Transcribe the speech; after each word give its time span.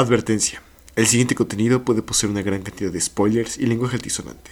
Advertencia. 0.00 0.62
El 0.96 1.06
siguiente 1.06 1.34
contenido 1.34 1.84
puede 1.84 2.00
poseer 2.00 2.32
una 2.32 2.40
gran 2.40 2.62
cantidad 2.62 2.90
de 2.90 3.02
spoilers 3.02 3.58
y 3.58 3.66
lenguaje 3.66 3.96
altisonante. 3.96 4.50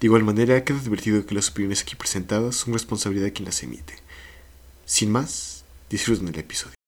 De 0.00 0.08
igual 0.08 0.24
manera, 0.24 0.64
queda 0.64 0.80
advertido 0.80 1.24
que 1.24 1.36
las 1.36 1.48
opiniones 1.48 1.82
aquí 1.82 1.94
presentadas 1.94 2.56
son 2.56 2.72
responsabilidad 2.72 3.26
de 3.26 3.32
quien 3.32 3.46
las 3.46 3.62
emite. 3.62 3.94
Sin 4.86 5.12
más, 5.12 5.64
disfruten 5.88 6.26
el 6.26 6.40
episodio. 6.40 6.79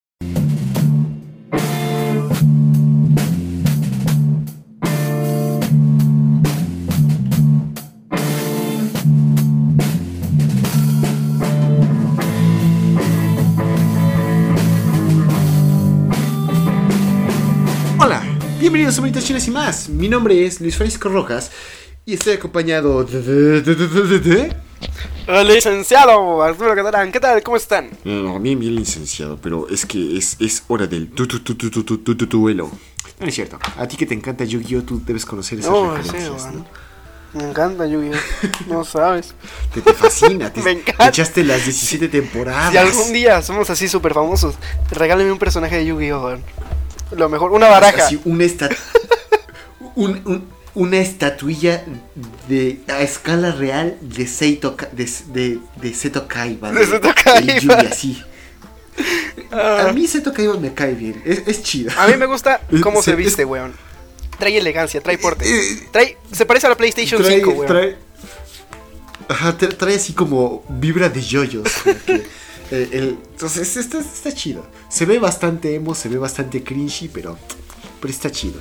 Bienvenidos 18.73 18.97
a 18.97 19.01
Bonitas 19.03 19.25
Chinas 19.27 19.47
y 19.47 19.51
más. 19.51 19.89
Mi 19.91 20.09
nombre 20.09 20.47
es 20.47 20.59
Luis 20.59 20.79
Francisco 20.79 21.11
Rojas 21.11 21.51
y 22.07 22.15
estoy 22.15 22.33
acompañado 22.33 23.05
de. 23.05 24.57
Licenciado 25.45 26.43
Arturo 26.43 26.75
Catalán, 26.75 27.13
¿qué 27.13 27.21
tal? 27.21 27.43
¿Cómo 27.43 27.59
están? 27.59 27.91
No, 28.03 28.41
bien, 28.41 28.59
bien, 28.59 28.75
licenciado, 28.75 29.37
pero 29.37 29.69
es 29.69 29.85
que 29.85 30.17
es, 30.17 30.39
es 30.41 30.65
hora 30.69 30.87
del 30.87 31.11
tu, 31.11 31.27
tu, 31.27 31.41
tu, 31.41 31.55
tu, 31.55 31.71
tu, 31.71 31.99
tu, 31.99 32.17
tu, 32.17 32.27
duelo. 32.27 32.71
No 33.21 33.27
es 33.27 33.35
cierto. 33.35 33.59
A 33.77 33.87
ti 33.87 33.99
que 33.99 34.07
te 34.07 34.15
encanta 34.15 34.43
Yu-Gi-Oh! 34.43 34.85
tú 34.85 35.03
debes 35.05 35.27
conocer 35.27 35.59
esas 35.59 35.71
No, 35.71 36.03
sí, 36.03 36.17
¿no? 36.55 36.67
Me 37.35 37.51
encanta 37.51 37.87
Yu-Gi-Oh! 37.87 38.73
No 38.73 38.85
sabes. 38.85 39.35
Te, 39.75 39.83
te 39.83 39.93
fascina, 39.93 40.51
te, 40.51 40.63
Me 40.65 40.71
encanta. 40.71 41.05
te 41.05 41.09
echaste 41.11 41.45
las 41.45 41.63
17 41.67 42.09
temporadas. 42.09 42.71
Si 42.73 42.79
algún 42.79 43.13
día 43.13 43.43
somos 43.43 43.69
así 43.69 43.87
súper 43.87 44.15
famosos, 44.15 44.55
regálame 44.91 45.31
un 45.31 45.39
personaje 45.39 45.77
de 45.77 45.85
Yu-Gi-Oh! 45.85 46.39
Lo 47.17 47.29
mejor, 47.29 47.53
una 47.53 47.69
baraja. 47.69 48.07
Así, 48.07 48.21
una, 48.25 48.45
un- 49.95 50.21
un- 50.25 50.49
una 50.75 50.97
estatuilla 50.99 51.85
de 52.49 52.81
a 52.89 53.03
escala 53.03 53.53
real 53.53 53.99
de 54.01 54.27
Seito 54.27 54.75
de, 54.93 55.11
de, 55.29 55.59
de 55.77 55.95
Seto 55.95 56.27
Kaiba. 56.27 56.73
De 56.73 56.87
Seto 56.87 57.11
Kaiba. 57.15 57.59
Yugi, 57.59 57.87
así. 57.87 58.23
Ah. 59.51 59.87
A 59.89 59.93
mí 59.93 60.07
Seto 60.07 60.33
Kaiba 60.33 60.57
me 60.59 60.73
cae 60.73 60.95
bien, 60.95 61.21
es, 61.27 61.43
es 61.47 61.63
chido. 61.63 61.91
A 61.99 62.07
mí 62.09 62.17
me 62.17 62.25
gusta 62.27 62.61
cómo 62.83 63.03
Se- 63.03 63.11
se 63.11 63.17
viste, 63.17 63.45
weón. 63.45 63.75
Trae 64.39 64.57
elegancia, 64.57 65.01
trae 65.03 65.19
porte. 65.19 65.45
Eh, 65.47 65.89
Trae, 65.93 66.17
se 66.33 66.47
parece 66.47 66.67
a 66.67 66.71
la 66.71 66.77
PlayStation 66.77 67.23
trae, 67.23 67.37
5, 67.37 67.51
weón. 67.51 67.67
trae, 67.67 67.97
ajá, 69.29 69.57
tra- 69.59 69.77
trae 69.77 69.97
así 69.97 70.15
como 70.15 70.65
vibra 70.69 71.09
de 71.11 71.21
yoyos. 71.23 71.69
eh, 72.73 72.89
el- 72.93 73.19
entonces 73.33 73.77
está, 73.77 73.99
está 74.01 74.33
chido. 74.33 74.67
Se 74.89 75.05
ve 75.07 75.19
bastante 75.19 75.75
emo, 75.75 75.95
se 75.95 76.09
ve 76.09 76.19
bastante 76.19 76.65
cringy, 76.65 77.09
pero, 77.13 77.39
pero 78.01 78.13
está 78.13 78.31
chido. 78.31 78.61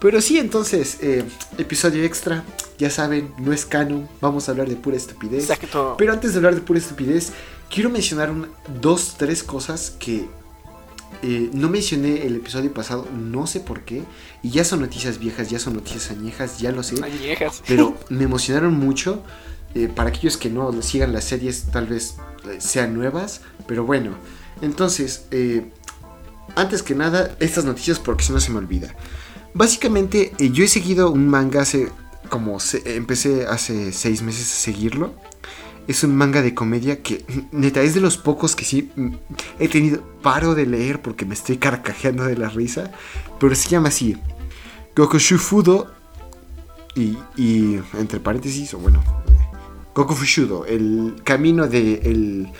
Pero 0.00 0.20
sí, 0.20 0.38
entonces, 0.38 0.98
eh, 1.00 1.22
episodio 1.58 2.02
extra, 2.02 2.44
ya 2.76 2.90
saben, 2.90 3.32
no 3.38 3.52
es 3.52 3.64
canon, 3.64 4.08
vamos 4.20 4.48
a 4.48 4.52
hablar 4.52 4.68
de 4.68 4.74
pura 4.74 4.96
estupidez. 4.96 5.44
Exacto. 5.48 5.94
Pero 5.96 6.12
antes 6.12 6.32
de 6.32 6.38
hablar 6.38 6.56
de 6.56 6.60
pura 6.60 6.80
estupidez, 6.80 7.30
quiero 7.70 7.88
mencionar 7.90 8.30
un- 8.32 8.48
dos, 8.80 9.14
tres 9.16 9.44
cosas 9.44 9.92
que 10.00 10.26
eh, 11.22 11.50
no 11.52 11.68
mencioné 11.68 12.26
el 12.26 12.36
episodio 12.36 12.72
pasado, 12.72 13.06
no 13.16 13.46
sé 13.46 13.60
por 13.60 13.82
qué, 13.82 14.02
y 14.42 14.50
ya 14.50 14.64
son 14.64 14.80
noticias 14.80 15.18
viejas, 15.18 15.50
ya 15.50 15.58
son 15.60 15.74
noticias 15.74 16.10
añejas, 16.10 16.58
ya 16.58 16.72
lo 16.72 16.82
sé. 16.82 16.96
Añejas. 17.04 17.62
Pero 17.68 17.96
me 18.08 18.24
emocionaron 18.24 18.74
mucho. 18.74 19.22
Eh, 19.74 19.88
para 19.94 20.10
aquellos 20.10 20.36
que 20.36 20.50
no 20.50 20.80
sigan 20.82 21.12
las 21.12 21.24
series, 21.24 21.64
tal 21.72 21.86
vez 21.86 22.16
eh, 22.50 22.56
sean 22.60 22.94
nuevas. 22.94 23.40
Pero 23.66 23.84
bueno, 23.84 24.12
entonces, 24.60 25.26
eh, 25.30 25.70
antes 26.56 26.82
que 26.82 26.94
nada, 26.94 27.36
estas 27.40 27.64
noticias 27.64 27.98
porque 27.98 28.24
si 28.24 28.32
no 28.32 28.40
se 28.40 28.50
me 28.50 28.58
olvida. 28.58 28.94
Básicamente, 29.54 30.32
yo 30.38 30.64
he 30.64 30.68
seguido 30.68 31.10
un 31.10 31.28
manga 31.28 31.62
hace 31.62 31.88
como 32.28 32.58
se- 32.60 32.96
empecé 32.96 33.46
hace 33.46 33.92
seis 33.92 34.22
meses 34.22 34.50
a 34.50 34.54
seguirlo. 34.56 35.14
Es 35.88 36.04
un 36.04 36.14
manga 36.16 36.42
de 36.42 36.54
comedia 36.54 37.02
que, 37.02 37.24
neta, 37.52 37.82
es 37.82 37.94
de 37.94 38.00
los 38.00 38.16
pocos 38.16 38.54
que 38.56 38.64
sí 38.64 38.90
mm, 38.96 39.10
he 39.58 39.68
tenido 39.68 40.02
paro 40.22 40.54
de 40.54 40.64
leer 40.66 41.02
porque 41.02 41.24
me 41.26 41.34
estoy 41.34 41.58
carcajeando 41.58 42.24
de 42.24 42.36
la 42.36 42.48
risa. 42.48 42.92
Pero 43.40 43.54
se 43.54 43.68
llama 43.68 43.88
así: 43.88 44.16
Gokushufudo 44.96 45.90
y, 46.94 47.16
y 47.36 47.80
entre 47.98 48.20
paréntesis, 48.20 48.72
o 48.74 48.78
bueno, 48.78 49.02
Goku 49.94 50.14
Fushudo, 50.14 50.64
el 50.66 51.20
camino 51.24 51.68
del 51.68 52.50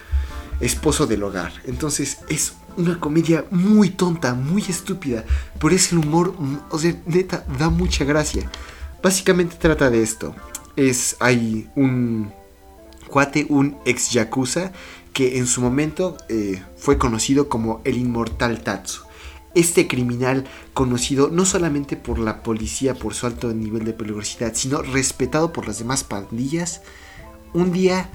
esposo 0.61 1.07
del 1.07 1.23
hogar. 1.23 1.53
Entonces 1.65 2.19
es 2.29 2.55
una 2.77 2.99
comedia 2.99 3.45
muy 3.51 3.91
tonta, 3.91 4.35
muy 4.35 4.63
estúpida, 4.63 5.25
pero 5.59 5.75
es 5.75 5.93
el 5.93 5.99
humor, 5.99 6.35
o 6.71 6.79
sea, 6.79 6.95
neta, 7.07 7.45
da 7.59 7.71
mucha 7.71 8.05
gracia. 8.05 8.51
Básicamente 9.03 9.57
trata 9.59 9.91
de 9.91 10.03
esto. 10.03 10.35
Es, 10.77 11.17
hay 11.21 11.69
un 11.75 12.33
cuate, 13.09 13.47
un 13.49 13.77
ex 13.85 14.11
yakuza, 14.11 14.73
que 15.13 15.39
en 15.39 15.47
su 15.47 15.61
momento 15.61 16.17
eh, 16.29 16.63
fue 16.77 16.99
conocido 16.99 17.49
como 17.49 17.83
el 17.85 17.99
inmortal 17.99 18.63
Tatsu. 18.63 19.03
Este 19.55 19.87
criminal 19.87 20.47
conocido 20.73 21.29
no 21.29 21.45
solamente 21.45 21.97
por 21.97 22.19
la 22.19 22.43
policía 22.43 22.95
por 22.95 23.13
su 23.13 23.27
alto 23.27 23.53
nivel 23.53 23.85
de 23.85 23.93
peligrosidad, 23.93 24.53
sino 24.55 24.81
respetado 24.81 25.53
por 25.53 25.67
las 25.67 25.79
demás 25.79 26.05
pandillas, 26.05 26.81
un 27.53 27.73
día 27.73 28.09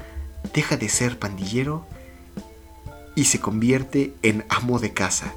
deja 0.53 0.77
de 0.77 0.89
ser 0.89 1.19
pandillero 1.19 1.85
y 3.15 3.25
se 3.25 3.39
convierte 3.39 4.13
en 4.21 4.45
amo 4.49 4.79
de 4.79 4.93
casa. 4.93 5.33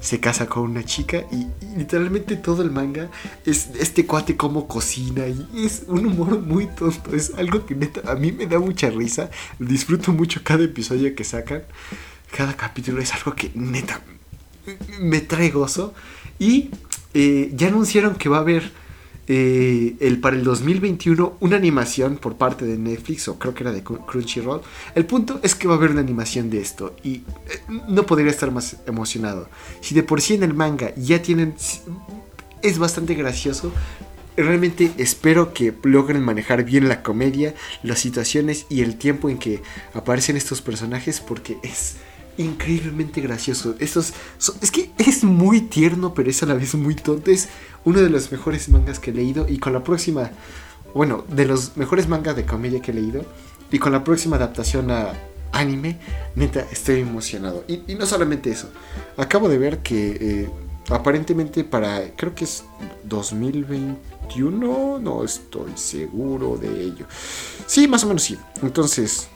Se 0.00 0.18
casa 0.18 0.46
con 0.46 0.64
una 0.64 0.84
chica 0.84 1.24
y, 1.30 1.46
literalmente 1.76 2.36
todo 2.36 2.62
el 2.62 2.72
manga 2.72 3.08
es 3.46 3.70
este 3.78 4.04
cuate 4.04 4.36
como 4.36 4.66
cocina 4.66 5.28
y 5.28 5.64
es 5.64 5.84
un 5.86 6.06
humor 6.06 6.40
muy 6.40 6.66
tonto. 6.66 7.14
Es 7.14 7.32
algo 7.34 7.64
que 7.64 7.74
neta 7.74 8.10
a 8.10 8.16
mí 8.16 8.32
me 8.32 8.46
da 8.46 8.58
mucha 8.58 8.90
risa. 8.90 9.30
Disfruto 9.58 10.12
mucho 10.12 10.40
cada 10.42 10.64
episodio 10.64 11.14
que 11.14 11.24
sacan. 11.24 11.62
Cada 12.36 12.54
capítulo 12.56 13.00
es 13.00 13.14
algo 13.14 13.34
que 13.34 13.52
neta 13.54 14.00
me 15.00 15.20
trae 15.20 15.50
gozo. 15.50 15.94
Y 16.38 16.70
eh, 17.14 17.52
ya 17.54 17.68
anunciaron 17.68 18.16
que 18.16 18.28
va 18.28 18.38
a 18.38 18.40
haber 18.40 18.72
eh, 19.28 19.94
el, 20.00 20.18
para 20.20 20.36
el 20.36 20.44
2021 20.44 21.36
una 21.40 21.56
animación 21.56 22.16
por 22.16 22.36
parte 22.36 22.64
de 22.64 22.76
Netflix, 22.76 23.28
o 23.28 23.38
creo 23.38 23.54
que 23.54 23.62
era 23.62 23.72
de 23.72 23.84
Cru- 23.84 24.04
Crunchyroll. 24.04 24.60
El 24.94 25.06
punto 25.06 25.38
es 25.42 25.54
que 25.54 25.68
va 25.68 25.74
a 25.74 25.76
haber 25.76 25.90
una 25.90 26.00
animación 26.00 26.50
de 26.50 26.60
esto. 26.60 26.96
Y 27.04 27.14
eh, 27.14 27.22
no 27.88 28.04
podría 28.04 28.30
estar 28.30 28.50
más 28.50 28.76
emocionado. 28.86 29.48
Si 29.80 29.94
de 29.94 30.02
por 30.02 30.20
sí 30.20 30.34
en 30.34 30.42
el 30.42 30.54
manga 30.54 30.92
ya 30.96 31.22
tienen... 31.22 31.54
Es 32.62 32.78
bastante 32.78 33.14
gracioso. 33.14 33.72
Realmente 34.36 34.92
espero 34.96 35.52
que 35.52 35.74
logren 35.82 36.22
manejar 36.22 36.64
bien 36.64 36.88
la 36.88 37.02
comedia, 37.02 37.54
las 37.82 37.98
situaciones 37.98 38.66
y 38.70 38.80
el 38.80 38.96
tiempo 38.96 39.28
en 39.28 39.36
que 39.38 39.62
aparecen 39.92 40.36
estos 40.36 40.62
personajes 40.62 41.20
porque 41.20 41.58
es 41.62 41.96
increíblemente 42.38 43.20
gracioso. 43.20 43.74
Estos 43.78 44.12
es 44.60 44.70
que 44.70 44.90
es 44.98 45.24
muy 45.24 45.62
tierno, 45.62 46.14
pero 46.14 46.30
es 46.30 46.42
a 46.42 46.46
la 46.46 46.54
vez 46.54 46.74
muy 46.74 46.94
tonto. 46.94 47.30
Uno 47.84 48.00
de 48.00 48.10
los 48.10 48.32
mejores 48.32 48.68
mangas 48.68 48.98
que 48.98 49.10
he 49.10 49.14
leído 49.14 49.46
y 49.48 49.58
con 49.58 49.72
la 49.72 49.82
próxima, 49.84 50.30
bueno, 50.94 51.24
de 51.28 51.46
los 51.46 51.76
mejores 51.76 52.08
mangas 52.08 52.36
de 52.36 52.44
comedia 52.44 52.80
que 52.80 52.90
he 52.92 52.94
leído 52.94 53.24
y 53.70 53.78
con 53.78 53.92
la 53.92 54.04
próxima 54.04 54.36
adaptación 54.36 54.90
a 54.90 55.12
anime, 55.52 55.98
neta, 56.34 56.66
estoy 56.70 57.00
emocionado. 57.00 57.64
Y, 57.68 57.82
y 57.86 57.94
no 57.94 58.06
solamente 58.06 58.50
eso, 58.50 58.68
acabo 59.16 59.48
de 59.48 59.58
ver 59.58 59.78
que 59.78 60.16
eh, 60.20 60.50
aparentemente 60.88 61.64
para, 61.64 62.10
creo 62.16 62.34
que 62.34 62.44
es 62.44 62.64
2021, 63.04 64.98
no 64.98 65.24
estoy 65.24 65.72
seguro 65.76 66.56
de 66.56 66.82
ello. 66.82 67.06
Sí, 67.66 67.86
más 67.88 68.04
o 68.04 68.08
menos 68.08 68.22
sí. 68.22 68.38
Entonces, 68.62 69.28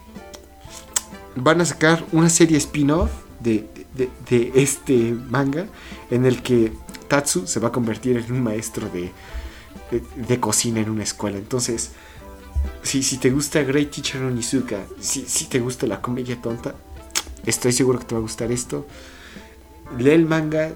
van 1.36 1.60
a 1.60 1.64
sacar 1.64 2.04
una 2.12 2.28
serie 2.28 2.56
spin-off 2.58 3.10
de, 3.40 3.66
de- 4.28 4.52
este 4.54 5.14
manga 5.28 5.66
en 6.10 6.24
el 6.26 6.42
que 6.42 6.72
Tatsu 7.08 7.46
se 7.46 7.60
va 7.60 7.68
a 7.68 7.72
convertir 7.72 8.16
en 8.16 8.32
un 8.32 8.42
maestro 8.42 8.88
de, 8.88 9.12
de, 9.90 10.02
de 10.26 10.40
cocina 10.40 10.80
en 10.80 10.90
una 10.90 11.04
escuela. 11.04 11.38
Entonces, 11.38 11.90
si, 12.82 13.02
si 13.02 13.18
te 13.18 13.30
gusta 13.30 13.62
Great 13.62 13.90
Teacher 13.90 14.22
Onizuka, 14.22 14.80
si, 14.98 15.24
si 15.26 15.44
te 15.44 15.60
gusta 15.60 15.86
la 15.86 16.00
comedia 16.00 16.40
tonta, 16.40 16.74
estoy 17.44 17.72
seguro 17.72 17.98
que 18.00 18.06
te 18.06 18.14
va 18.14 18.18
a 18.18 18.22
gustar 18.22 18.50
esto. 18.50 18.86
Lee 19.98 20.10
el 20.10 20.26
manga, 20.26 20.72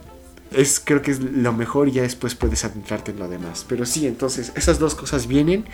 es, 0.53 0.79
creo 0.79 1.03
que 1.03 1.11
es 1.11 1.21
lo 1.21 1.53
mejor 1.53 1.89
y 1.89 1.93
ya 1.93 2.03
después 2.03 2.35
puedes 2.35 2.65
adentrarte 2.65 3.11
en 3.11 3.19
lo 3.19 3.29
demás. 3.29 3.65
Pero 3.69 3.85
sí, 3.87 4.07
entonces 4.07 4.53
esas 4.55 4.79
dos 4.79 4.95
cosas 4.95 5.27
vienen. 5.27 5.65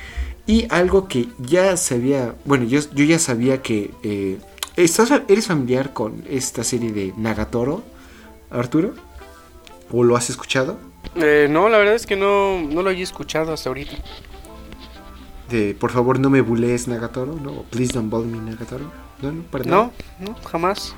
Y 0.46 0.66
algo 0.70 1.06
que 1.08 1.28
ya 1.38 1.76
sabía, 1.76 2.34
bueno, 2.44 2.64
yo, 2.64 2.80
yo 2.94 3.04
ya 3.04 3.18
sabía 3.18 3.60
que... 3.62 3.90
eh, 4.02 4.38
¿estás, 4.76 5.10
¿Eres 5.28 5.46
familiar 5.46 5.92
con 5.92 6.24
esta 6.28 6.62
serie 6.64 6.92
de 6.92 7.12
Nagatoro, 7.16 7.82
Arturo? 8.50 8.94
¿O 9.90 10.04
lo 10.04 10.16
has 10.16 10.30
escuchado? 10.30 10.78
Eh, 11.14 11.48
no, 11.50 11.68
la 11.68 11.78
verdad 11.78 11.94
es 11.94 12.06
que 12.06 12.16
no, 12.16 12.60
no 12.60 12.82
lo 12.82 12.90
he 12.90 13.00
escuchado 13.00 13.52
hasta 13.52 13.70
ahorita. 13.70 13.96
De, 15.48 15.74
por 15.74 15.92
favor, 15.92 16.18
no 16.18 16.28
me 16.28 16.40
bulees 16.40 16.88
Nagatoro, 16.88 17.34
¿no? 17.34 17.62
Please 17.70 17.92
don't 17.92 18.10
bully 18.10 18.26
me 18.26 18.50
Nagatoro. 18.50 18.90
No, 19.22 19.32
no, 19.32 19.42
para. 19.44 19.64
No, 19.64 19.92
no, 20.18 20.34
jamás. 20.44 20.94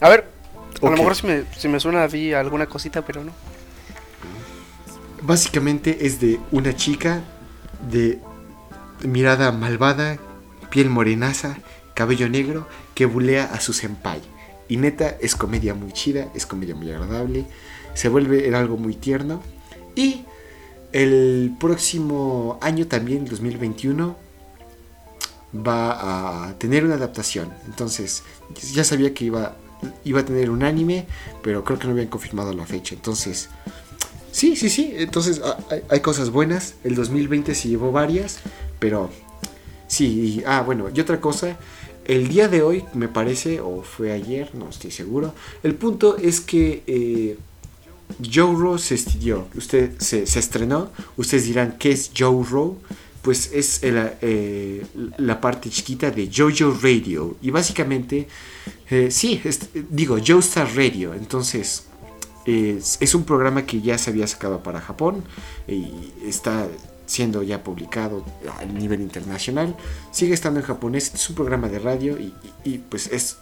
A 0.00 0.08
ver, 0.08 0.28
a 0.82 0.84
lo 0.84 0.90
mejor 0.90 1.14
si 1.14 1.26
me, 1.26 1.44
si 1.56 1.68
me 1.68 1.80
suena 1.80 2.06
vi 2.06 2.32
alguna 2.32 2.66
cosita, 2.66 3.02
pero 3.02 3.24
no. 3.24 3.32
básicamente 5.22 6.06
es 6.06 6.20
de 6.20 6.38
una 6.50 6.74
chica 6.74 7.22
de 7.90 8.20
mirada 9.02 9.52
malvada, 9.52 10.18
piel 10.70 10.90
morenaza, 10.90 11.58
cabello 11.94 12.28
negro, 12.28 12.66
que 12.96 13.04
bulea 13.04 13.44
a 13.44 13.60
su 13.60 13.72
senpai. 13.72 14.20
Y 14.68 14.78
neta, 14.78 15.16
es 15.20 15.36
comedia 15.36 15.74
muy 15.74 15.92
chida, 15.92 16.28
es 16.34 16.46
comedia 16.46 16.74
muy 16.74 16.90
agradable, 16.90 17.44
se 17.94 18.08
vuelve 18.08 18.48
en 18.48 18.54
algo 18.54 18.78
muy 18.78 18.94
tierno. 18.94 19.42
Y 19.94 20.24
el 20.92 21.54
próximo 21.60 22.58
año 22.62 22.86
también, 22.86 23.26
2021, 23.26 24.16
va 25.54 26.48
a 26.48 26.58
tener 26.58 26.86
una 26.86 26.94
adaptación. 26.94 27.52
Entonces, 27.66 28.22
ya 28.72 28.82
sabía 28.82 29.12
que 29.12 29.26
iba, 29.26 29.56
iba 30.04 30.20
a 30.20 30.24
tener 30.24 30.48
un 30.48 30.64
anime, 30.64 31.06
pero 31.42 31.64
creo 31.64 31.78
que 31.78 31.86
no 31.86 31.92
habían 31.92 32.08
confirmado 32.08 32.54
la 32.54 32.64
fecha. 32.64 32.94
Entonces, 32.94 33.50
sí, 34.32 34.56
sí, 34.56 34.70
sí. 34.70 34.94
Entonces, 34.96 35.42
hay, 35.70 35.82
hay 35.90 36.00
cosas 36.00 36.30
buenas. 36.30 36.74
El 36.82 36.94
2020 36.94 37.54
se 37.54 37.68
llevó 37.68 37.92
varias, 37.92 38.38
pero 38.78 39.10
sí. 39.86 40.38
Y, 40.38 40.44
ah, 40.46 40.62
bueno, 40.62 40.88
y 40.92 40.98
otra 40.98 41.20
cosa. 41.20 41.58
El 42.06 42.28
día 42.28 42.48
de 42.48 42.62
hoy, 42.62 42.84
me 42.94 43.08
parece, 43.08 43.60
o 43.60 43.82
fue 43.82 44.12
ayer, 44.12 44.54
no 44.54 44.68
estoy 44.68 44.92
seguro. 44.92 45.34
El 45.62 45.74
punto 45.74 46.16
es 46.16 46.40
que 46.40 46.84
eh, 46.86 47.36
Joe 48.32 48.78
se 48.78 48.94
estudió. 48.94 49.48
Usted 49.56 49.98
se, 49.98 50.22
estrenó. 50.22 50.90
Ustedes 51.16 51.46
dirán, 51.46 51.76
¿qué 51.78 51.92
es 51.92 52.12
Joe 52.16 52.44
Rowe? 52.48 52.76
pues 53.22 53.50
es 53.52 53.80
eh, 53.82 54.86
la 55.18 55.40
parte 55.40 55.68
chiquita 55.68 56.12
de 56.12 56.30
JoJo 56.32 56.78
Radio. 56.80 57.36
Y 57.42 57.50
básicamente, 57.50 58.28
eh, 58.88 59.08
sí, 59.10 59.42
digo, 59.90 60.16
Joestar 60.24 60.68
Radio. 60.76 61.12
Entonces, 61.12 61.86
es, 62.44 62.98
es, 63.00 63.14
un 63.16 63.24
programa 63.24 63.66
que 63.66 63.80
ya 63.80 63.98
se 63.98 64.10
había 64.10 64.28
sacado 64.28 64.62
para 64.62 64.80
Japón 64.80 65.24
y 65.66 65.88
está 66.24 66.68
siendo 67.06 67.42
ya 67.42 67.62
publicado 67.62 68.24
a 68.58 68.64
nivel 68.64 69.00
internacional. 69.00 69.76
Sigue 70.10 70.34
estando 70.34 70.60
en 70.60 70.66
japonés, 70.66 71.12
es 71.14 71.28
un 71.30 71.36
programa 71.36 71.68
de 71.68 71.78
radio 71.78 72.18
y, 72.64 72.78
pues 72.78 73.06
es... 73.08 73.38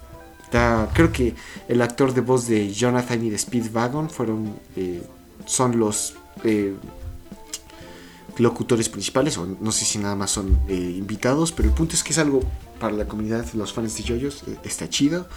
Creo 0.92 1.10
que 1.10 1.34
el 1.68 1.82
actor 1.82 2.14
de 2.14 2.20
voz 2.20 2.46
de 2.46 2.72
Jonathan 2.72 3.24
y 3.24 3.30
de 3.30 3.38
Speedwagon 3.38 4.08
fueron... 4.08 4.54
Eh, 4.76 5.02
son 5.46 5.78
los 5.78 6.14
locutores 8.38 8.88
principales, 8.88 9.38
o 9.38 9.46
no 9.46 9.72
sé 9.72 9.84
si 9.84 9.98
nada 9.98 10.14
más 10.14 10.30
son 10.30 10.58
eh, 10.68 10.74
invitados, 10.74 11.52
pero 11.52 11.68
el 11.68 11.74
punto 11.74 11.94
es 11.94 12.02
que 12.02 12.12
es 12.12 12.18
algo 12.18 12.40
para 12.80 12.94
la 12.94 13.06
comunidad, 13.06 13.46
los 13.54 13.72
fans 13.72 13.96
de 13.96 14.02
Yoyos, 14.02 14.44
eh, 14.46 14.56
está 14.64 14.88
chido. 14.88 15.28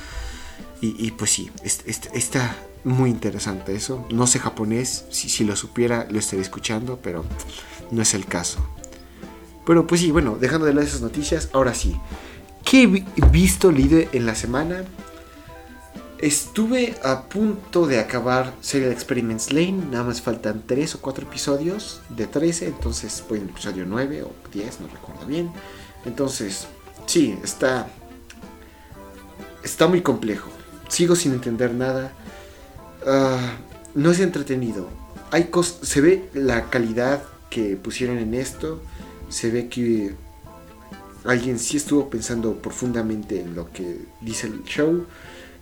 Y, 0.79 1.09
pues 1.11 1.31
sí, 1.31 1.49
es, 1.63 1.81
es, 1.87 2.01
está 2.13 2.55
muy 2.83 3.09
interesante 3.09 3.75
eso. 3.75 4.05
No 4.11 4.27
sé 4.27 4.37
japonés, 4.37 5.05
si, 5.09 5.27
si, 5.27 5.43
lo 5.43 5.55
supiera 5.55 6.07
lo 6.11 6.19
estaría 6.19 6.43
escuchando, 6.43 6.99
pero 7.01 7.25
no 7.91 8.01
es 8.01 8.13
el 8.13 8.25
caso. 8.25 8.59
Pero 9.65 9.85
pues 9.85 10.01
sí, 10.01 10.11
bueno, 10.11 10.37
dejando 10.39 10.65
de 10.65 10.73
lado 10.73 10.87
esas 10.87 11.01
noticias, 11.01 11.49
ahora 11.53 11.73
sí. 11.73 11.95
¿Qué 12.63 12.83
he 12.83 13.25
visto, 13.27 13.71
leído 13.71 13.99
en 14.11 14.25
la 14.25 14.35
semana? 14.35 14.83
Estuve 16.19 16.95
a 17.03 17.23
punto 17.23 17.85
de 17.85 17.99
acabar 17.99 18.53
Serial 18.61 18.91
Experiments 18.91 19.53
Lane, 19.53 19.85
nada 19.91 20.03
más 20.03 20.21
faltan 20.21 20.63
3 20.65 20.95
o 20.95 21.01
4 21.01 21.27
episodios 21.27 22.01
de 22.09 22.25
13, 22.25 22.67
entonces 22.67 23.23
voy 23.29 23.37
en 23.37 23.43
el 23.45 23.49
episodio 23.51 23.85
9 23.87 24.23
o 24.23 24.31
10, 24.51 24.81
no 24.81 24.87
recuerdo 24.87 25.25
bien. 25.27 25.51
Entonces, 26.05 26.67
sí, 27.05 27.37
está 27.43 27.87
está 29.67 29.87
muy 29.87 30.01
complejo. 30.01 30.49
Sigo 30.87 31.15
sin 31.15 31.33
entender 31.33 31.73
nada. 31.73 32.13
Uh, 33.05 33.99
no 33.99 34.11
es 34.11 34.19
entretenido. 34.19 34.89
Hay 35.31 35.49
se 35.83 36.01
ve 36.01 36.29
la 36.33 36.69
calidad 36.69 37.23
que 37.49 37.75
pusieron 37.75 38.17
en 38.17 38.33
esto, 38.33 38.81
se 39.29 39.51
ve 39.51 39.67
que 39.67 40.15
alguien 41.25 41.59
sí 41.59 41.77
estuvo 41.77 42.09
pensando 42.09 42.55
profundamente 42.55 43.41
en 43.41 43.55
lo 43.55 43.71
que 43.71 43.99
dice 44.21 44.47
el 44.47 44.63
show 44.63 45.05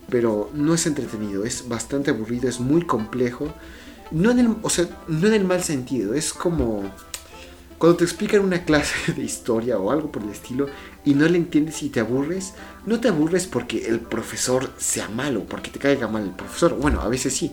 pero 0.10 0.50
no 0.54 0.74
es 0.74 0.86
entretenido, 0.86 1.46
es 1.46 1.68
bastante 1.68 2.12
aburrido, 2.12 2.48
es 2.48 2.60
muy 2.60 2.84
complejo. 2.84 3.54
No 4.12 4.32
en 4.32 4.40
el, 4.40 4.56
o 4.62 4.70
sea, 4.70 4.88
no 5.08 5.28
en 5.28 5.34
el 5.34 5.46
mal 5.46 5.64
sentido, 5.64 6.14
es 6.14 6.32
como 6.32 6.84
cuando 7.78 7.98
te 7.98 8.04
explican 8.04 8.42
una 8.42 8.64
clase 8.64 9.14
de 9.16 9.24
historia 9.24 9.78
o 9.78 9.92
algo 9.92 10.12
por 10.12 10.24
el 10.24 10.30
estilo 10.30 10.68
y 11.04 11.14
no 11.14 11.28
le 11.28 11.38
entiendes 11.38 11.82
y 11.84 11.90
te 11.90 12.00
aburres, 12.00 12.54
no 12.86 13.00
te 13.00 13.10
aburres 13.10 13.48
porque 13.48 13.88
el 13.88 14.00
profesor 14.00 14.72
sea 14.78 15.10
malo, 15.10 15.46
porque 15.46 15.72
te 15.72 15.80
caiga 15.80 16.08
mal 16.08 16.24
el 16.24 16.36
profesor, 16.36 16.76
bueno, 16.76 17.02
a 17.02 17.10
veces 17.10 17.34
sí, 17.34 17.52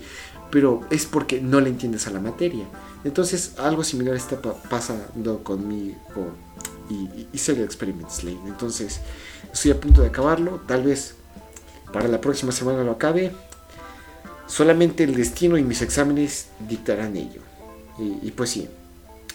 pero 0.51 0.83
es 0.91 1.07
porque 1.07 1.41
no 1.41 1.61
le 1.61 1.71
entiendes 1.71 2.07
a 2.07 2.11
la 2.11 2.21
materia. 2.21 2.67
Entonces, 3.05 3.55
algo 3.59 3.83
similar 3.85 4.15
está 4.15 4.41
pasando 4.41 5.43
conmigo 5.43 6.33
y, 6.89 7.27
y 7.33 7.39
Serial 7.39 7.65
Experiments 7.65 8.23
Lane. 8.23 8.41
Entonces, 8.47 9.01
estoy 9.53 9.73
a 9.73 9.81
punto 9.81 10.03
de 10.03 10.09
acabarlo, 10.09 10.61
tal 10.67 10.85
vez 10.85 11.17
para 11.93 12.09
la 12.09 12.21
próxima 12.21 12.53
semana 12.53 12.83
lo 12.83 12.93
acabe. 12.93 13.33
Solamente 14.47 15.05
el 15.05 15.15
destino 15.15 15.57
y 15.57 15.63
mis 15.63 15.83
exámenes 15.83 16.49
dictarán 16.69 17.17
ello. 17.17 17.41
Y, 17.99 18.29
y 18.29 18.31
pues 18.33 18.51
sí. 18.51 18.69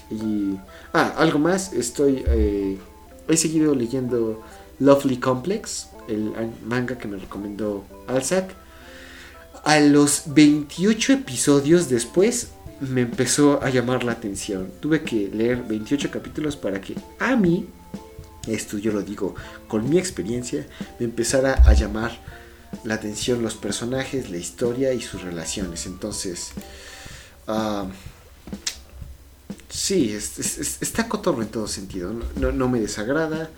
Y, 0.10 0.58
ah, 0.94 1.14
algo 1.18 1.40
más. 1.40 1.74
Estoy. 1.74 2.24
Eh, 2.28 2.78
he 3.28 3.38
seguido 3.38 3.76
leyendo 3.76 4.42
Lovely 4.80 5.18
Complex, 5.18 5.90
el 6.08 6.34
manga 6.66 6.98
que 6.98 7.08
me 7.08 7.18
recomendó 7.18 7.84
Alzac. 8.08 8.54
A 9.64 9.80
los 9.80 10.24
28 10.28 11.14
episodios 11.14 11.90
después 11.90 12.50
me 12.82 13.02
empezó 13.02 13.62
a 13.64 13.70
llamar 13.70 14.04
la 14.04 14.14
atención. 14.14 14.72
Tuve 14.80 15.04
que 15.04 15.30
leer 15.30 15.64
28 15.64 16.12
capítulos 16.12 16.56
para 16.56 16.80
que 16.82 16.96
a 17.20 17.36
mí, 17.36 17.68
esto 18.48 18.78
yo 18.78 18.92
lo 18.92 19.02
digo 19.02 19.36
con 19.68 19.90
mi 19.90 19.98
experiencia, 19.98 20.68
me 21.00 21.06
empezara 21.06 21.54
a 21.66 21.74
llamar 21.74 22.12
la 22.84 22.96
atención, 22.96 23.42
los 23.42 23.56
personajes, 23.56 24.30
la 24.30 24.38
historia 24.38 24.94
y 24.94 25.02
sus 25.02 25.22
relaciones. 25.22 25.86
Entonces, 25.86 26.52
uh, 27.48 27.88
sí, 29.70 30.14
es, 30.14 30.40
es, 30.40 30.78
está 30.82 31.08
cotorro 31.08 31.42
en 31.42 31.50
todo 31.50 31.68
sentido. 31.68 32.14
No, 32.36 32.52
no 32.52 32.70
me 32.70 32.80
desagrada, 32.80 33.50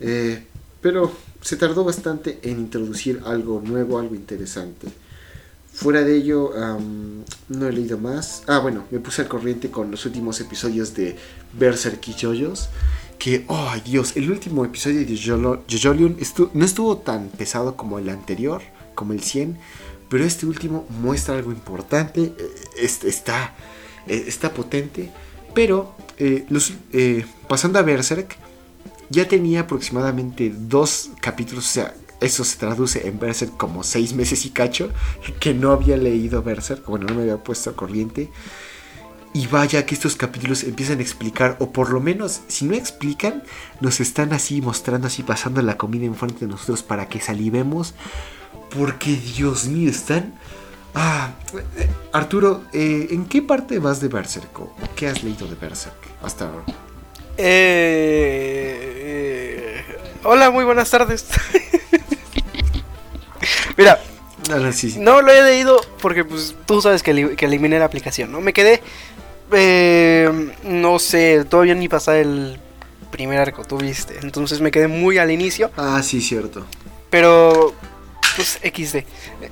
eh, 0.00 0.46
pero 0.80 1.12
se 1.40 1.56
tardó 1.56 1.84
bastante 1.84 2.38
en 2.42 2.60
introducir 2.60 3.22
algo 3.24 3.62
nuevo, 3.64 3.98
algo 3.98 4.14
interesante. 4.14 4.88
Fuera 5.74 6.02
de 6.02 6.16
ello, 6.16 6.52
no 7.48 7.66
he 7.66 7.72
leído 7.72 7.98
más. 7.98 8.44
Ah, 8.46 8.60
bueno, 8.60 8.84
me 8.90 9.00
puse 9.00 9.22
al 9.22 9.28
corriente 9.28 9.70
con 9.70 9.90
los 9.90 10.06
últimos 10.06 10.40
episodios 10.40 10.94
de 10.94 11.16
Berserk 11.52 12.06
y 12.08 12.14
Joyos 12.14 12.68
que, 13.18 13.44
oh 13.48 13.72
Dios, 13.84 14.16
el 14.16 14.30
último 14.30 14.64
episodio 14.64 15.04
de 15.04 15.16
Jojolion 15.16 16.16
no 16.52 16.64
estuvo 16.64 16.98
tan 16.98 17.28
pesado 17.28 17.76
como 17.76 17.98
el 17.98 18.08
anterior, 18.08 18.60
como 18.94 19.12
el 19.12 19.22
100, 19.22 19.58
pero 20.08 20.24
este 20.24 20.46
último 20.46 20.86
muestra 21.00 21.36
algo 21.36 21.50
importante, 21.50 22.34
eh, 22.36 22.54
está, 22.76 23.54
eh, 24.06 24.24
está 24.26 24.52
potente, 24.52 25.10
pero 25.54 25.94
eh, 26.18 27.24
pasando 27.48 27.78
a 27.78 27.82
Berserk, 27.82 28.36
ya 29.10 29.26
tenía 29.28 29.60
aproximadamente 29.60 30.52
dos 30.54 31.10
capítulos, 31.20 31.64
o 31.66 31.70
sea, 31.70 31.94
eso 32.24 32.44
se 32.44 32.58
traduce 32.58 33.06
en 33.06 33.18
Berserk 33.18 33.56
como 33.56 33.82
seis 33.84 34.14
meses 34.14 34.44
y 34.46 34.50
cacho, 34.50 34.90
que 35.40 35.54
no 35.54 35.72
había 35.72 35.96
leído 35.96 36.42
Berserk, 36.42 36.86
bueno, 36.86 37.06
no 37.06 37.14
me 37.14 37.22
había 37.22 37.42
puesto 37.42 37.70
a 37.70 37.76
corriente. 37.76 38.30
Y 39.32 39.48
vaya 39.48 39.84
que 39.84 39.94
estos 39.94 40.14
capítulos 40.14 40.62
empiezan 40.62 41.00
a 41.00 41.02
explicar, 41.02 41.56
o 41.58 41.72
por 41.72 41.90
lo 41.90 42.00
menos, 42.00 42.42
si 42.46 42.66
no 42.66 42.74
explican, 42.74 43.42
nos 43.80 43.98
están 43.98 44.32
así 44.32 44.62
mostrando, 44.62 45.08
así 45.08 45.24
pasando 45.24 45.60
la 45.60 45.76
comida 45.76 46.04
enfrente 46.06 46.46
de 46.46 46.52
nosotros 46.52 46.84
para 46.84 47.08
que 47.08 47.20
salivemos. 47.20 47.94
Porque 48.76 49.16
Dios 49.16 49.66
mío, 49.66 49.90
están... 49.90 50.34
Ah, 50.94 51.32
Arturo, 52.12 52.62
eh, 52.72 53.08
¿en 53.10 53.24
qué 53.26 53.42
parte 53.42 53.80
vas 53.80 54.00
de 54.00 54.06
Berserk? 54.06 54.60
¿O 54.60 54.72
¿Qué 54.94 55.08
has 55.08 55.24
leído 55.24 55.48
de 55.48 55.56
Berserk 55.56 55.96
hasta 56.22 56.46
ahora? 56.48 56.64
Eh, 57.36 58.94
eh, 58.96 59.84
hola, 60.22 60.52
muy 60.52 60.64
buenas 60.64 60.88
tardes. 60.90 61.26
Mira, 63.76 64.00
Ahora 64.52 64.72
sí, 64.72 64.90
sí. 64.90 64.98
no 64.98 65.22
lo 65.22 65.32
he 65.32 65.42
leído 65.42 65.80
porque 66.00 66.24
pues 66.24 66.54
tú 66.66 66.80
sabes 66.82 67.02
que, 67.02 67.34
que 67.36 67.44
eliminé 67.46 67.78
la 67.78 67.84
aplicación, 67.86 68.30
¿no? 68.32 68.40
Me 68.40 68.52
quedé, 68.52 68.82
eh, 69.52 70.52
no 70.64 70.98
sé, 70.98 71.44
todavía 71.48 71.74
ni 71.74 71.88
pasé 71.88 72.20
el 72.20 72.58
primer 73.10 73.38
arco, 73.38 73.64
tú 73.64 73.78
viste. 73.78 74.18
Entonces 74.22 74.60
me 74.60 74.70
quedé 74.70 74.88
muy 74.88 75.18
al 75.18 75.30
inicio, 75.30 75.70
Ah, 75.76 76.02
sí, 76.02 76.20
cierto. 76.20 76.64
pero 77.10 77.74
pues 78.36 78.58
XD. 78.62 79.04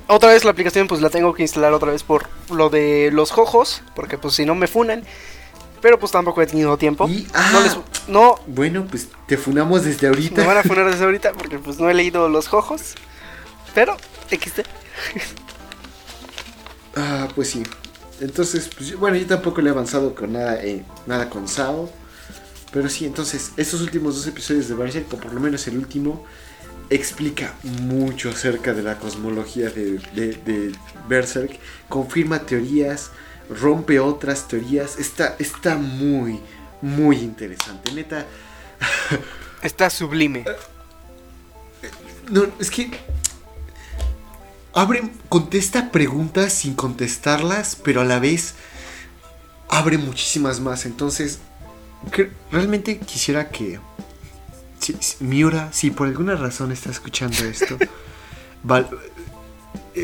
Otra 0.08 0.30
vez 0.30 0.44
la 0.44 0.50
aplicación 0.50 0.88
pues 0.88 1.00
la 1.00 1.08
tengo 1.10 1.32
que 1.34 1.42
instalar 1.42 1.72
otra 1.72 1.92
vez 1.92 2.02
por 2.02 2.26
lo 2.50 2.68
de 2.68 3.10
los 3.12 3.30
jojos, 3.30 3.82
porque 3.94 4.18
pues 4.18 4.34
si 4.34 4.44
no 4.44 4.54
me 4.54 4.66
funan. 4.66 5.04
Pero 5.80 5.98
pues 5.98 6.12
tampoco 6.12 6.40
he 6.42 6.46
tenido 6.46 6.76
tiempo. 6.76 7.08
Y- 7.08 7.26
ah. 7.34 7.50
No 7.52 7.60
les 7.60 7.76
no 8.08 8.36
Bueno, 8.46 8.86
pues 8.88 9.08
te 9.26 9.36
funamos 9.36 9.84
desde 9.84 10.02
me 10.02 10.14
ahorita. 10.14 10.46
van 10.46 10.56
a 10.58 10.62
funar 10.62 10.88
desde 10.90 11.04
ahorita 11.04 11.32
porque 11.32 11.58
pues 11.58 11.78
no 11.78 11.88
he 11.90 11.94
leído 11.94 12.28
los 12.28 12.46
jojos. 12.48 12.94
Pero 13.74 13.96
XD. 14.32 14.62
Ah, 16.94 17.28
pues 17.34 17.48
sí. 17.50 17.62
entonces, 18.20 18.68
pues, 18.76 18.94
bueno, 18.96 19.16
yo 19.16 19.26
tampoco 19.26 19.62
le 19.62 19.70
he 19.70 19.72
avanzado 19.72 20.14
con 20.14 20.32
nada, 20.34 20.62
eh, 20.62 20.84
nada 21.06 21.30
con 21.30 21.48
Sao. 21.48 21.90
Pero 22.72 22.88
sí, 22.88 23.04
entonces, 23.04 23.52
estos 23.56 23.80
últimos 23.82 24.16
dos 24.16 24.26
episodios 24.26 24.68
de 24.68 24.74
Berserk, 24.74 25.12
o 25.12 25.16
por 25.16 25.32
lo 25.32 25.40
menos 25.40 25.66
el 25.68 25.76
último, 25.76 26.24
explica 26.90 27.54
mucho 27.62 28.30
acerca 28.30 28.72
de 28.72 28.82
la 28.82 28.98
cosmología 28.98 29.70
de, 29.70 29.98
de, 30.14 30.32
de 30.44 30.72
Berserk. 31.08 31.58
Confirma 31.88 32.40
teorías, 32.40 33.10
rompe 33.50 34.00
otras 34.00 34.48
teorías. 34.48 34.98
Está, 34.98 35.36
está 35.38 35.76
muy, 35.76 36.40
muy 36.80 37.16
interesante. 37.18 37.92
Neta. 37.92 38.26
Está 39.62 39.90
sublime. 39.90 40.44
No, 42.30 42.46
es 42.58 42.70
que. 42.70 42.90
Abre, 44.74 45.02
contesta 45.28 45.90
preguntas 45.90 46.52
sin 46.52 46.74
contestarlas, 46.74 47.76
pero 47.76 48.00
a 48.00 48.04
la 48.04 48.18
vez 48.18 48.54
abre 49.68 49.98
muchísimas 49.98 50.60
más. 50.60 50.86
Entonces, 50.86 51.40
realmente 52.50 52.98
quisiera 52.98 53.50
que. 53.50 53.78
Si, 54.80 54.96
si- 55.00 55.22
Miura, 55.24 55.70
si 55.72 55.90
por 55.90 56.08
alguna 56.08 56.34
razón 56.36 56.72
está 56.72 56.90
escuchando 56.90 57.44
esto, 57.44 57.76
val- 58.64 58.88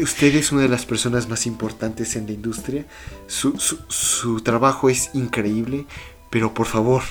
usted 0.03 0.35
es 0.37 0.53
una 0.53 0.63
de 0.63 0.69
las 0.69 0.85
personas 0.85 1.29
más 1.29 1.47
importantes 1.47 2.15
en 2.15 2.27
la 2.27 2.33
industria. 2.33 2.85
Su, 3.27 3.59
su- 3.59 3.81
su 3.89 4.41
trabajo 4.43 4.91
es 4.91 5.11
increíble, 5.15 5.87
pero 6.31 6.53
por 6.53 6.67
favor, 6.67 7.03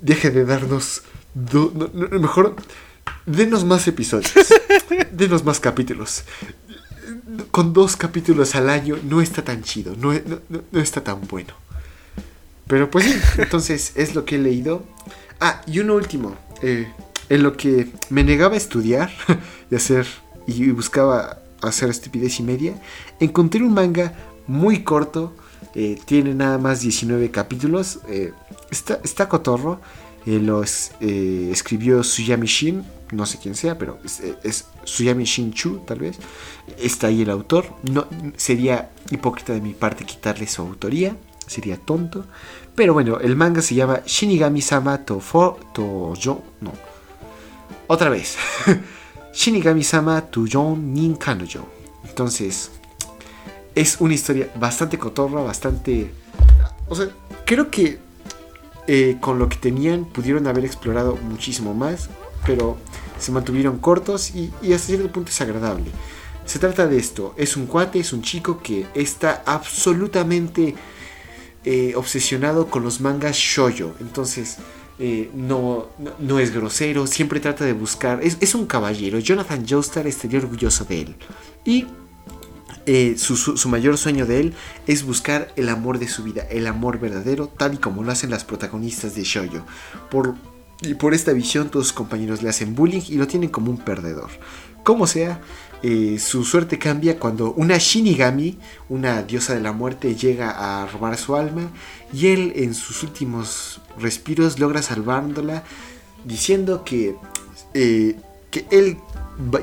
deje 0.00 0.30
de 0.30 0.46
darnos. 0.46 1.02
do- 1.34 1.72
no- 1.74 1.90
no, 1.92 2.18
mejor, 2.18 2.56
denos 3.26 3.64
más 3.64 3.86
episodios. 3.86 4.32
denos 5.12 5.44
más 5.44 5.60
capítulos. 5.60 6.24
Con 7.50 7.72
dos 7.72 7.96
capítulos 7.96 8.54
al 8.54 8.68
año 8.70 8.96
no 9.04 9.20
está 9.20 9.42
tan 9.44 9.62
chido, 9.62 9.94
no, 9.96 10.12
no- 10.12 10.40
no- 10.72 10.80
está 10.80 11.02
tan 11.02 11.20
bueno. 11.28 11.54
Pero 12.66 12.90
pues 12.90 13.04
sí, 13.04 13.14
entonces 13.38 13.92
es 13.94 14.14
lo 14.14 14.24
que 14.24 14.36
he 14.36 14.38
leído. 14.38 14.84
Ah, 15.40 15.60
y 15.66 15.78
uno 15.80 15.94
último. 15.94 16.34
eh, 16.62 16.88
en 17.28 17.42
lo 17.42 17.56
que 17.56 17.88
me 18.08 18.22
negaba 18.22 18.54
a 18.54 18.56
estudiar 18.56 19.10
y 19.70 19.74
hacer 19.74 20.06
y 20.46 20.70
buscaba 20.70 21.40
hacer 21.60 21.90
estupidez 21.90 22.38
y 22.38 22.44
media, 22.44 22.80
encontré 23.20 23.62
un 23.62 23.74
manga 23.74 24.14
muy 24.46 24.82
corto. 24.84 25.34
eh, 25.74 25.98
tiene 26.06 26.34
nada 26.34 26.56
más 26.58 26.80
19 26.80 27.30
capítulos. 27.30 27.98
eh, 28.08 28.32
está, 28.70 29.00
está 29.04 29.28
cotorro. 29.28 29.80
eh, 30.24 30.38
lo 30.40 30.62
es- 30.62 30.92
eh, 31.00 31.50
escribió 31.52 32.02
Suyami 32.02 32.46
Shin. 32.46 32.84
No 33.12 33.24
sé 33.26 33.38
quién 33.38 33.54
sea, 33.54 33.78
pero 33.78 33.98
es, 34.04 34.20
es 34.42 34.66
Suyami 34.84 35.24
Shin 35.24 35.52
Chu, 35.52 35.80
tal 35.86 36.00
vez. 36.00 36.16
Está 36.78 37.06
ahí 37.06 37.22
el 37.22 37.30
autor. 37.30 37.66
No, 37.90 38.06
sería 38.36 38.90
hipócrita 39.10 39.52
de 39.52 39.60
mi 39.60 39.74
parte 39.74 40.04
quitarle 40.04 40.46
su 40.46 40.62
autoría. 40.62 41.16
Sería 41.46 41.76
tonto. 41.76 42.24
Pero 42.74 42.92
bueno, 42.92 43.18
el 43.20 43.36
manga 43.36 43.62
se 43.62 43.74
llama 43.74 44.02
Shinigami-sama 44.04 45.04
to 45.04 45.20
fo 45.20 45.58
to 45.72 46.14
yo. 46.14 46.42
No. 46.60 46.72
Otra 47.86 48.10
vez. 48.10 48.36
Shinigami-sama 49.32 50.22
to 50.22 50.46
Jon 50.50 50.92
nin 50.92 51.14
kanojo. 51.14 51.68
Entonces, 52.04 52.70
es 53.74 54.00
una 54.00 54.14
historia 54.14 54.50
bastante 54.58 54.98
cotorra, 54.98 55.42
bastante. 55.42 56.10
O 56.88 56.96
sea, 56.96 57.08
creo 57.44 57.70
que 57.70 57.98
eh, 58.86 59.18
con 59.20 59.38
lo 59.38 59.48
que 59.48 59.56
tenían 59.56 60.04
pudieron 60.04 60.46
haber 60.46 60.64
explorado 60.64 61.16
muchísimo 61.16 61.74
más, 61.74 62.08
pero 62.46 62.76
se 63.18 63.32
mantuvieron 63.32 63.78
cortos 63.78 64.32
y, 64.34 64.52
hasta 64.72 64.86
cierto 64.86 65.10
punto 65.10 65.30
es 65.30 65.40
agradable. 65.40 65.90
Se 66.44 66.58
trata 66.58 66.86
de 66.86 66.96
esto: 66.98 67.34
es 67.36 67.56
un 67.56 67.66
cuate, 67.66 67.98
es 67.98 68.12
un 68.12 68.22
chico 68.22 68.60
que 68.62 68.86
está 68.94 69.42
absolutamente 69.46 70.74
eh, 71.64 71.94
obsesionado 71.96 72.68
con 72.68 72.82
los 72.84 73.00
mangas 73.00 73.36
shoyo. 73.36 73.94
Entonces, 74.00 74.58
eh, 74.98 75.30
no, 75.34 75.88
no, 76.20 76.38
es 76.38 76.54
grosero, 76.54 77.06
siempre 77.06 77.40
trata 77.40 77.64
de 77.64 77.72
buscar. 77.72 78.20
Es, 78.22 78.36
es 78.40 78.54
un 78.54 78.66
caballero. 78.66 79.18
Jonathan 79.18 79.66
Joestar 79.68 80.06
estaría 80.06 80.38
orgulloso 80.38 80.84
de 80.84 81.00
él. 81.00 81.16
Y 81.64 81.86
eh, 82.86 83.16
su, 83.18 83.36
su- 83.36 83.56
su 83.56 83.68
mayor 83.68 83.98
sueño 83.98 84.26
de 84.26 84.38
él 84.40 84.54
es 84.86 85.02
buscar 85.02 85.52
el 85.56 85.68
amor 85.68 85.98
de 85.98 86.06
su 86.06 86.22
vida, 86.22 86.46
el 86.48 86.68
amor 86.68 87.00
verdadero, 87.00 87.48
tal 87.48 87.74
y 87.74 87.78
como 87.78 88.04
lo 88.04 88.12
hacen 88.12 88.30
las 88.30 88.44
protagonistas 88.44 89.16
de 89.16 89.24
Shoyo. 89.24 89.64
Por, 90.08 90.36
y 90.82 90.94
por 90.94 91.14
esta 91.14 91.32
visión, 91.32 91.70
sus 91.72 91.92
compañeros 91.92 92.42
le 92.42 92.50
hacen 92.50 92.74
bullying 92.74 93.02
y 93.08 93.16
lo 93.16 93.26
tienen 93.26 93.50
como 93.50 93.70
un 93.70 93.78
perdedor. 93.78 94.30
Como 94.82 95.06
sea, 95.06 95.40
eh, 95.82 96.18
su 96.18 96.44
suerte 96.44 96.78
cambia 96.78 97.18
cuando 97.18 97.52
una 97.52 97.78
Shinigami, 97.78 98.58
una 98.88 99.22
diosa 99.22 99.54
de 99.54 99.60
la 99.60 99.72
muerte, 99.72 100.14
llega 100.14 100.50
a 100.50 100.86
robar 100.86 101.16
su 101.16 101.36
alma 101.36 101.70
y 102.12 102.28
él 102.28 102.52
en 102.56 102.74
sus 102.74 103.02
últimos 103.02 103.80
respiros 103.98 104.58
logra 104.58 104.82
salvándola 104.82 105.64
diciendo 106.24 106.84
que, 106.84 107.16
eh, 107.74 108.16
que 108.50 108.66
él 108.70 108.98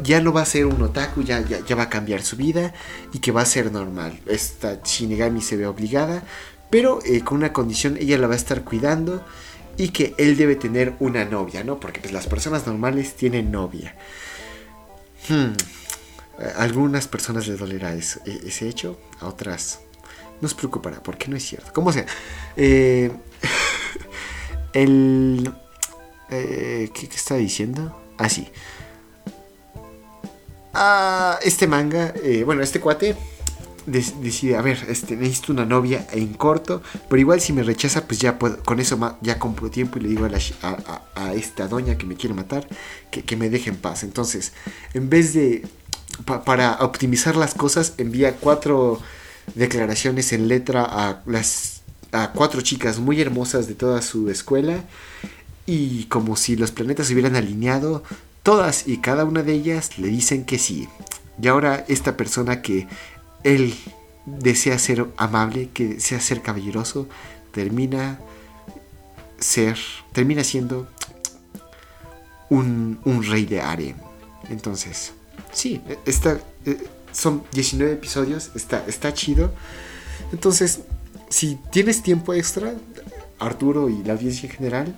ya 0.03 0.21
no 0.21 0.33
va 0.33 0.41
a 0.41 0.45
ser 0.45 0.65
un 0.65 0.81
otaku, 0.81 1.23
ya, 1.23 1.41
ya, 1.41 1.65
ya 1.65 1.75
va 1.75 1.83
a 1.83 1.89
cambiar 1.89 2.21
su 2.21 2.35
vida 2.35 2.73
y 3.11 3.19
que 3.19 3.31
va 3.31 3.41
a 3.41 3.45
ser 3.45 3.71
normal. 3.71 4.19
Esta 4.27 4.81
Shinigami 4.83 5.41
se 5.41 5.57
ve 5.57 5.65
obligada, 5.67 6.23
pero 6.69 6.99
eh, 7.05 7.21
con 7.21 7.37
una 7.37 7.53
condición, 7.53 7.97
ella 7.99 8.17
la 8.17 8.27
va 8.27 8.33
a 8.33 8.37
estar 8.37 8.63
cuidando 8.63 9.23
y 9.77 9.89
que 9.89 10.13
él 10.17 10.37
debe 10.37 10.55
tener 10.55 10.93
una 10.99 11.25
novia, 11.25 11.63
¿no? 11.63 11.79
Porque 11.79 11.99
pues, 11.99 12.13
las 12.13 12.27
personas 12.27 12.65
normales 12.67 13.15
tienen 13.15 13.51
novia. 13.51 13.95
Hmm. 15.29 15.53
A 16.57 16.63
algunas 16.63 17.07
personas 17.07 17.47
les 17.47 17.59
dolerá 17.59 17.93
eso- 17.93 18.19
e- 18.25 18.41
ese 18.47 18.67
hecho, 18.67 18.99
a 19.19 19.27
otras 19.27 19.79
no 20.41 20.47
os 20.47 20.53
preocupará, 20.53 21.01
porque 21.01 21.27
no 21.29 21.37
es 21.37 21.43
cierto. 21.45 21.71
Como 21.73 21.91
sea, 21.93 22.05
eh, 22.57 23.11
el... 24.73 25.53
eh, 26.29 26.89
¿qué, 26.93 27.05
estaba 27.05 27.39
diciendo? 27.39 27.97
Ah, 28.17 28.29
sí. 28.29 28.47
Ah, 30.73 31.39
este 31.43 31.67
manga, 31.67 32.13
eh, 32.23 32.43
bueno, 32.43 32.61
este 32.63 32.79
cuate 32.79 33.15
decide, 33.85 34.55
a 34.55 34.61
ver, 34.61 34.85
este, 34.89 35.15
necesito 35.15 35.51
una 35.51 35.65
novia 35.65 36.07
en 36.11 36.33
corto, 36.33 36.81
pero 37.09 37.19
igual 37.19 37.41
si 37.41 37.53
me 37.53 37.63
rechaza, 37.63 38.07
pues 38.07 38.19
ya 38.19 38.39
puedo, 38.39 38.61
con 38.63 38.79
eso 38.79 39.17
ya 39.21 39.39
compro 39.39 39.69
tiempo 39.69 39.99
y 39.99 40.03
le 40.03 40.09
digo 40.09 40.25
a, 40.25 41.33
esta 41.33 41.67
doña 41.67 41.97
que 41.97 42.05
me 42.05 42.15
quiere 42.15 42.33
matar 42.33 42.67
que, 43.11 43.35
me 43.35 43.49
deje 43.49 43.69
en 43.69 43.77
paz. 43.77 44.03
Entonces, 44.03 44.53
en 44.93 45.09
vez 45.09 45.33
de, 45.33 45.65
pa- 46.25 46.43
para 46.43 46.77
optimizar 46.81 47.35
las 47.35 47.53
cosas, 47.53 47.93
envía 47.97 48.35
cuatro 48.37 48.99
declaraciones 49.55 50.31
en 50.33 50.47
letra 50.47 50.83
a 50.83 51.21
las 51.25 51.81
a 52.11 52.31
cuatro 52.31 52.61
chicas 52.61 52.99
muy 52.99 53.19
hermosas 53.19 53.67
de 53.67 53.73
toda 53.73 54.01
su 54.03 54.29
escuela 54.29 54.83
y 55.65 56.03
como 56.05 56.35
si 56.35 56.55
los 56.55 56.71
planetas 56.71 57.07
se 57.07 57.13
hubieran 57.13 57.35
alineado, 57.35 58.03
todas 58.43 58.87
y 58.87 58.97
cada 58.97 59.25
una 59.25 59.41
de 59.41 59.53
ellas 59.53 59.97
le 59.97 60.09
dicen 60.09 60.45
que 60.45 60.59
sí. 60.59 60.87
Y 61.41 61.47
ahora 61.47 61.83
esta 61.87 62.15
persona 62.15 62.61
que 62.61 62.87
él 63.43 63.75
desea 64.25 64.79
ser 64.79 65.07
amable, 65.17 65.69
que 65.73 65.95
desea 65.95 66.19
ser 66.19 66.41
caballeroso, 66.41 67.07
termina 67.51 68.19
ser, 69.39 69.77
termina 70.13 70.43
siendo 70.43 70.87
un, 72.49 72.99
un 73.03 73.23
rey 73.23 73.45
de 73.45 73.61
harem. 73.61 73.95
Entonces, 74.49 75.13
sí, 75.51 75.81
está, 76.05 76.39
eh, 76.65 76.77
son 77.11 77.43
19 77.53 77.93
episodios, 77.93 78.51
está, 78.55 78.83
está 78.87 79.13
chido. 79.13 79.53
Entonces, 80.31 80.81
si 81.29 81.57
tienes 81.71 82.03
tiempo 82.03 82.33
extra, 82.33 82.75
Arturo 83.39 83.89
y 83.89 84.03
la 84.03 84.13
audiencia 84.13 84.47
en 84.49 84.55
general, 84.55 84.95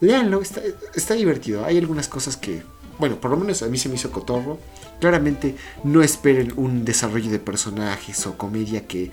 léanlo, 0.00 0.40
está, 0.40 0.62
está 0.94 1.14
divertido. 1.14 1.64
Hay 1.64 1.78
algunas 1.78 2.08
cosas 2.08 2.36
que, 2.36 2.62
bueno, 2.98 3.16
por 3.20 3.30
lo 3.30 3.36
menos 3.36 3.62
a 3.62 3.68
mí 3.68 3.78
se 3.78 3.88
me 3.88 3.94
hizo 3.94 4.10
cotorro. 4.10 4.58
Claramente 5.00 5.54
no 5.84 6.02
esperen 6.02 6.52
un 6.56 6.84
desarrollo 6.84 7.30
de 7.30 7.38
personajes 7.38 8.26
o 8.26 8.36
comedia 8.36 8.86
que 8.86 9.04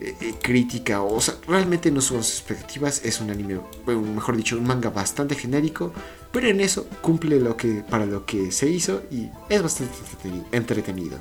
eh, 0.00 0.14
eh, 0.20 0.34
crítica, 0.40 1.02
o, 1.02 1.20
sea, 1.20 1.34
realmente 1.46 1.90
no 1.90 2.00
son 2.00 2.22
sus 2.22 2.34
expectativas. 2.34 3.04
Es 3.04 3.20
un 3.20 3.30
anime, 3.30 3.60
bueno, 3.84 4.02
mejor 4.02 4.36
dicho, 4.36 4.56
un 4.56 4.66
manga 4.66 4.90
bastante 4.90 5.34
genérico, 5.34 5.92
pero 6.30 6.48
en 6.48 6.60
eso 6.60 6.86
cumple 7.00 7.40
lo 7.40 7.56
que 7.56 7.82
para 7.88 8.06
lo 8.06 8.24
que 8.26 8.52
se 8.52 8.68
hizo 8.68 9.02
y 9.10 9.28
es 9.48 9.62
bastante 9.62 9.94
entreteni- 9.94 10.44
entretenido. 10.52 11.18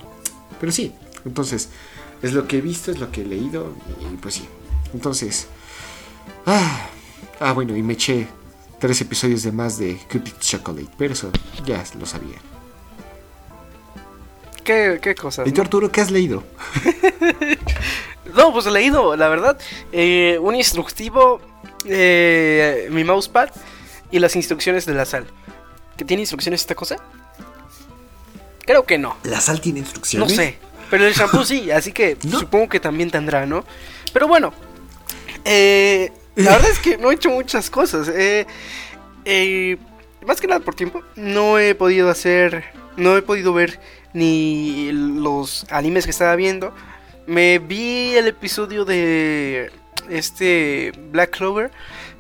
Pero 0.60 0.72
sí, 0.72 0.94
entonces 1.26 1.70
es 2.22 2.34
lo 2.34 2.48
que 2.48 2.58
he 2.58 2.62
visto, 2.62 2.92
es 2.92 3.00
lo 3.00 3.12
que 3.12 3.22
he 3.22 3.26
leído 3.26 3.74
y 4.02 4.16
pues 4.18 4.36
sí. 4.36 4.46
Entonces, 4.94 5.48
ah, 6.46 6.90
ah 7.40 7.54
bueno, 7.54 7.76
y 7.76 7.84
me 7.84 7.94
eché 7.94 8.28
tres 8.80 9.02
episodios 9.02 9.44
de 9.44 9.52
más 9.52 9.78
de 9.78 9.98
Cupid 10.12 10.34
Chocolate, 10.40 10.90
pero 10.98 11.14
eso 11.14 11.32
ya 11.66 11.84
lo 12.00 12.06
sabía. 12.06 12.38
¿Qué, 14.64 15.00
qué 15.02 15.16
cosas? 15.16 15.48
¿Y 15.48 15.52
tú 15.52 15.58
no? 15.58 15.64
Arturo 15.64 15.92
qué 15.92 16.02
has 16.02 16.12
leído? 16.12 16.44
No, 18.36 18.52
pues 18.54 18.66
he 18.68 18.72
leído, 18.72 19.16
la 19.16 19.30
verdad. 19.30 19.58
Eh, 19.92 20.38
un 20.40 20.54
instructivo, 20.54 21.42
eh, 21.86 22.88
mi 22.92 23.04
mousepad 23.04 23.50
y 24.12 24.20
las 24.20 24.36
instrucciones 24.36 24.86
de 24.86 24.94
la 24.94 25.06
sal. 25.06 25.26
¿Que 25.96 26.06
tiene 26.06 26.22
instrucciones 26.22 26.62
esta 26.62 26.76
cosa? 26.76 26.98
Creo 28.66 28.86
que 28.86 28.98
no. 29.00 29.16
¿La 29.24 29.42
sal 29.42 29.60
tiene 29.62 29.80
No 29.80 29.86
instrucciones? 29.86 30.36
sé. 30.36 30.58
Pero 30.92 31.08
el 31.08 31.14
shampoo 31.14 31.44
sí, 31.46 31.72
así 31.72 31.92
que 31.94 32.18
No. 32.26 32.40
supongo 32.40 32.70
que 32.70 32.80
también 32.80 33.10
tendrá, 33.10 33.46
¿no? 33.48 33.64
Pero 34.14 34.28
bueno, 34.28 34.54
eh, 35.46 36.12
la 36.38 36.52
verdad 36.52 36.70
es 36.72 36.80
que 36.80 36.98
no 36.98 37.12
he 37.12 37.16
hecho 37.16 37.30
muchas 37.30 37.70
cosas. 37.70 38.08
Eh, 38.10 38.46
eh, 39.26 39.78
más 40.26 40.40
que 40.40 40.48
nada 40.48 40.60
por 40.60 40.76
tiempo, 40.76 41.02
no 41.16 41.58
he 41.60 41.76
podido 41.76 42.10
hacer, 42.10 42.64
no 42.96 43.18
he 43.18 43.22
podido 43.22 43.54
ver 43.54 43.80
ni 44.14 44.92
los 44.92 45.66
animes 45.70 46.06
que 46.06 46.12
estaba 46.12 46.36
viendo. 46.36 46.74
Me 47.26 47.60
vi 47.60 48.16
el 48.16 48.28
episodio 48.28 48.86
de 48.86 49.72
este 50.10 50.94
Black 51.12 51.38
Clover 51.38 51.72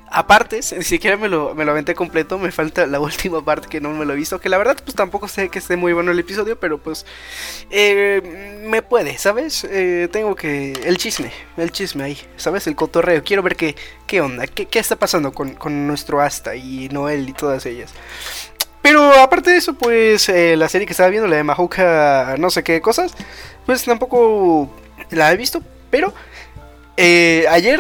aparte, 0.09 0.61
ni 0.75 0.83
siquiera 0.83 1.17
me 1.17 1.27
lo, 1.27 1.53
me 1.53 1.65
lo 1.65 1.71
aventé 1.71 1.95
completo, 1.95 2.37
me 2.37 2.51
falta 2.51 2.85
la 2.85 2.99
última 3.07 3.43
parte 3.43 3.67
que 3.67 3.81
no 3.81 3.91
me 3.91 4.05
lo 4.05 4.13
he 4.13 4.15
visto, 4.15 4.39
que 4.39 4.49
la 4.49 4.57
verdad 4.57 4.77
pues 4.83 4.95
tampoco 4.95 5.27
sé 5.27 5.49
que 5.49 5.59
esté 5.59 5.75
muy 5.75 5.93
bueno 5.93 6.11
el 6.11 6.19
episodio, 6.19 6.59
pero 6.59 6.77
pues 6.77 7.05
eh, 7.69 8.61
me 8.63 8.81
puede, 8.81 9.17
¿sabes? 9.17 9.65
Eh, 9.69 10.07
tengo 10.11 10.35
que... 10.35 10.73
El 10.83 10.97
chisme, 10.97 11.31
el 11.57 11.71
chisme 11.71 12.03
ahí, 12.03 12.17
¿sabes? 12.35 12.67
El 12.67 12.75
cotorreo, 12.75 13.23
quiero 13.23 13.43
ver 13.43 13.55
qué, 13.55 13.75
qué 14.05 14.21
onda, 14.21 14.47
qué, 14.47 14.65
qué 14.65 14.79
está 14.79 14.95
pasando 14.95 15.33
con, 15.33 15.55
con, 15.55 15.87
nuestro 15.87 16.21
Asta 16.21 16.55
y 16.55 16.89
Noel 16.89 17.29
y 17.29 17.33
todas 17.33 17.65
ellas. 17.65 17.91
Pero 18.81 19.13
aparte 19.19 19.51
de 19.51 19.57
eso, 19.57 19.73
pues 19.73 20.29
eh, 20.29 20.55
la 20.55 20.69
serie 20.69 20.87
que 20.87 20.93
estaba 20.93 21.09
viendo, 21.09 21.27
la 21.27 21.35
de 21.35 21.43
Mahoka, 21.43 22.35
no 22.39 22.49
sé 22.49 22.63
qué 22.63 22.81
cosas, 22.81 23.13
pues 23.65 23.83
tampoco 23.83 24.73
la 25.11 25.31
he 25.31 25.37
visto, 25.37 25.61
pero... 25.89 26.13
ayer 26.97 27.79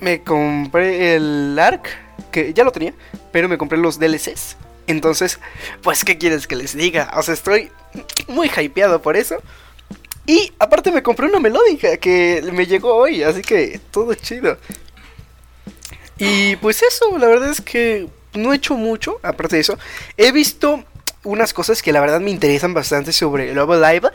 me 0.00 0.22
compré 0.22 1.14
el 1.14 1.58
ARC, 1.58 1.88
que 2.30 2.52
ya 2.52 2.64
lo 2.64 2.72
tenía, 2.72 2.94
pero 3.32 3.48
me 3.48 3.58
compré 3.58 3.78
los 3.78 3.98
DLCs. 3.98 4.56
Entonces, 4.86 5.38
pues, 5.82 6.04
¿qué 6.04 6.16
quieres 6.16 6.46
que 6.46 6.56
les 6.56 6.76
diga? 6.76 7.10
O 7.16 7.22
sea, 7.22 7.34
estoy 7.34 7.70
muy 8.26 8.50
hypeado 8.50 9.02
por 9.02 9.16
eso. 9.16 9.36
Y 10.26 10.52
aparte 10.58 10.92
me 10.92 11.02
compré 11.02 11.26
una 11.26 11.40
melódica 11.40 11.96
que 11.96 12.42
me 12.52 12.66
llegó 12.66 12.94
hoy, 12.94 13.22
así 13.22 13.42
que 13.42 13.80
todo 13.90 14.14
chido. 14.14 14.58
Y 16.18 16.56
pues 16.56 16.82
eso, 16.82 17.16
la 17.16 17.28
verdad 17.28 17.50
es 17.50 17.60
que 17.60 18.08
no 18.34 18.52
he 18.52 18.56
hecho 18.56 18.74
mucho, 18.74 19.20
aparte 19.22 19.56
de 19.56 19.60
eso. 19.62 19.78
He 20.16 20.32
visto 20.32 20.84
unas 21.24 21.52
cosas 21.52 21.82
que 21.82 21.92
la 21.92 22.00
verdad 22.00 22.20
me 22.20 22.30
interesan 22.30 22.74
bastante 22.74 23.12
sobre 23.12 23.54
Love 23.54 23.80
Live. 23.80 24.08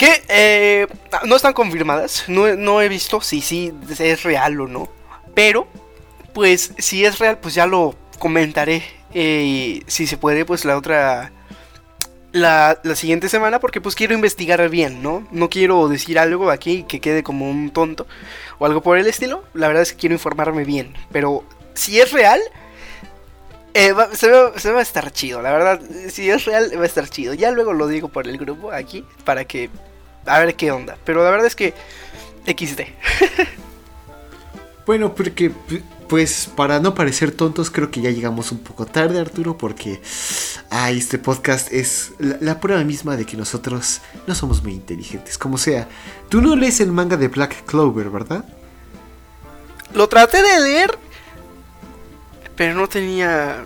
Que 0.00 0.22
eh, 0.28 0.86
no 1.26 1.36
están 1.36 1.52
confirmadas. 1.52 2.24
No, 2.26 2.80
he 2.80 2.88
visto 2.88 3.20
si 3.20 3.42
sí 3.42 3.70
es 3.98 4.22
real 4.22 4.58
o 4.62 4.66
no. 4.66 4.88
Pero, 5.34 5.68
pues, 6.32 6.72
si 6.78 7.04
es 7.04 7.18
real, 7.18 7.36
pues 7.38 7.54
ya 7.54 7.66
lo 7.66 7.94
comentaré. 8.18 8.82
Eh, 9.12 9.82
si 9.88 10.06
se 10.06 10.16
puede, 10.16 10.46
pues 10.46 10.64
la 10.64 10.78
otra. 10.78 11.32
La, 12.32 12.80
la, 12.82 12.94
siguiente 12.94 13.28
semana, 13.28 13.60
porque 13.60 13.82
pues 13.82 13.94
quiero 13.94 14.14
investigar 14.14 14.66
bien, 14.70 15.02
¿no? 15.02 15.28
No 15.32 15.50
quiero 15.50 15.86
decir 15.88 16.18
algo 16.18 16.48
aquí 16.48 16.84
que 16.84 17.00
quede 17.00 17.22
como 17.22 17.50
un 17.50 17.70
tonto 17.70 18.06
o 18.58 18.64
algo 18.64 18.80
por 18.80 18.96
el 18.96 19.06
estilo. 19.06 19.44
La 19.52 19.66
verdad 19.66 19.82
es 19.82 19.92
que 19.92 19.98
quiero 19.98 20.14
informarme 20.14 20.64
bien. 20.64 20.94
Pero 21.12 21.44
si 21.74 22.00
es 22.00 22.10
real, 22.12 22.40
eh, 23.74 23.94
se, 24.14 24.30
va, 24.30 24.78
a 24.78 24.82
estar 24.82 25.10
chido, 25.12 25.42
la 25.42 25.52
verdad. 25.52 25.80
Si 26.08 26.30
es 26.30 26.46
real, 26.46 26.70
va 26.74 26.84
a 26.84 26.86
estar 26.86 27.06
chido. 27.08 27.34
Ya 27.34 27.50
luego 27.50 27.74
lo 27.74 27.86
digo 27.86 28.08
por 28.08 28.26
el 28.26 28.38
grupo 28.38 28.72
aquí 28.72 29.04
para 29.24 29.44
que. 29.44 29.68
A 30.26 30.38
ver 30.40 30.54
qué 30.54 30.70
onda. 30.70 30.96
Pero 31.04 31.24
la 31.24 31.30
verdad 31.30 31.46
es 31.46 31.56
que. 31.56 31.74
XD. 32.46 32.80
bueno, 34.86 35.14
porque. 35.14 35.52
Pues 36.08 36.50
para 36.56 36.80
no 36.80 36.92
parecer 36.92 37.30
tontos, 37.30 37.70
creo 37.70 37.92
que 37.92 38.00
ya 38.00 38.10
llegamos 38.10 38.50
un 38.50 38.58
poco 38.58 38.84
tarde, 38.84 39.20
Arturo, 39.20 39.56
porque. 39.56 40.00
Ay, 40.68 40.98
este 40.98 41.18
podcast 41.18 41.72
es 41.72 42.12
la, 42.18 42.36
la 42.40 42.60
prueba 42.60 42.82
misma 42.84 43.16
de 43.16 43.26
que 43.26 43.36
nosotros 43.36 44.00
no 44.26 44.34
somos 44.34 44.62
muy 44.62 44.72
inteligentes. 44.72 45.38
Como 45.38 45.58
sea, 45.58 45.88
tú 46.28 46.40
no 46.40 46.56
lees 46.56 46.80
el 46.80 46.92
manga 46.92 47.16
de 47.16 47.28
Black 47.28 47.64
Clover, 47.64 48.10
¿verdad? 48.10 48.44
Lo 49.94 50.08
traté 50.08 50.42
de 50.42 50.60
leer 50.60 50.98
pero 52.60 52.74
no 52.74 52.86
tenía 52.90 53.64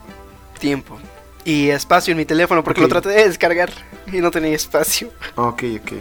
tiempo 0.61 1.01
y 1.45 1.71
espacio 1.71 2.13
en 2.13 2.19
mi 2.19 2.25
teléfono 2.25 2.63
porque 2.63 2.81
lo 2.81 2.87
traté 2.87 3.09
de 3.09 3.27
descargar 3.27 3.71
y 4.13 4.19
no 4.19 4.31
tenía 4.31 4.55
espacio. 4.55 5.11
Ok, 5.35 5.65
ok. 5.83 5.93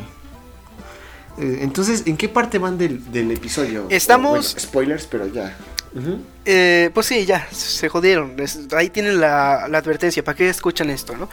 Eh, 1.37 1.59
entonces, 1.61 2.03
¿en 2.05 2.17
qué 2.17 2.29
parte 2.29 2.59
van 2.59 2.77
del, 2.77 3.31
episodio? 3.31 3.87
Estamos... 3.89 4.55
spoilers, 4.59 5.07
pero 5.07 5.27
ya. 5.27 5.55
Eh, 6.45 6.89
pues 6.93 7.05
sí, 7.05 7.25
ya, 7.25 7.47
se 7.51 7.87
jodieron. 7.89 8.35
ahí 8.75 8.89
tienen 8.89 9.19
la, 9.19 9.65
advertencia. 9.65 10.23
¿Para 10.23 10.37
qué 10.37 10.49
escuchan 10.49 10.89
esto, 10.89 11.15
no? 11.15 11.29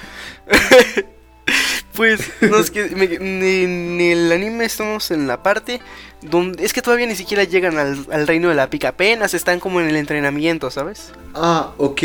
pues, 1.95 2.21
no, 2.43 2.59
es 2.59 2.71
que 2.71 2.87
en 2.87 4.01
el 4.01 4.33
anime 4.33 4.65
estamos 4.67 5.11
en 5.11 5.27
la 5.27 5.43
parte 5.43 5.81
donde... 6.23 6.65
Es 6.65 6.73
que 6.73 6.83
todavía 6.83 7.07
ni 7.07 7.17
siquiera 7.17 7.45
llegan 7.45 7.79
al, 7.79 8.27
reino 8.27 8.49
de 8.49 8.55
la 8.55 8.69
pica. 8.69 8.89
Apenas 8.89 9.35
están 9.35 9.61
como 9.61 9.81
en 9.81 9.89
el 9.89 9.97
entrenamiento, 9.97 10.71
¿sabes? 10.71 11.13
Ah, 11.35 11.73
ok, 11.79 12.03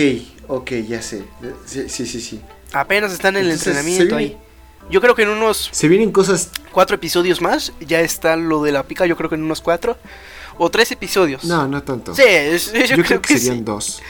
ok, 0.48 0.72
ya 0.88 1.02
sé. 1.02 1.24
Sí, 1.66 1.90
sí, 1.90 2.06
sí. 2.06 2.42
Apenas 2.74 3.14
están 3.14 3.36
en 3.38 3.46
el 3.46 3.52
entrenamiento 3.52 4.16
ahí. 4.16 4.38
Yo 4.90 5.02
creo 5.02 5.16
que 5.16 5.24
en 5.24 5.30
unos... 5.30 5.70
Se 5.72 5.88
vienen 5.88 6.12
cosas... 6.12 6.52
Cuatro 6.72 6.96
episodios 6.96 7.42
más. 7.42 7.74
Ya 7.80 8.02
está 8.02 8.36
lo 8.36 8.62
de 8.64 8.72
la 8.72 8.84
pica, 8.84 9.06
yo 9.06 9.16
creo 9.16 9.30
que 9.30 9.36
en 9.36 9.44
unos 9.44 9.62
cuatro. 9.62 9.98
O 10.58 10.70
tres 10.70 10.92
episodios. 10.92 11.44
No, 11.44 11.68
no 11.68 11.84
tanto. 11.84 12.14
Sí, 12.16 12.24
yo, 12.88 13.04
creo, 13.04 13.22
que, 13.22 13.38
serían 13.38 13.66
dos. 13.66 14.02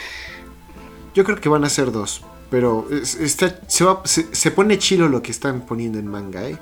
Yo 1.13 1.23
creo 1.23 1.39
que 1.39 1.49
van 1.49 1.63
a 1.63 1.69
ser 1.69 1.91
dos. 1.91 2.21
Pero 2.49 2.87
está, 2.91 3.59
se, 3.67 4.51
pone 4.51 4.77
chilo 4.77 5.09
lo 5.09 5.21
que 5.21 5.31
están 5.31 5.61
poniendo 5.61 5.97
en 5.97 6.07
manga, 6.07 6.47
¿eh? 6.47 6.57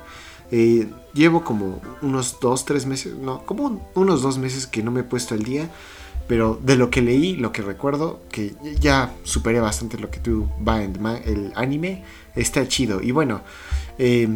¿eh? 0.50 0.88
Llevo 1.12 1.44
como 1.44 1.82
unos 2.00 2.38
dos, 2.40 2.64
tres 2.64 2.86
meses, 2.86 3.14
no, 3.14 3.44
como 3.44 3.86
unos 3.94 4.22
dos 4.22 4.38
meses 4.38 4.66
que 4.66 4.82
no 4.82 4.90
me 4.90 5.00
he 5.00 5.04
puesto 5.04 5.34
al 5.34 5.42
día. 5.42 5.70
Pero 6.26 6.58
de 6.62 6.76
lo 6.76 6.88
que 6.88 7.02
leí, 7.02 7.36
lo 7.36 7.52
que 7.52 7.60
recuerdo, 7.60 8.22
que 8.30 8.54
ya 8.80 9.14
superé 9.24 9.60
bastante 9.60 9.98
lo 9.98 10.10
que 10.10 10.20
tú 10.20 10.48
va 10.66 10.82
en 10.82 10.96
el 11.26 11.52
anime, 11.54 12.02
está 12.34 12.66
chido. 12.66 13.02
Y 13.02 13.10
bueno, 13.10 13.42
eh, 13.98 14.28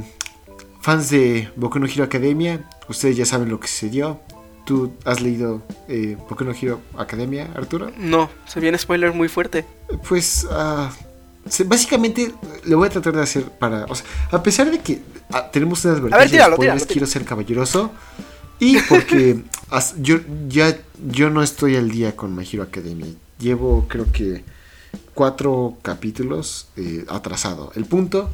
fans 0.80 1.10
de 1.10 1.50
Boku 1.56 1.78
no 1.78 1.86
Hero 1.86 2.04
Academia, 2.04 2.68
ustedes 2.88 3.16
ya 3.16 3.26
saben 3.26 3.48
lo 3.48 3.60
que 3.60 3.68
sucedió. 3.68 4.20
¿Tú 4.64 4.92
has 5.04 5.20
leído 5.20 5.62
eh, 5.88 6.16
Boku 6.28 6.44
no 6.44 6.52
Hero 6.52 6.80
Academia, 6.96 7.50
Arturo? 7.54 7.90
No, 7.96 8.30
se 8.46 8.60
viene 8.60 8.76
spoiler 8.78 9.12
muy 9.12 9.28
fuerte. 9.28 9.64
Pues 10.06 10.44
uh, 10.44 10.88
básicamente 11.64 12.34
lo 12.64 12.78
voy 12.78 12.88
a 12.88 12.90
tratar 12.90 13.16
de 13.16 13.22
hacer 13.22 13.44
para. 13.44 13.84
O 13.86 13.94
sea, 13.94 14.06
a 14.30 14.42
pesar 14.42 14.70
de 14.70 14.80
que 14.80 15.00
ah, 15.32 15.50
tenemos 15.50 15.84
unas 15.84 15.98
advertencias 15.98 16.86
quiero 16.86 17.06
ser 17.06 17.24
caballeroso. 17.24 17.92
Y 18.60 18.78
porque 18.88 19.42
yo 19.98 20.18
ya 20.48 20.76
yo 21.06 21.30
no 21.30 21.42
estoy 21.42 21.76
al 21.76 21.90
día 21.90 22.16
con 22.16 22.34
My 22.34 22.46
Hero 22.50 22.62
Academia. 22.62 23.06
Llevo 23.38 23.86
creo 23.88 24.10
que 24.12 24.44
cuatro 25.14 25.78
capítulos 25.82 26.68
eh, 26.76 27.04
atrasado. 27.08 27.72
El 27.74 27.86
punto 27.86 28.30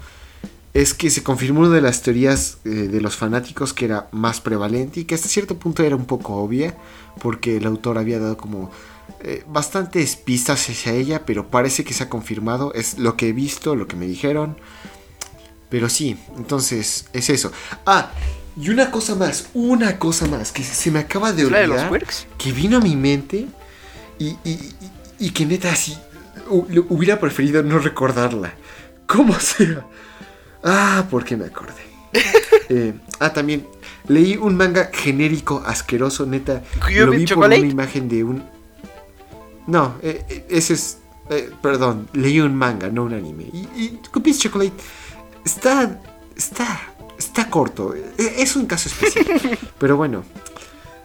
es 0.74 0.92
que 0.92 1.08
se 1.08 1.22
confirmó 1.22 1.60
una 1.60 1.70
de 1.70 1.80
las 1.80 2.02
teorías 2.02 2.58
eh, 2.64 2.68
de 2.68 3.00
los 3.00 3.16
fanáticos 3.16 3.72
que 3.72 3.84
era 3.84 4.08
más 4.10 4.40
prevalente 4.40 5.00
y 5.00 5.04
que 5.04 5.14
hasta 5.14 5.28
cierto 5.28 5.56
punto 5.56 5.84
era 5.84 5.94
un 5.94 6.04
poco 6.04 6.34
obvia 6.34 6.76
porque 7.20 7.56
el 7.56 7.66
autor 7.66 7.96
había 7.96 8.18
dado 8.18 8.36
como 8.36 8.72
eh, 9.20 9.44
bastantes 9.46 10.16
pistas 10.16 10.68
hacia 10.68 10.92
ella, 10.92 11.24
pero 11.24 11.48
parece 11.48 11.84
que 11.84 11.94
se 11.94 12.02
ha 12.02 12.08
confirmado. 12.08 12.74
Es 12.74 12.98
lo 12.98 13.16
que 13.16 13.28
he 13.28 13.32
visto, 13.32 13.76
lo 13.76 13.86
que 13.86 13.94
me 13.94 14.06
dijeron. 14.06 14.56
Pero 15.70 15.88
sí, 15.88 16.18
entonces 16.36 17.06
es 17.12 17.30
eso. 17.30 17.52
Ah, 17.86 18.10
y 18.56 18.70
una 18.70 18.90
cosa 18.90 19.14
más, 19.14 19.48
una 19.54 19.98
cosa 19.98 20.26
más 20.26 20.50
que 20.50 20.64
se 20.64 20.90
me 20.90 20.98
acaba 20.98 21.32
de 21.32 21.46
olvidar. 21.46 22.04
que 22.36 22.52
vino 22.52 22.78
a 22.78 22.80
mi 22.80 22.96
mente 22.96 23.46
y, 24.18 24.36
y, 25.18 25.30
que 25.30 25.46
neta 25.46 25.72
así 25.72 25.96
hubiera 26.48 27.18
preferido 27.20 27.62
no 27.62 27.78
recordarla. 27.78 28.54
Como 29.06 29.38
sea. 29.38 29.86
Ah, 30.64 31.06
porque 31.10 31.36
me 31.36 31.46
acordé. 31.46 31.82
Eh, 32.70 32.94
ah, 33.20 33.30
también 33.30 33.66
leí 34.08 34.38
un 34.38 34.56
manga 34.56 34.88
genérico 34.90 35.62
asqueroso, 35.66 36.24
neta. 36.24 36.62
Lo 36.90 37.10
vi 37.10 37.26
por 37.26 37.44
una 37.44 37.56
imagen 37.56 38.08
de 38.08 38.24
un 38.24 38.42
no, 39.66 39.96
eh, 40.02 40.24
eh, 40.28 40.46
ese 40.50 40.74
es. 40.74 40.98
Eh, 41.30 41.50
perdón, 41.62 42.08
leí 42.12 42.40
un 42.40 42.54
manga, 42.54 42.88
no 42.88 43.04
un 43.04 43.14
anime. 43.14 43.44
Y, 43.44 43.68
y 43.76 44.00
Chocolate 44.02 44.72
está. 45.44 46.00
Está. 46.36 46.80
Está 47.18 47.48
corto. 47.48 47.94
Es 48.18 48.56
un 48.56 48.66
caso 48.66 48.88
especial. 48.88 49.58
Pero 49.78 49.96
bueno. 49.96 50.24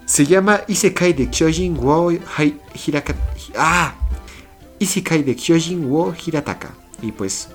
Se 0.06 0.26
llama 0.26 0.62
Isekai 0.68 1.14
de 1.14 1.30
Kyojin 1.30 1.78
wo 1.78 2.12
Hirataka. 2.12 3.16
¡Ah! 3.56 3.94
Isekai 4.80 5.22
de 5.22 5.36
Kyojin 5.36 5.88
wo 5.88 6.14
Hirataka. 6.14 6.72
Y 7.02 7.12
pues. 7.12 7.48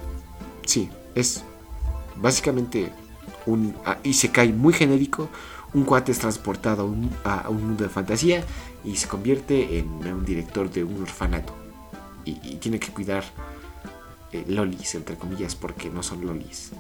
Sí, 0.65 0.89
es. 1.15 1.43
Básicamente. 2.17 2.93
Un 3.47 3.75
uh, 3.87 4.09
Isekai 4.09 4.53
muy 4.53 4.73
genérico. 4.73 5.29
Un 5.73 5.85
cuate 5.85 6.13
es 6.13 6.19
transportado 6.19 6.95
a 7.25 7.49
un 7.49 7.63
mundo 7.63 7.85
de 7.85 7.91
fantasía 7.91 8.45
y 8.85 8.97
se 8.97 9.09
convierte 9.09 9.79
en 9.79 9.89
un 9.89 10.25
director 10.25 10.71
de 10.71 10.85
un 10.85 11.03
orfanato 11.03 11.53
y, 12.25 12.57
tiene 12.57 12.79
que 12.79 12.89
cuidar 12.89 13.25
eh, 14.33 14.45
lolis, 14.49 14.95
entre 14.95 15.17
comillas, 15.17 15.55
porque 15.55 15.91
no 15.91 16.03
son 16.03 16.27
lolis. 16.27 16.73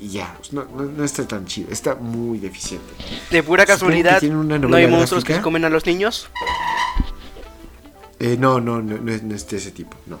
y 0.00 0.08
ya, 0.08 0.34
pues, 0.36 0.52
no, 0.52 0.64
no, 0.64 0.84
no 0.84 1.04
está 1.04 1.26
tan 1.26 1.46
chido, 1.46 1.70
está 1.70 1.94
muy 1.94 2.38
deficiente. 2.38 2.92
De 3.30 3.42
pura 3.42 3.64
que 3.64 3.72
casualidad, 3.72 4.20
¿no 4.22 4.76
hay 4.76 4.86
monstruos 4.86 5.22
que 5.24 5.28
gráfica. 5.28 5.36
se 5.36 5.42
comen 5.42 5.64
a 5.64 5.68
los 5.68 5.86
niños? 5.86 6.28
Eh, 8.18 8.36
no, 8.38 8.60
no, 8.60 8.80
no, 8.80 8.98
no 8.98 9.12
es, 9.12 9.22
no 9.22 9.34
es 9.34 9.48
de 9.48 9.56
ese 9.56 9.70
tipo, 9.70 9.96
no. 10.06 10.18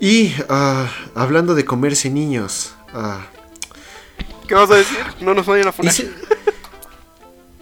Y 0.00 0.34
ah, 0.48 0.90
hablando 1.14 1.54
de 1.54 1.64
comerse 1.64 2.10
niños, 2.10 2.74
ah, 2.92 3.26
¿Qué 4.46 4.54
vas 4.54 4.70
a 4.70 4.76
decir? 4.76 4.96
No 5.20 5.34
nos 5.34 5.46
vayan 5.46 5.68
a 5.68 5.70
hice- 5.82 6.10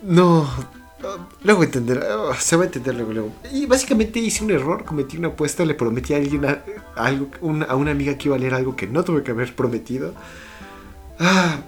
no, 0.02 0.46
luego 1.42 1.64
entender, 1.64 2.04
ah, 2.06 2.34
se 2.38 2.56
va 2.56 2.64
a 2.64 2.66
entender 2.66 2.94
luego, 2.94 3.12
luego. 3.12 3.32
Y 3.52 3.66
básicamente 3.66 4.18
hice 4.18 4.44
un 4.44 4.50
error, 4.50 4.84
cometí 4.84 5.16
una 5.16 5.28
apuesta, 5.28 5.64
le 5.64 5.74
prometí 5.74 6.12
a 6.12 6.18
alguien 6.18 6.44
a, 6.44 6.62
algo, 6.96 7.28
una- 7.40 7.64
a 7.66 7.76
una 7.76 7.92
amiga 7.92 8.18
que 8.18 8.28
iba 8.28 8.36
a 8.36 8.38
leer 8.38 8.54
algo 8.54 8.76
que 8.76 8.86
no 8.86 9.02
tuve 9.04 9.22
que 9.22 9.30
haber 9.30 9.54
prometido. 9.54 10.14
Ah, 11.18 11.58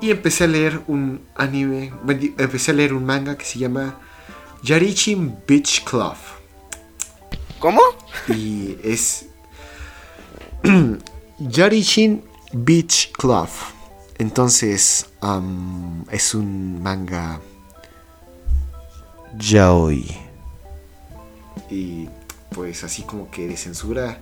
y 0.00 0.10
empecé 0.10 0.44
a 0.44 0.48
leer 0.48 0.80
un 0.88 1.22
anime, 1.36 1.92
empecé 2.36 2.72
a 2.72 2.74
leer 2.74 2.92
un 2.92 3.06
manga 3.06 3.38
que 3.38 3.44
se 3.46 3.58
llama 3.58 3.98
Yarichin 4.62 5.36
Beach 5.46 5.84
Club. 5.84 6.16
¿Cómo? 7.58 7.80
Y 8.28 8.76
es 8.82 9.25
Yarichin 11.38 12.22
Beach 12.52 13.12
Club. 13.12 13.48
Entonces, 14.18 15.06
es 16.10 16.34
un 16.34 16.82
manga 16.82 17.40
yaoi. 19.38 20.06
Y 21.70 22.08
pues 22.50 22.84
así 22.84 23.02
como 23.02 23.30
que 23.30 23.46
de 23.48 23.56
censura 23.56 24.18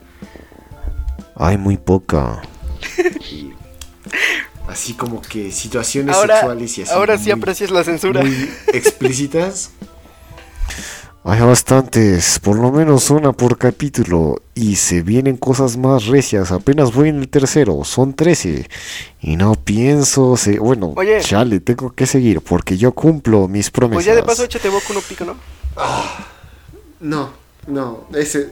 hay 1.36 1.56
muy 1.58 1.76
poca. 1.76 2.42
Y 3.30 3.52
así 4.68 4.94
como 4.94 5.20
que 5.22 5.52
situaciones 5.52 6.16
Ahora, 6.16 6.36
sexuales 6.36 6.78
y 6.78 6.82
así. 6.82 6.92
ahora 6.92 7.18
sí 7.18 7.30
aprecias 7.30 7.70
la 7.70 7.84
censura. 7.84 8.22
muy 8.22 8.50
explícitas. 8.72 9.70
Hay 11.26 11.40
bastantes, 11.40 12.38
por 12.38 12.58
lo 12.58 12.70
menos 12.70 13.08
una 13.08 13.32
por 13.32 13.56
capítulo, 13.56 14.42
y 14.54 14.76
se 14.76 15.00
vienen 15.00 15.38
cosas 15.38 15.78
más 15.78 16.04
recias. 16.04 16.52
Apenas 16.52 16.92
voy 16.92 17.08
en 17.08 17.20
el 17.20 17.30
tercero, 17.30 17.82
son 17.84 18.12
13. 18.12 18.68
Y 19.22 19.36
no 19.36 19.54
pienso, 19.54 20.36
se... 20.36 20.58
bueno, 20.58 20.92
Oye. 20.94 21.22
chale, 21.22 21.60
tengo 21.60 21.94
que 21.94 22.06
seguir 22.06 22.42
porque 22.42 22.76
yo 22.76 22.92
cumplo 22.92 23.48
mis 23.48 23.70
promesas. 23.70 23.96
Pues 23.96 24.04
ya 24.04 24.14
de 24.14 24.22
paso 24.22 24.44
échate 24.44 24.68
boca 24.68 24.92
no 24.92 25.00
pico, 25.00 25.24
¿no? 25.24 25.36
No, 27.00 27.32
no, 27.68 28.06
ese. 28.14 28.50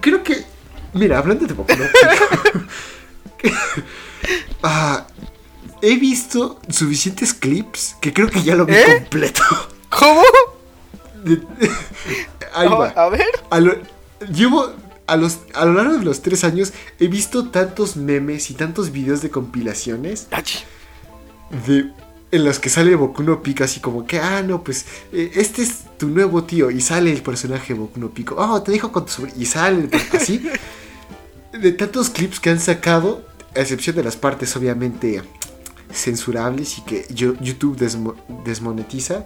Creo 0.00 0.22
que. 0.22 0.42
Mira, 0.94 1.18
hablando 1.18 1.46
de 1.46 1.52
Boku 1.54 1.72
no 1.76 1.84
Pico, 3.42 3.54
ah, 4.62 5.06
he 5.82 5.96
visto 5.96 6.58
suficientes 6.68 7.34
clips 7.34 7.96
que 8.00 8.14
creo 8.14 8.28
que 8.28 8.42
ya 8.42 8.54
lo 8.54 8.64
vi 8.64 8.74
¿Eh? 8.74 8.84
completo. 8.98 9.42
¿Cómo? 9.90 10.22
Ahí 12.54 12.68
va. 12.68 12.88
A 12.90 13.08
ver. 13.08 13.24
A 13.50 13.60
lo- 13.60 13.76
llevo. 14.32 14.72
A, 15.06 15.16
los, 15.16 15.38
a 15.54 15.64
lo 15.64 15.72
largo 15.72 15.94
de 15.98 16.04
los 16.04 16.22
tres 16.22 16.44
años 16.44 16.72
he 17.00 17.08
visto 17.08 17.48
tantos 17.48 17.96
memes 17.96 18.48
y 18.50 18.54
tantos 18.54 18.92
videos 18.92 19.22
de 19.22 19.30
compilaciones 19.30 20.28
de, 21.66 21.90
en 22.30 22.44
los 22.44 22.60
que 22.60 22.68
sale 22.68 22.94
Boku 22.94 23.24
no 23.24 23.42
Pico 23.42 23.64
así 23.64 23.80
como 23.80 24.06
que, 24.06 24.20
ah, 24.20 24.40
no, 24.44 24.62
pues 24.62 24.86
eh, 25.12 25.32
este 25.34 25.62
es 25.62 25.78
tu 25.98 26.06
nuevo 26.10 26.44
tío 26.44 26.70
y 26.70 26.80
sale 26.80 27.10
el 27.12 27.22
personaje 27.22 27.74
Boku 27.74 27.98
no 27.98 28.10
Pico. 28.10 28.36
Oh, 28.38 28.62
te 28.62 28.70
dijo 28.70 28.92
con 28.92 29.04
tu 29.06 29.26
y 29.36 29.46
sale 29.46 29.88
el- 29.90 30.16
así. 30.16 30.48
De 31.60 31.72
tantos 31.72 32.10
clips 32.10 32.38
que 32.38 32.50
han 32.50 32.60
sacado, 32.60 33.26
a 33.56 33.60
excepción 33.60 33.96
de 33.96 34.04
las 34.04 34.14
partes 34.14 34.54
obviamente 34.54 35.20
censurables 35.92 36.78
y 36.78 36.82
que 36.82 37.06
yo- 37.12 37.34
YouTube 37.40 37.76
desmo- 37.76 38.14
desmonetiza. 38.44 39.24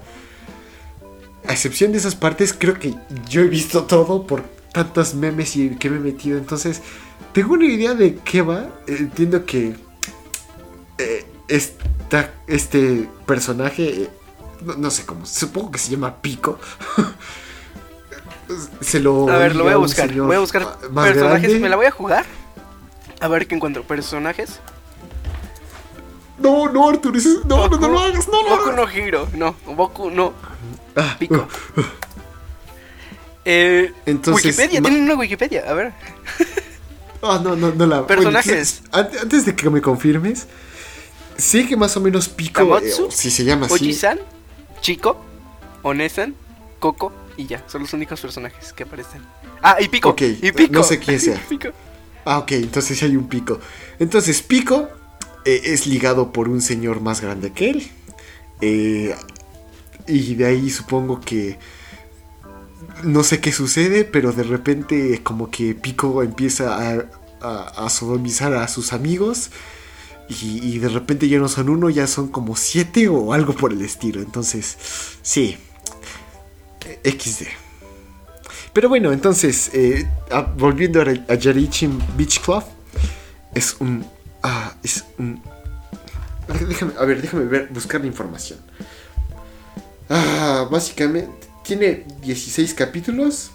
A 1.46 1.52
excepción 1.52 1.92
de 1.92 1.98
esas 1.98 2.14
partes, 2.14 2.54
creo 2.56 2.74
que 2.78 2.94
yo 3.28 3.42
he 3.42 3.46
visto 3.48 3.84
todo 3.84 4.26
por 4.26 4.42
tantos 4.72 5.14
memes 5.14 5.56
y 5.56 5.70
que 5.76 5.90
me 5.90 5.96
he 5.96 6.00
metido. 6.00 6.38
Entonces, 6.38 6.80
tengo 7.32 7.54
una 7.54 7.66
idea 7.66 7.94
de 7.94 8.16
qué 8.16 8.42
va. 8.42 8.68
Entiendo 8.86 9.44
que 9.44 9.74
eh, 10.98 11.26
esta- 11.48 12.32
este 12.46 13.08
personaje, 13.26 14.02
eh, 14.04 14.10
no, 14.64 14.74
no 14.76 14.90
sé 14.90 15.04
cómo, 15.04 15.26
supongo 15.26 15.70
que 15.72 15.78
se 15.78 15.90
llama 15.90 16.16
Pico. 16.22 16.58
se 18.80 19.00
lo. 19.00 19.28
A 19.28 19.36
ver, 19.38 19.54
lo 19.56 19.64
voy 19.64 19.72
a 19.72 19.76
buscar. 19.76 20.12
Voy 20.12 20.36
a 20.36 20.40
buscar 20.40 20.78
personajes. 20.94 21.42
grande. 21.42 21.60
Me 21.60 21.68
la 21.68 21.76
voy 21.76 21.86
a 21.86 21.90
jugar. 21.90 22.24
A 23.20 23.28
ver 23.28 23.46
qué 23.46 23.54
encuentro. 23.54 23.82
Personajes. 23.84 24.60
No, 26.38 26.68
no, 26.70 26.88
Arthur, 26.88 27.14
no, 27.46 27.68
no, 27.68 27.78
no 27.78 27.88
lo 27.88 27.98
hagas, 28.00 28.26
no 28.28 28.42
lo 28.42 28.48
Boku 28.56 28.70
hagas. 28.70 28.76
no 28.76 28.92
Hiro. 28.92 29.28
No, 29.34 29.54
Boku 29.76 30.10
no 30.10 30.32
Ah, 30.96 31.16
Pico. 31.18 31.48
Eh, 33.44 33.92
Entonces, 34.06 34.44
Wikipedia, 34.44 34.80
tienen 34.80 35.02
una 35.02 35.14
Wikipedia. 35.16 35.64
A 35.68 35.74
ver. 35.74 35.92
Ah, 37.26 37.40
no, 37.42 37.56
no, 37.56 37.72
no 37.72 37.86
la. 37.86 38.06
Personajes. 38.06 38.82
Antes 38.92 39.46
de 39.46 39.56
que 39.56 39.70
me 39.70 39.80
confirmes, 39.80 40.46
sé 41.38 41.66
que 41.66 41.74
más 41.74 41.96
o 41.96 42.00
menos 42.02 42.28
Pico, 42.28 42.60
eh, 42.60 42.64
Kamatsu, 42.64 43.06
o 43.06 43.10
si 43.10 43.30
se 43.30 43.44
llama 43.44 43.64
así. 43.64 43.76
Oji-san, 43.76 44.20
Chico, 44.82 45.24
Onesan, 45.82 46.34
Coco 46.80 47.14
y 47.38 47.46
ya. 47.46 47.64
Son 47.66 47.80
los 47.80 47.94
únicos 47.94 48.20
personajes 48.20 48.74
que 48.74 48.82
aparecen. 48.82 49.22
Ah, 49.62 49.76
y 49.80 49.88
Pico. 49.88 50.10
Ok, 50.10 50.20
y 50.20 50.52
Pico. 50.52 50.74
no 50.74 50.82
sé 50.82 50.98
quién 50.98 51.18
sea. 51.18 51.42
Pico. 51.48 51.70
Ah, 52.26 52.38
ok, 52.40 52.52
entonces 52.52 52.98
sí 52.98 53.06
hay 53.06 53.16
un 53.16 53.26
Pico. 53.26 53.58
Entonces, 53.98 54.42
Pico 54.42 54.90
eh, 55.46 55.62
es 55.64 55.86
ligado 55.86 56.30
por 56.30 56.50
un 56.50 56.60
señor 56.60 57.00
más 57.00 57.22
grande 57.22 57.52
que 57.52 57.70
él. 57.70 57.90
Eh, 58.60 59.14
y 60.06 60.34
de 60.34 60.46
ahí 60.46 60.70
supongo 60.70 61.20
que. 61.20 61.58
No 63.02 63.22
sé 63.24 63.40
qué 63.40 63.52
sucede, 63.52 64.04
pero 64.04 64.32
de 64.32 64.42
repente, 64.44 65.22
como 65.22 65.50
que 65.50 65.74
Pico 65.74 66.22
empieza 66.22 66.76
a, 66.92 67.04
a- 67.40 67.90
sodomizar 67.90 68.54
a 68.54 68.68
sus 68.68 68.92
amigos. 68.92 69.50
Y, 70.28 70.78
de 70.78 70.88
repente 70.88 71.28
ya 71.28 71.38
no 71.38 71.48
son 71.48 71.68
uno, 71.68 71.90
ya 71.90 72.06
son 72.06 72.28
como 72.28 72.56
siete 72.56 73.08
o 73.08 73.34
algo 73.34 73.54
por 73.54 73.72
el 73.72 73.82
estilo. 73.82 74.20
Entonces, 74.22 74.76
sí. 75.22 75.58
XD. 77.04 77.46
Pero 78.72 78.88
bueno, 78.88 79.12
entonces, 79.12 79.70
eh, 79.74 80.08
ah, 80.30 80.42
volviendo 80.56 81.00
a, 81.00 81.04
a 81.04 81.34
Yarichin 81.34 81.98
Beach 82.16 82.40
Club, 82.40 82.64
es 83.54 83.76
un. 83.80 84.04
Ah, 84.42 84.74
es 84.82 85.04
un. 85.18 85.40
Déjame, 86.68 86.92
a 86.98 87.04
ver, 87.04 87.22
déjame 87.22 87.44
ver, 87.44 87.68
buscar 87.70 88.00
la 88.00 88.06
información. 88.06 88.58
Ah, 90.08 90.68
básicamente, 90.70 91.30
tiene 91.64 92.04
16 92.22 92.74
capítulos. 92.74 93.50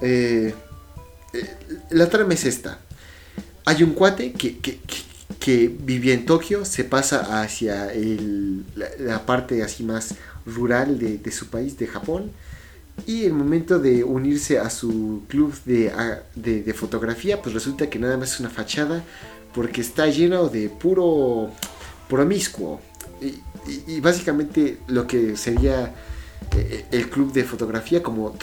Eh, 0.00 0.54
eh, 1.32 1.56
la 1.90 2.08
trama 2.08 2.34
es 2.34 2.44
esta. 2.44 2.78
Hay 3.64 3.82
un 3.82 3.92
cuate 3.92 4.32
que, 4.32 4.58
que, 4.58 4.80
que- 5.38 5.68
vivía 5.68 6.14
en 6.14 6.26
Tokio, 6.26 6.64
se 6.64 6.84
pasa 6.84 7.40
hacia 7.42 7.92
el- 7.92 8.64
la, 8.98 9.24
parte 9.24 9.62
así 9.62 9.82
más 9.82 10.14
rural 10.44 10.98
de, 10.98 11.30
su 11.32 11.46
país, 11.48 11.78
de 11.78 11.86
Japón. 11.86 12.32
Y 13.06 13.24
el 13.24 13.32
momento 13.32 13.78
de 13.78 14.02
unirse 14.04 14.58
a 14.58 14.68
su 14.70 15.22
club 15.28 15.54
de, 15.64 15.92
de- 16.34 16.62
de 16.62 16.74
fotografía, 16.74 17.40
pues 17.40 17.54
resulta 17.54 17.88
que 17.88 17.98
nada 17.98 18.16
más 18.16 18.32
es 18.34 18.40
una 18.40 18.50
fachada 18.50 19.02
porque 19.54 19.80
está 19.80 20.06
lleno 20.08 20.48
de 20.48 20.68
puro 20.68 21.50
promiscuo. 22.08 22.80
Y, 23.20 24.00
básicamente 24.00 24.78
lo 24.86 25.06
que 25.06 25.36
sería 25.36 25.94
eh, 26.56 26.86
el 26.90 27.10
club 27.10 27.32
de 27.32 27.44
fotografía, 27.44 28.02
como 28.02 28.34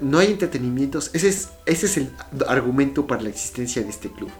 no 0.00 0.18
hay 0.18 0.28
entretenimientos, 0.28 1.10
ese 1.12 1.28
es, 1.28 1.48
ese 1.66 1.86
es 1.86 1.96
el 1.98 2.10
argumento 2.46 3.06
para 3.06 3.22
la 3.22 3.28
existencia 3.28 3.82
de 3.82 3.90
este 3.90 4.08
club. 4.10 4.30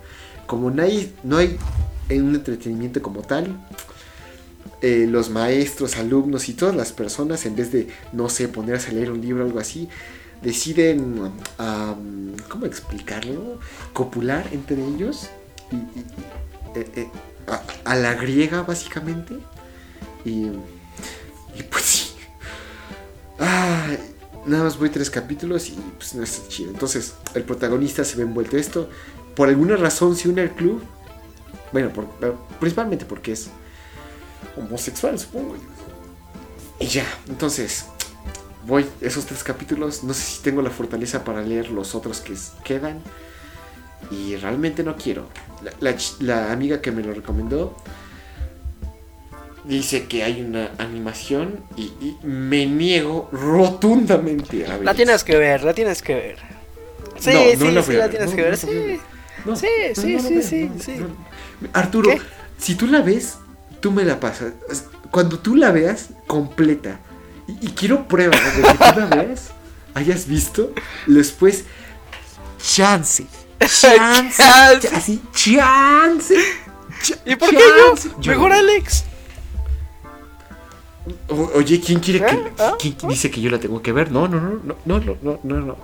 Como 0.46 0.70
no 0.70 0.82
hay, 0.82 1.14
no 1.22 1.36
hay 1.36 1.58
un 2.10 2.34
entretenimiento 2.34 3.02
como 3.02 3.22
tal, 3.22 3.56
eh, 4.82 5.06
los 5.06 5.28
maestros, 5.28 5.96
alumnos 5.98 6.48
y 6.48 6.54
todas 6.54 6.74
las 6.74 6.92
personas, 6.92 7.44
en 7.44 7.54
vez 7.54 7.70
de, 7.70 7.88
no 8.12 8.30
sé, 8.30 8.48
ponerse 8.48 8.90
a 8.90 8.94
leer 8.94 9.10
un 9.10 9.20
libro 9.20 9.44
o 9.44 9.46
algo 9.46 9.58
así, 9.58 9.88
deciden, 10.42 11.32
¿cómo 12.48 12.64
explicarlo? 12.64 13.58
Copular 13.92 14.48
entre 14.52 14.82
ellos 14.82 15.28
y, 15.70 15.76
eh, 16.78 17.08
a 17.84 17.94
la 17.94 18.14
griega, 18.14 18.62
básicamente. 18.62 19.36
Y, 20.24 20.50
pues 21.70 21.84
sí. 21.84 22.10
Nada 24.46 24.64
más 24.64 24.78
voy 24.78 24.90
tres 24.90 25.10
capítulos 25.10 25.68
y 25.68 25.78
pues 25.98 26.14
no 26.14 26.22
está 26.22 26.48
chido. 26.48 26.70
Entonces, 26.70 27.14
el 27.34 27.44
protagonista 27.44 28.04
se 28.04 28.16
ve 28.16 28.22
envuelto 28.22 28.56
en 28.56 28.60
esto. 28.60 28.88
Por 29.36 29.48
alguna 29.48 29.76
razón 29.76 30.16
se 30.16 30.28
une 30.28 30.42
al 30.42 30.50
club. 30.54 30.82
Bueno, 31.72 31.90
por- 31.92 32.08
principalmente 32.58 33.04
porque 33.04 33.32
es 33.32 33.48
homosexual, 34.56 35.18
supongo. 35.18 35.56
Y 36.80 36.86
ya, 36.86 37.04
entonces, 37.28 37.84
voy 38.66 38.86
esos 39.00 39.26
tres 39.26 39.44
capítulos. 39.44 40.02
No 40.04 40.14
sé 40.14 40.22
si 40.22 40.42
tengo 40.42 40.62
la 40.62 40.70
fortaleza 40.70 41.22
para 41.22 41.42
leer 41.42 41.70
los 41.70 41.94
otros 41.94 42.20
que 42.20 42.34
quedan. 42.64 43.00
y 44.10 44.34
realmente 44.36 44.82
no 44.82 44.96
quiero. 44.96 45.28
La, 45.62 45.72
la 45.80 45.96
la 46.20 46.52
amiga 46.52 46.80
que 46.80 46.90
me 46.90 47.02
lo 47.02 47.12
recomendó 47.12 47.76
dice 49.64 50.06
que 50.06 50.22
hay 50.24 50.40
una 50.42 50.70
animación 50.78 51.60
y, 51.76 51.84
y 52.00 52.16
me 52.22 52.66
niego 52.66 53.28
rotundamente 53.32 54.66
a 54.66 54.76
ver. 54.76 54.84
La 54.84 54.94
tienes 54.94 55.24
que 55.24 55.36
ver, 55.36 55.62
la 55.62 55.74
tienes 55.74 56.02
que 56.02 56.14
ver. 56.14 56.38
Sí, 57.18 57.30
No, 57.32 57.40
sí, 57.50 57.56
no 57.58 57.70
la 57.70 57.82
sí, 57.82 57.92
la 57.92 58.08
tienes 58.08 58.30
no, 58.30 58.36
que 58.36 58.42
ver, 58.42 58.56
sí. 58.56 59.00
Sí, 59.54 59.68
sí, 59.94 60.42
sí, 60.42 60.70
sí. 60.84 60.96
Arturo, 61.72 62.10
¿Qué? 62.10 62.20
si 62.58 62.74
tú 62.74 62.86
la 62.86 63.00
ves, 63.00 63.36
tú 63.80 63.90
me 63.92 64.04
la 64.04 64.18
pasas. 64.20 64.52
Cuando 65.10 65.38
tú 65.38 65.56
la 65.56 65.70
veas 65.72 66.08
completa, 66.26 66.98
y, 67.46 67.66
y 67.66 67.70
quiero 67.70 68.06
pruebas 68.06 68.40
de 68.56 68.62
que 68.62 68.68
tú 68.74 69.00
la 69.00 69.06
veas, 69.16 69.50
hayas 69.94 70.26
visto, 70.26 70.72
después, 71.06 71.64
chance, 72.62 73.26
chance, 73.60 74.36
Chance. 74.42 74.88
así, 74.94 75.22
chance. 75.34 76.34
cha- 77.02 77.16
¿Y 77.24 77.36
por 77.36 77.50
qué 77.50 77.56
chance. 77.58 78.10
yo? 78.20 78.32
Mejor 78.32 78.52
Alex. 78.52 79.04
Oye, 81.28 81.80
¿quién 81.80 82.00
quiere 82.00 82.20
que.? 82.20 82.52
Ah, 82.58 82.76
¿Quién 82.78 82.96
ah. 83.02 83.06
dice 83.08 83.30
que 83.30 83.40
yo 83.40 83.50
la 83.50 83.58
tengo 83.58 83.82
que 83.82 83.92
ver? 83.92 84.10
No, 84.10 84.28
no, 84.28 84.40
no, 84.40 84.60
no, 84.64 85.00
no, 85.00 85.16
no, 85.22 85.40
no, 85.42 85.60
no. 85.60 85.76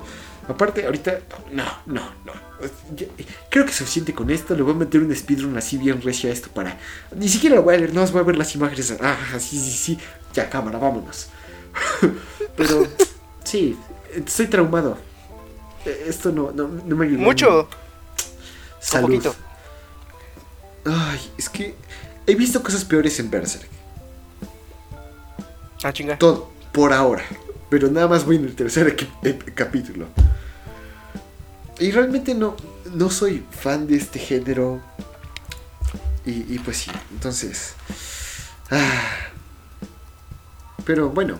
Aparte, 0.48 0.84
ahorita. 0.84 1.20
No, 1.52 1.64
no, 1.86 2.02
no. 2.24 2.32
Creo 3.50 3.64
que 3.64 3.70
es 3.70 3.76
suficiente 3.76 4.14
con 4.14 4.30
esto. 4.30 4.54
Le 4.54 4.62
voy 4.62 4.72
a 4.72 4.76
meter 4.76 5.02
un 5.02 5.14
speedrun 5.14 5.56
así 5.56 5.76
bien 5.76 6.00
recio 6.00 6.30
a 6.30 6.32
esto 6.32 6.48
para. 6.50 6.78
Ni 7.14 7.28
siquiera 7.28 7.60
voy 7.60 7.74
a 7.74 7.78
leer, 7.78 7.94
no 7.94 8.06
voy 8.06 8.20
a 8.20 8.24
ver 8.24 8.36
las 8.36 8.54
imágenes. 8.54 8.96
Ah, 9.00 9.16
ah, 9.34 9.40
sí, 9.40 9.58
sí, 9.58 9.70
sí. 9.70 9.98
Ya, 10.32 10.48
cámara, 10.48 10.78
vámonos. 10.78 11.28
Pero. 12.56 12.86
Sí, 13.44 13.76
estoy 14.14 14.46
traumado. 14.46 14.98
E, 15.84 16.06
esto 16.08 16.32
no, 16.32 16.52
no, 16.52 16.68
no 16.68 16.96
me 16.96 17.06
ayuda 17.06 17.22
Mucho. 17.22 17.68
Salud. 18.80 19.24
Ay, 20.84 21.20
es 21.36 21.48
que 21.48 21.74
he 22.26 22.34
visto 22.34 22.62
cosas 22.62 22.84
peores 22.84 23.18
en 23.18 23.30
Berserk. 23.30 23.75
Ah. 25.92 26.18
Todo, 26.18 26.50
por 26.72 26.92
ahora. 26.92 27.24
Pero 27.70 27.90
nada 27.90 28.08
más 28.08 28.24
voy 28.24 28.36
en 28.36 28.44
el 28.44 28.54
tercer 28.54 28.96
ep- 28.96 29.54
capítulo. 29.54 30.06
Y 31.78 31.90
realmente 31.90 32.34
no, 32.34 32.56
no 32.94 33.10
soy 33.10 33.44
fan 33.50 33.86
de 33.86 33.96
este 33.96 34.18
género. 34.18 34.80
Y, 36.24 36.54
y 36.54 36.58
pues 36.58 36.78
sí, 36.78 36.90
entonces. 37.12 37.74
ah. 38.70 39.02
Pero 40.84 41.10
bueno. 41.10 41.38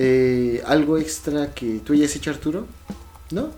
Eh, 0.00 0.62
¿Algo 0.66 0.96
extra 0.96 1.52
que 1.54 1.80
tú 1.84 1.92
hayas 1.92 2.14
hecho, 2.14 2.30
Arturo? 2.30 2.66
¿No? 3.32 3.50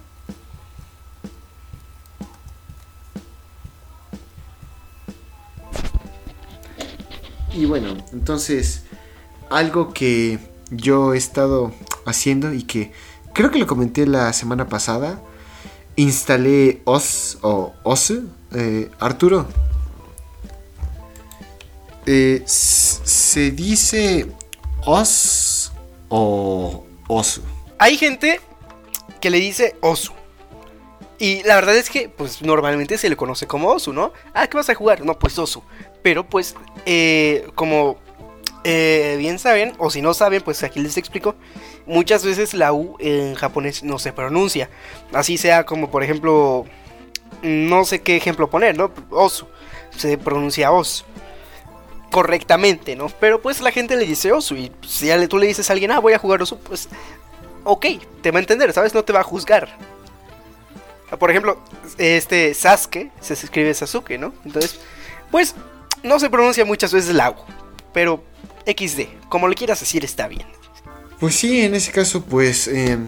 Y 7.53 7.65
bueno, 7.65 7.97
entonces 8.13 8.85
algo 9.51 9.93
que 9.93 10.39
yo 10.71 11.15
he 11.15 11.19
estado 11.19 11.73
haciendo 12.07 12.53
y 12.53 12.63
que 12.63 12.93
creo 13.35 13.51
que 13.51 13.59
lo 13.59 13.67
comenté 13.67 14.07
la 14.07 14.33
semana 14.33 14.69
pasada, 14.69 15.21
instalé 15.97 16.81
OS 16.85 17.39
o 17.43 17.73
OS, 17.83 18.13
eh, 18.53 18.91
Arturo. 19.01 19.47
eh, 22.07 22.43
se 22.47 23.51
dice 23.51 24.27
OS 24.85 25.73
o 26.09 26.85
OSU. 27.09 27.43
Hay 27.79 27.97
gente 27.97 28.41
que 29.21 29.31
le 29.31 29.39
dice 29.39 29.77
Osu. 29.81 30.13
Y 31.19 31.43
la 31.43 31.57
verdad 31.57 31.77
es 31.77 31.91
que, 31.91 32.09
pues 32.09 32.41
normalmente 32.41 32.97
se 32.97 33.11
le 33.11 33.17
conoce 33.17 33.47
como 33.47 33.69
Osu, 33.69 33.93
¿no? 33.93 34.13
Ah, 34.33 34.47
¿qué 34.47 34.57
vas 34.57 34.71
a 34.71 34.75
jugar? 34.75 35.05
No, 35.05 35.19
pues 35.19 35.39
Osu. 35.39 35.63
Pero 36.03 36.27
pues, 36.27 36.55
eh, 36.87 37.47
como 37.55 37.99
eh, 38.65 39.17
bien 39.19 39.39
saben, 39.39 39.73
o 39.79 39.91
si 39.91 40.03
no 40.03 40.15
saben, 40.15 40.43
pues 40.43 40.63
aquí 40.63 40.81
les 40.81 40.97
explico. 40.97 41.35
Muchas 41.87 42.25
veces 42.25 42.55
la 42.55 42.73
U 42.73 42.97
en 42.99 43.35
japonés 43.35 43.83
no 43.83 43.99
se 43.99 44.13
pronuncia. 44.13 44.71
Así 45.13 45.39
sea 45.39 45.65
como, 45.65 45.91
por 45.91 46.03
ejemplo, 46.03 46.67
no 47.43 47.85
sé 47.85 48.03
qué 48.03 48.17
ejemplo 48.17 48.51
poner, 48.51 48.77
¿no? 48.77 48.93
Osu. 49.11 49.47
Se 49.97 50.19
pronuncia 50.19 50.73
Osu. 50.73 51.05
Correctamente, 52.11 52.97
¿no? 52.97 53.09
Pero 53.21 53.41
pues 53.41 53.61
la 53.61 53.73
gente 53.73 53.97
le 53.97 54.07
dice 54.07 54.33
Osu. 54.33 54.57
Y 54.57 54.73
si 54.87 55.07
ya 55.07 55.29
tú 55.29 55.39
le 55.39 55.47
dices 55.47 55.71
a 55.71 55.73
alguien, 55.73 55.91
ah, 55.91 56.01
voy 56.01 56.13
a 56.13 56.19
jugar 56.19 56.43
Osu, 56.43 56.59
pues 56.59 56.89
ok, 57.65 57.87
te 58.23 58.31
va 58.31 58.39
a 58.39 58.41
entender, 58.41 58.73
¿sabes? 58.73 58.95
No 58.95 59.05
te 59.05 59.13
va 59.13 59.21
a 59.21 59.25
juzgar. 59.25 59.69
Por 61.19 61.31
ejemplo, 61.31 61.59
este 61.99 62.55
Sasuke 62.55 63.11
se 63.21 63.35
escribe 63.35 63.75
Sasuke, 63.75 64.17
¿no? 64.19 64.33
Entonces, 64.45 64.79
pues 65.31 65.57
no 66.03 66.21
se 66.21 66.31
pronuncia 66.31 66.65
muchas 66.65 66.93
veces 66.93 67.15
la 67.15 67.31
U, 67.31 67.35
pero 67.93 68.23
XD, 68.67 69.29
como 69.29 69.49
le 69.49 69.55
quieras 69.55 69.81
decir, 69.81 70.05
está 70.05 70.29
bien. 70.29 70.47
Pues 71.19 71.35
sí, 71.35 71.61
en 71.61 71.75
ese 71.75 71.93
caso, 71.93 72.25
pues 72.25 72.67
eh, 72.69 72.99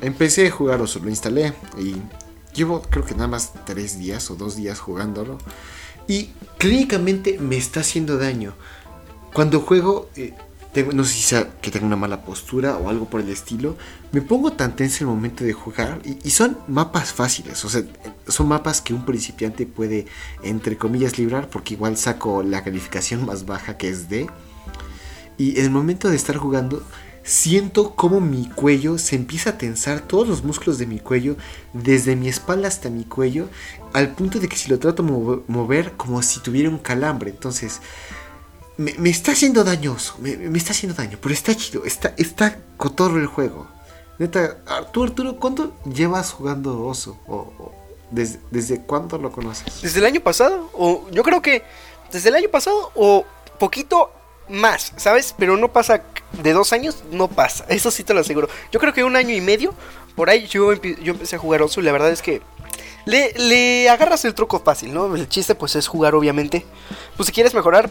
empecé 0.00 0.46
a 0.46 0.50
jugar 0.50 0.80
OSU, 0.80 1.00
lo 1.00 1.08
instalé 1.10 1.52
y 1.78 1.96
llevo 2.54 2.82
creo 2.82 3.04
que 3.04 3.14
nada 3.14 3.28
más 3.28 3.52
tres 3.64 3.98
días 3.98 4.30
o 4.30 4.36
dos 4.36 4.56
días 4.56 4.78
jugándolo. 4.78 5.38
Y 6.08 6.30
clínicamente 6.58 7.38
me 7.40 7.56
está 7.56 7.80
haciendo 7.80 8.18
daño. 8.18 8.54
Cuando 9.32 9.60
juego, 9.60 10.08
eh, 10.16 10.32
no 10.92 11.04
sé 11.04 11.14
si 11.14 11.22
sea 11.22 11.58
que 11.60 11.70
tengo 11.70 11.86
una 11.86 11.96
mala 11.96 12.24
postura 12.24 12.76
o 12.76 12.88
algo 12.88 13.06
por 13.06 13.20
el 13.20 13.28
estilo, 13.30 13.76
me 14.12 14.22
pongo 14.22 14.52
tan 14.52 14.76
tenso 14.76 15.04
el 15.04 15.08
momento 15.08 15.42
de 15.42 15.52
jugar 15.52 16.00
y, 16.04 16.18
y 16.22 16.30
son 16.30 16.58
mapas 16.68 17.12
fáciles, 17.12 17.64
o 17.64 17.68
sea, 17.68 17.82
son 18.28 18.48
mapas 18.48 18.80
que 18.80 18.94
un 18.94 19.04
principiante 19.04 19.66
puede, 19.66 20.06
entre 20.42 20.76
comillas, 20.76 21.18
librar 21.18 21.50
porque 21.50 21.74
igual 21.74 21.96
saco 21.96 22.42
la 22.42 22.62
calificación 22.62 23.26
más 23.26 23.44
baja 23.44 23.76
que 23.76 23.88
es 23.88 24.08
D. 24.08 24.28
Y 25.38 25.58
en 25.58 25.64
el 25.66 25.70
momento 25.70 26.08
de 26.08 26.16
estar 26.16 26.36
jugando, 26.36 26.82
siento 27.22 27.94
como 27.94 28.20
mi 28.20 28.48
cuello 28.48 28.98
se 28.98 29.16
empieza 29.16 29.50
a 29.50 29.58
tensar, 29.58 30.00
todos 30.00 30.28
los 30.28 30.44
músculos 30.44 30.78
de 30.78 30.86
mi 30.86 30.98
cuello, 31.00 31.36
desde 31.72 32.16
mi 32.16 32.28
espalda 32.28 32.68
hasta 32.68 32.88
mi 32.88 33.04
cuello, 33.04 33.48
al 33.92 34.14
punto 34.14 34.38
de 34.38 34.48
que 34.48 34.56
si 34.56 34.70
lo 34.70 34.78
trato 34.78 35.02
de 35.02 35.10
move- 35.10 35.42
mover, 35.48 35.92
como 35.92 36.22
si 36.22 36.40
tuviera 36.40 36.70
un 36.70 36.78
calambre. 36.78 37.30
Entonces, 37.30 37.80
me, 38.76 38.94
me 38.98 39.10
está 39.10 39.32
haciendo 39.32 39.64
dañoso, 39.64 40.16
me, 40.20 40.36
me 40.36 40.58
está 40.58 40.72
haciendo 40.72 40.96
daño, 40.96 41.18
pero 41.20 41.34
está 41.34 41.54
chido, 41.54 41.84
está, 41.84 42.14
está 42.16 42.58
cotorro 42.76 43.18
el 43.18 43.26
juego. 43.26 43.66
Neta, 44.18 44.58
Arturo, 44.66 45.08
Arturo, 45.10 45.36
¿cuánto 45.38 45.74
llevas 45.84 46.30
jugando 46.32 46.82
Oso? 46.86 47.18
O 47.26 47.72
desde, 48.10 48.38
¿Desde 48.50 48.80
cuándo 48.80 49.18
lo 49.18 49.30
conoces? 49.32 49.82
Desde 49.82 49.98
el 49.98 50.06
año 50.06 50.20
pasado, 50.20 50.70
o 50.72 51.06
yo 51.10 51.22
creo 51.22 51.42
que 51.42 51.62
desde 52.12 52.28
el 52.30 52.36
año 52.36 52.48
pasado, 52.50 52.92
o 52.94 53.26
poquito 53.58 54.10
más, 54.48 54.92
¿sabes? 54.96 55.34
Pero 55.38 55.56
no 55.56 55.72
pasa 55.72 56.02
de 56.32 56.52
dos 56.52 56.72
años, 56.72 57.02
no 57.10 57.28
pasa, 57.28 57.64
eso 57.68 57.90
sí 57.90 58.04
te 58.04 58.14
lo 58.14 58.20
aseguro. 58.20 58.48
Yo 58.72 58.80
creo 58.80 58.92
que 58.92 59.04
un 59.04 59.16
año 59.16 59.34
y 59.34 59.40
medio, 59.40 59.74
por 60.14 60.30
ahí 60.30 60.46
yo, 60.46 60.72
empe- 60.72 60.98
yo 61.02 61.12
empecé 61.12 61.36
a 61.36 61.38
jugar 61.38 61.62
Osu 61.62 61.80
la 61.82 61.92
verdad 61.92 62.10
es 62.10 62.22
que 62.22 62.42
le, 63.04 63.32
le 63.34 63.88
agarras 63.88 64.24
el 64.24 64.34
truco 64.34 64.60
fácil, 64.60 64.92
¿no? 64.92 65.14
El 65.14 65.28
chiste 65.28 65.54
pues 65.54 65.76
es 65.76 65.86
jugar 65.88 66.14
obviamente. 66.14 66.66
Pues 67.16 67.28
si 67.28 67.32
quieres 67.32 67.54
mejorar 67.54 67.90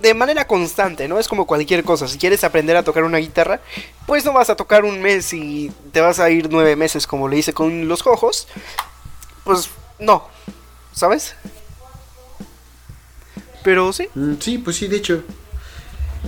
de 0.00 0.14
manera 0.14 0.46
constante, 0.46 1.08
¿no? 1.08 1.18
Es 1.18 1.28
como 1.28 1.46
cualquier 1.46 1.82
cosa. 1.82 2.06
Si 2.06 2.18
quieres 2.18 2.44
aprender 2.44 2.76
a 2.76 2.82
tocar 2.82 3.04
una 3.04 3.18
guitarra, 3.18 3.60
pues 4.06 4.24
no 4.24 4.32
vas 4.32 4.50
a 4.50 4.56
tocar 4.56 4.84
un 4.84 5.00
mes 5.00 5.32
y 5.32 5.72
te 5.92 6.00
vas 6.00 6.20
a 6.20 6.30
ir 6.30 6.48
nueve 6.50 6.76
meses 6.76 7.06
como 7.06 7.28
le 7.28 7.38
hice 7.38 7.52
con 7.52 7.88
los 7.88 8.06
ojos. 8.06 8.48
Pues 9.44 9.70
no, 9.98 10.28
¿sabes? 10.92 11.34
Pero 13.64 13.92
sí. 13.92 14.08
Mm, 14.14 14.34
sí, 14.40 14.58
pues 14.58 14.76
sí, 14.76 14.88
de 14.88 14.96
hecho. 14.96 15.24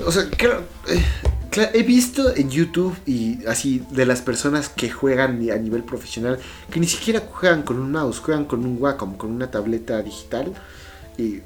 O 0.07 0.11
sea, 0.12 0.28
creo, 0.37 0.61
eh, 0.88 1.02
cla- 1.50 1.70
he 1.72 1.83
visto 1.83 2.35
en 2.35 2.50
YouTube 2.50 2.96
y 3.07 3.44
así 3.46 3.85
de 3.90 4.07
las 4.07 4.22
personas 4.22 4.68
que 4.68 4.90
juegan 4.90 5.37
a 5.50 5.57
nivel 5.57 5.85
profesional 5.85 6.38
que 6.70 6.80
ni 6.80 6.87
siquiera 6.87 7.20
juegan 7.30 7.62
con 7.62 7.78
un 7.78 7.92
mouse, 7.92 8.18
juegan 8.18 8.44
con 8.44 8.64
un 8.64 8.80
Wacom, 8.80 9.16
con 9.16 9.30
una 9.30 9.50
tableta 9.50 10.02
digital. 10.02 10.52
Y 11.16 11.40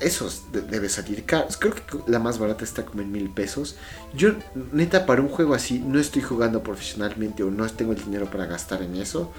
eso 0.00 0.26
es- 0.28 0.42
de- 0.52 0.60
debe 0.62 0.88
salir 0.88 1.24
caro. 1.24 1.46
Creo 1.58 1.74
que 1.74 1.82
la 2.06 2.18
más 2.18 2.38
barata 2.38 2.62
está 2.64 2.84
como 2.84 3.00
en 3.02 3.10
mil 3.10 3.30
pesos. 3.30 3.76
Yo, 4.14 4.32
neta, 4.72 5.06
para 5.06 5.22
un 5.22 5.28
juego 5.28 5.54
así, 5.54 5.78
no 5.78 5.98
estoy 5.98 6.20
jugando 6.22 6.62
profesionalmente 6.62 7.42
o 7.42 7.50
no 7.50 7.66
tengo 7.68 7.92
el 7.92 8.04
dinero 8.04 8.26
para 8.30 8.46
gastar 8.46 8.82
en 8.82 8.96
eso. 8.96 9.32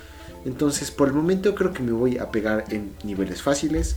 Entonces, 0.43 0.91
por 0.91 1.07
el 1.07 1.13
momento 1.13 1.55
creo 1.55 1.71
que 1.73 1.83
me 1.83 1.91
voy 1.91 2.17
a 2.17 2.31
pegar 2.31 2.65
en 2.69 2.93
niveles 3.03 3.41
fáciles. 3.41 3.95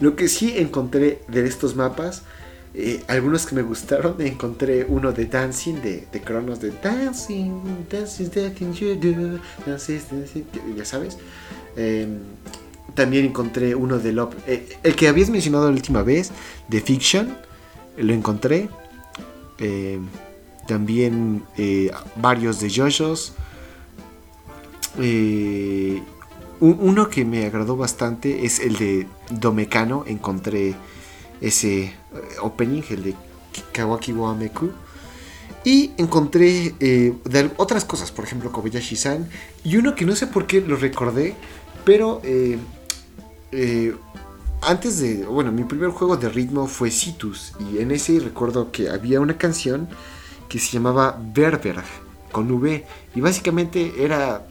Lo 0.00 0.16
que 0.16 0.28
sí 0.28 0.54
encontré 0.56 1.22
de 1.28 1.46
estos 1.46 1.74
mapas, 1.76 2.22
eh, 2.74 3.02
algunos 3.08 3.46
que 3.46 3.54
me 3.54 3.62
gustaron, 3.62 4.20
encontré 4.20 4.84
uno 4.88 5.12
de 5.12 5.26
Dancing, 5.26 5.74
de, 5.80 6.06
de 6.12 6.20
Cronos, 6.20 6.60
de 6.60 6.72
Dancing, 6.82 7.86
Dancing, 7.90 8.28
thing 8.30 8.72
you 8.72 8.94
do, 8.96 9.38
dancing, 9.64 10.00
dancing", 10.10 10.44
ya 10.76 10.84
sabes. 10.84 11.16
Eh, 11.76 12.06
también 12.94 13.24
encontré 13.26 13.74
uno 13.74 13.98
de 13.98 14.12
Love, 14.12 14.34
eh, 14.46 14.76
el 14.82 14.94
que 14.96 15.08
habías 15.08 15.30
mencionado 15.30 15.64
la 15.66 15.72
última 15.74 16.02
vez, 16.02 16.30
de 16.68 16.80
Fiction, 16.80 17.36
lo 17.96 18.12
encontré. 18.12 18.68
Eh, 19.58 19.98
también 20.66 21.42
eh, 21.56 21.90
varios 22.16 22.60
de 22.60 22.70
JoJo's. 22.70 23.34
Un- 26.60 26.78
uno 26.80 27.08
que 27.08 27.24
me 27.24 27.44
agradó 27.46 27.76
bastante 27.76 28.46
es 28.46 28.60
el 28.60 28.76
de 28.76 29.06
Domekano. 29.30 30.04
Encontré 30.06 30.74
ese 31.40 31.84
eh, 31.84 31.92
opening, 32.40 32.82
el 32.90 33.02
de 33.02 33.14
Kawaki 33.72 34.12
wa 34.12 34.32
Ameku. 34.32 34.70
Y 35.64 35.92
encontré 35.96 36.74
eh, 36.80 37.14
otras 37.56 37.84
cosas, 37.84 38.12
por 38.12 38.24
ejemplo, 38.24 38.52
Kobayashi-san. 38.52 39.28
Y 39.64 39.76
uno 39.76 39.94
que 39.94 40.04
no 40.04 40.14
sé 40.14 40.26
por 40.26 40.46
qué 40.46 40.60
lo 40.60 40.76
recordé, 40.76 41.34
pero 41.84 42.20
eh, 42.22 42.58
antes 44.60 44.98
de. 45.00 45.24
Bueno, 45.24 45.52
mi 45.52 45.64
primer 45.64 45.90
juego 45.90 46.16
de 46.16 46.28
ritmo 46.28 46.66
fue 46.66 46.90
Citus. 46.90 47.52
Y 47.60 47.78
en 47.78 47.90
ese 47.90 48.20
recuerdo 48.20 48.72
que 48.72 48.90
había 48.90 49.20
una 49.20 49.38
canción 49.38 49.88
que 50.48 50.58
se 50.58 50.72
llamaba 50.72 51.18
Berber 51.34 51.82
con 52.32 52.50
V. 52.50 52.84
Y 53.14 53.20
básicamente 53.20 53.94
era. 53.98 54.46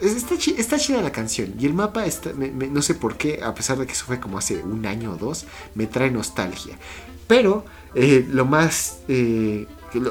Es- 0.00 0.16
Está, 0.16 0.36
chi- 0.38 0.54
está 0.58 0.78
chida 0.78 1.00
la 1.02 1.12
canción. 1.12 1.54
Y 1.58 1.66
el 1.66 1.74
mapa, 1.74 2.06
está, 2.06 2.32
me- 2.32 2.50
no 2.50 2.82
sé 2.82 2.94
por 2.94 3.16
qué, 3.16 3.40
a 3.42 3.54
pesar 3.54 3.78
de 3.78 3.86
que 3.86 3.92
eso 3.92 4.04
fue 4.06 4.20
como 4.20 4.38
hace 4.38 4.62
un 4.62 4.84
año 4.86 5.12
o 5.12 5.16
dos, 5.16 5.46
me 5.74 5.86
trae 5.86 6.10
nostalgia. 6.10 6.76
Pero 7.26 7.64
eh, 7.94 8.26
lo 8.30 8.44
más. 8.44 8.98
eh, 9.08 9.66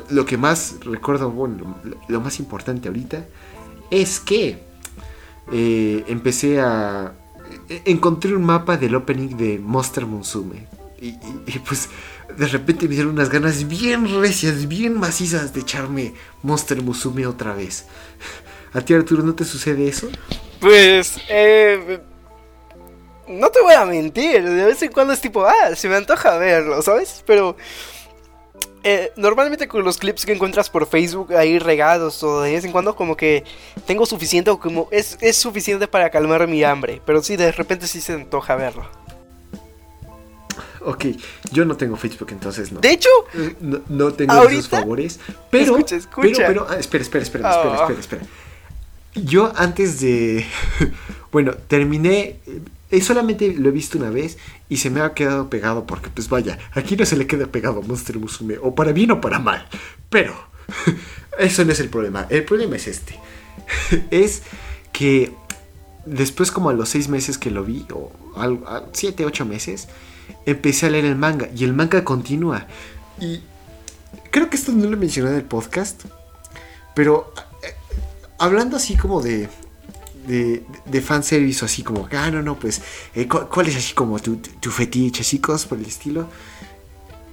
lo, 0.09 0.25
que 0.25 0.37
más 0.37 0.77
recuerdo, 0.81 1.29
bueno, 1.29 1.77
lo, 2.07 2.21
más 2.21 2.39
importante 2.39 2.87
ahorita 2.87 3.25
es 3.91 4.19
que 4.19 4.63
eh, 5.51 6.03
empecé 6.07 6.59
a. 6.59 7.13
e- 7.69 7.81
Encontré 7.85 8.35
un 8.35 8.43
mapa 8.43 8.77
del 8.77 8.95
opening 8.95 9.37
de 9.37 9.59
Monster 9.59 10.05
Musume. 10.05 10.67
Y, 10.99 11.09
y- 11.09 11.19
y, 11.47 11.59
pues 11.59 11.89
de 12.35 12.47
repente 12.47 12.87
me 12.87 12.95
dieron 12.95 13.13
unas 13.13 13.29
ganas 13.29 13.67
bien 13.67 14.19
recias, 14.19 14.67
bien 14.67 14.97
macizas 14.99 15.53
de 15.53 15.59
echarme 15.61 16.13
Monster 16.41 16.81
Musume 16.81 17.27
otra 17.27 17.53
vez. 17.53 17.85
¿A 18.75 18.81
ti 18.81 18.93
Arturo 18.93 19.23
no 19.23 19.33
te 19.33 19.45
sucede 19.45 19.87
eso? 19.87 20.09
Pues, 20.59 21.17
eh, 21.29 21.99
no 23.27 23.49
te 23.49 23.61
voy 23.61 23.73
a 23.73 23.85
mentir, 23.85 24.43
de 24.43 24.65
vez 24.65 24.81
en 24.83 24.91
cuando 24.91 25.13
es 25.13 25.21
tipo, 25.21 25.45
ah, 25.45 25.75
se 25.75 25.87
me 25.87 25.95
antoja 25.95 26.37
verlo, 26.37 26.81
¿sabes? 26.81 27.23
Pero 27.25 27.55
eh, 28.83 29.11
normalmente 29.15 29.67
con 29.67 29.83
los 29.83 29.97
clips 29.97 30.25
que 30.25 30.33
encuentras 30.33 30.69
por 30.69 30.85
Facebook 30.87 31.33
ahí 31.33 31.57
regados 31.57 32.21
o 32.23 32.41
de 32.41 32.51
vez 32.51 32.65
en 32.65 32.71
cuando 32.71 32.95
como 32.95 33.15
que 33.17 33.43
tengo 33.87 34.05
suficiente 34.05 34.51
o 34.51 34.59
como 34.59 34.87
es, 34.91 35.17
es 35.21 35.37
suficiente 35.37 35.87
para 35.87 36.09
calmar 36.09 36.45
mi 36.47 36.63
hambre, 36.63 37.01
pero 37.05 37.23
sí, 37.23 37.35
de 37.37 37.51
repente 37.51 37.87
sí 37.87 38.01
se 38.01 38.13
antoja 38.13 38.55
verlo. 38.55 38.85
Ok, 40.81 41.05
yo 41.51 41.65
no 41.65 41.75
tengo 41.77 41.95
Facebook 41.97 42.27
entonces 42.31 42.71
no. 42.71 42.79
De 42.79 42.91
hecho, 42.91 43.09
Eh, 43.33 43.55
No, 43.59 43.81
no 43.89 44.13
tengo 44.13 44.43
esos 44.49 44.69
favores. 44.69 45.19
Pero, 45.49 45.77
Escucha, 45.77 45.95
escucha. 45.95 46.27
pero, 46.35 46.47
pero, 46.47 46.67
ah, 46.69 46.75
espera, 46.79 47.01
espera, 47.01 47.23
espera, 47.23 47.49
espera, 47.49 47.73
Ah. 47.73 47.81
espera, 47.81 47.99
espera. 47.99 48.21
Yo 49.15 49.53
antes 49.55 50.01
de, 50.01 50.45
bueno, 51.31 51.53
terminé, 51.53 52.39
eh, 52.91 53.01
solamente 53.01 53.53
lo 53.53 53.69
he 53.69 53.71
visto 53.71 53.97
una 53.97 54.09
vez 54.09 54.37
y 54.67 54.77
se 54.77 54.89
me 54.89 55.01
ha 55.01 55.13
quedado 55.13 55.49
pegado 55.49 55.85
porque, 55.85 56.09
pues 56.09 56.29
vaya, 56.29 56.59
aquí 56.73 56.97
no 56.97 57.05
se 57.05 57.15
le 57.15 57.25
queda 57.25 57.47
pegado 57.47 57.79
a 57.79 57.81
Monster 57.81 58.19
Musume, 58.19 58.57
o 58.61 58.75
para 58.75 58.91
bien 58.91 59.11
o 59.11 59.21
para 59.21 59.39
mal. 59.39 59.67
Pero, 60.09 60.35
eso 61.39 61.63
no 61.63 61.71
es 61.71 61.79
el 61.79 61.89
problema. 61.89 62.27
El 62.29 62.43
problema 62.43 62.75
es 62.75 62.87
este. 62.87 63.17
es 64.11 64.43
que 64.91 65.31
después 66.05 66.51
como 66.51 66.69
a 66.69 66.73
los 66.73 66.89
seis 66.89 67.07
meses 67.07 67.37
que 67.37 67.51
lo 67.51 67.63
vi, 67.63 67.85
o 67.93 68.11
algo, 68.35 68.65
siete, 68.91 69.25
ocho 69.25 69.45
meses, 69.45 69.87
empecé 70.45 70.87
a 70.87 70.89
leer 70.89 71.05
el 71.05 71.15
manga 71.15 71.49
y 71.55 71.63
el 71.63 71.73
manga 71.73 72.03
continúa. 72.03 72.67
Y 73.19 73.41
creo 74.31 74.49
que 74.49 74.57
esto 74.57 74.71
no 74.71 74.85
lo 74.85 74.93
he 74.93 74.99
mencionado 74.99 75.35
en 75.35 75.41
el 75.41 75.47
podcast, 75.47 76.03
pero 76.93 77.33
hablando 78.37 78.77
así 78.77 78.95
como 78.95 79.21
de, 79.21 79.49
de, 80.27 80.63
de 80.85 81.01
fanservice 81.01 81.63
o 81.63 81.65
así 81.65 81.83
como, 81.83 82.07
ah, 82.11 82.31
no, 82.31 82.41
no, 82.41 82.59
pues, 82.59 82.81
eh, 83.13 83.27
cu- 83.27 83.47
¿cuál 83.51 83.67
es 83.67 83.75
así 83.75 83.93
como 83.93 84.19
tu, 84.19 84.37
tu 84.37 84.71
fetiche, 84.71 85.39
cosas 85.39 85.65
por 85.65 85.77
el 85.77 85.85
estilo? 85.85 86.27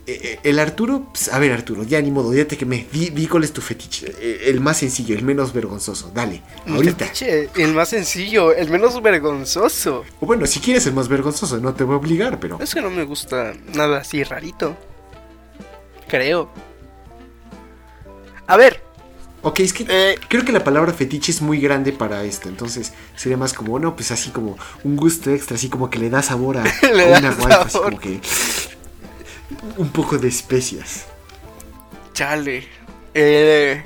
Eh, 0.04 0.20
eh, 0.24 0.38
el 0.42 0.58
Arturo, 0.58 1.06
pues, 1.12 1.32
a 1.32 1.38
ver 1.38 1.52
Arturo, 1.52 1.84
ya 1.84 2.02
ni 2.02 2.10
modo, 2.10 2.34
ya 2.34 2.44
te 2.46 2.58
quemé, 2.58 2.88
di, 2.92 3.10
di 3.10 3.28
cuál 3.28 3.44
es 3.44 3.52
tu 3.52 3.60
fetiche, 3.60 4.12
el 4.50 4.60
más 4.60 4.78
sencillo, 4.78 5.16
el 5.16 5.22
menos 5.22 5.52
vergonzoso, 5.52 6.10
dale, 6.12 6.42
ahorita. 6.66 7.06
fetiche, 7.06 7.50
el 7.54 7.72
más 7.72 7.88
sencillo, 7.90 8.52
el 8.52 8.68
menos 8.68 9.00
vergonzoso. 9.00 10.04
O 10.20 10.26
bueno, 10.26 10.44
si 10.46 10.58
quieres 10.58 10.86
el 10.86 10.92
más 10.94 11.06
vergonzoso, 11.06 11.58
no 11.58 11.72
te 11.74 11.84
voy 11.84 11.94
a 11.94 11.98
obligar, 11.98 12.40
pero... 12.40 12.58
Es 12.60 12.74
que 12.74 12.80
no 12.82 12.90
me 12.90 13.04
gusta 13.04 13.52
nada 13.74 13.98
así 13.98 14.24
rarito. 14.24 14.76
Creo. 16.08 16.50
A 18.48 18.56
ver, 18.56 18.82
Ok, 19.44 19.60
es 19.60 19.72
que 19.72 19.84
eh, 19.88 20.18
creo 20.28 20.44
que 20.44 20.52
la 20.52 20.62
palabra 20.62 20.92
fetiche 20.92 21.32
es 21.32 21.42
muy 21.42 21.60
grande 21.60 21.92
para 21.92 22.22
esto, 22.22 22.48
entonces 22.48 22.92
sería 23.16 23.36
más 23.36 23.52
como, 23.52 23.76
no, 23.80 23.96
pues 23.96 24.12
así 24.12 24.30
como 24.30 24.56
un 24.84 24.96
gusto 24.96 25.30
extra, 25.30 25.56
así 25.56 25.68
como 25.68 25.90
que 25.90 25.98
le 25.98 26.10
da 26.10 26.22
sabor 26.22 26.58
a, 26.58 26.64
Le 26.94 27.06
a 27.06 27.08
da 27.10 27.18
una 27.18 27.30
waifu, 27.32 27.60
así 27.60 27.70
sabor. 27.70 27.90
como 27.90 28.00
que 28.00 28.20
un 29.76 29.90
poco 29.90 30.16
de 30.18 30.28
especias. 30.28 31.06
Chale. 32.14 32.68
Eh... 33.14 33.82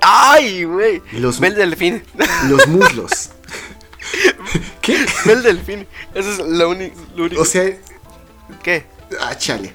¡Ay, 0.00 0.64
güey! 0.64 1.02
Los, 1.12 1.40
Ve 1.40 1.48
el 1.48 1.56
delfín. 1.56 2.02
los 2.48 2.66
muslos. 2.68 3.30
¿Qué? 4.80 5.04
Ve 5.24 5.32
el 5.32 5.42
delfín. 5.42 5.86
Eso 6.14 6.30
es 6.30 6.38
lo, 6.38 6.46
lo 6.46 6.70
único. 6.70 6.96
O 7.40 7.44
sea, 7.44 7.64
¿Qué? 8.62 8.86
ah, 9.20 9.36
chale. 9.36 9.72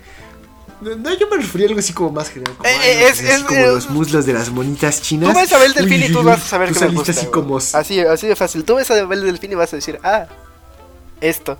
No, 0.81 1.13
yo 1.17 1.27
me 1.29 1.37
refería 1.37 1.67
a 1.67 1.69
algo 1.69 1.79
así 1.79 1.93
como 1.93 2.11
más 2.11 2.29
general. 2.29 2.55
Como, 2.57 2.69
Eh, 2.69 3.07
es- 3.07 3.19
pues, 3.21 3.33
es- 3.35 3.43
como 3.43 3.59
es- 3.59 3.67
los 3.67 3.89
muslos 3.91 4.25
de 4.25 4.33
las 4.33 4.49
monitas 4.49 5.01
chinas. 5.01 5.31
Tú 5.33 5.39
ves 5.39 5.53
a 5.53 5.57
ver 5.59 5.67
el 5.67 5.73
delfín 5.73 6.03
y 6.03 6.09
tú 6.11 6.23
vas 6.23 6.41
a 6.43 6.47
saber 6.47 6.69
tú 6.73 6.79
que 6.79 6.85
me 6.87 6.91
gusta. 6.95 7.11
así 7.11 7.25
como 7.27 7.57
Así, 7.57 7.99
así 8.01 8.27
de 8.27 8.35
fácil. 8.35 8.63
Tú 8.63 8.75
ves 8.75 8.89
a 8.91 8.95
ver 9.05 9.17
el 9.19 9.25
delfín 9.25 9.51
y 9.51 9.55
vas 9.55 9.71
a 9.73 9.75
decir, 9.75 9.99
ah, 10.03 10.25
esto. 11.21 11.57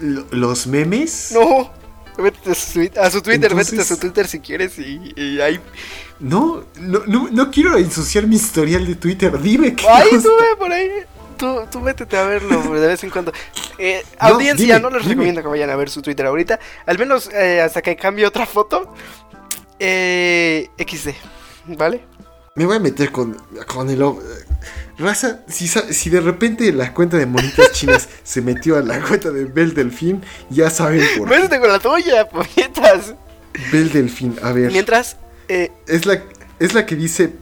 lo- 0.00 0.26
los 0.32 0.66
memes. 0.66 1.30
No. 1.32 1.70
Vete 2.16 2.50
a 2.50 2.54
su, 2.54 2.80
a 3.00 3.10
su 3.10 3.22
Twitter, 3.22 3.50
Entonces- 3.50 3.70
vete 3.72 3.82
a 3.82 3.84
su 3.86 3.96
Twitter 3.96 4.28
si 4.28 4.38
quieres 4.40 4.78
y, 4.78 5.12
y 5.16 5.40
ahí. 5.40 5.58
No, 6.20 6.64
no, 6.80 7.02
no, 7.06 7.28
no 7.30 7.50
quiero 7.50 7.76
ensuciar 7.76 8.26
mi 8.26 8.36
historial 8.36 8.86
de 8.86 8.94
Twitter. 8.94 9.36
Dime 9.40 9.74
que. 9.74 9.88
Ahí 9.88 10.10
ve 10.12 10.56
por 10.58 10.72
ahí. 10.72 10.90
Tú, 11.36 11.60
tú 11.70 11.80
métete 11.80 12.16
a 12.16 12.24
verlo 12.24 12.60
de 12.80 12.86
vez 12.86 13.02
en 13.04 13.10
cuando. 13.10 13.32
Eh, 13.78 14.02
No, 14.20 14.28
audiencia, 14.28 14.76
dime, 14.76 14.80
no 14.80 14.90
les 14.90 15.02
dime. 15.02 15.14
recomiendo 15.14 15.42
que 15.42 15.48
vayan 15.48 15.70
a 15.70 15.76
ver 15.76 15.90
su 15.90 16.00
Twitter 16.02 16.26
ahorita. 16.26 16.58
Al 16.86 16.98
menos 16.98 17.28
eh, 17.32 17.60
hasta 17.60 17.82
que 17.82 17.96
cambie 17.96 18.26
otra 18.26 18.46
foto. 18.46 18.94
Eh, 19.78 20.68
XD, 20.78 21.10
¿vale? 21.76 22.04
Me 22.56 22.64
voy 22.66 22.76
a 22.76 22.80
meter 22.80 23.10
con, 23.10 23.36
con 23.66 23.90
el... 23.90 24.02
o- 24.02 24.20
Raza, 24.96 25.40
si, 25.48 25.66
si 25.66 26.08
de 26.08 26.20
repente 26.20 26.72
la 26.72 26.94
cuenta 26.94 27.16
de 27.16 27.26
monitas 27.26 27.72
chinas 27.72 28.08
se 28.22 28.40
metió 28.40 28.76
a 28.76 28.80
la 28.80 29.00
cuenta 29.00 29.30
de 29.32 29.44
Bel 29.46 29.74
Delfín, 29.74 30.22
ya 30.50 30.70
saben 30.70 31.02
por 31.18 31.28
qué. 31.28 31.34
Métete 31.36 31.58
con 31.58 31.68
la 31.72 31.80
tuya, 31.80 32.28
puñetas. 32.28 33.14
Bel 33.72 33.90
Delfín, 33.92 34.36
a 34.42 34.52
ver. 34.52 34.70
Mientras, 34.70 35.16
eh, 35.48 35.72
Es 35.88 36.06
la, 36.06 36.22
es 36.60 36.74
la 36.74 36.86
que 36.86 36.94
dice... 36.94 37.32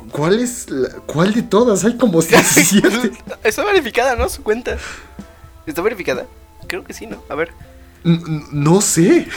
cu- 0.00 0.08
¿Cuál 0.10 0.40
es 0.40 0.68
la, 0.70 0.88
¿Cuál 1.06 1.32
de 1.34 1.42
todas? 1.42 1.84
Hay 1.84 1.96
como 1.96 2.20
17. 2.22 3.12
está 3.44 3.64
verificada, 3.64 4.16
¿no? 4.16 4.28
Su 4.28 4.42
cuenta. 4.42 4.76
¿Está 5.66 5.82
verificada? 5.82 6.26
Creo 6.66 6.84
que 6.84 6.92
sí, 6.94 7.06
¿no? 7.06 7.22
A 7.28 7.34
ver. 7.34 7.52
No 8.04 8.80
sé. 8.80 9.26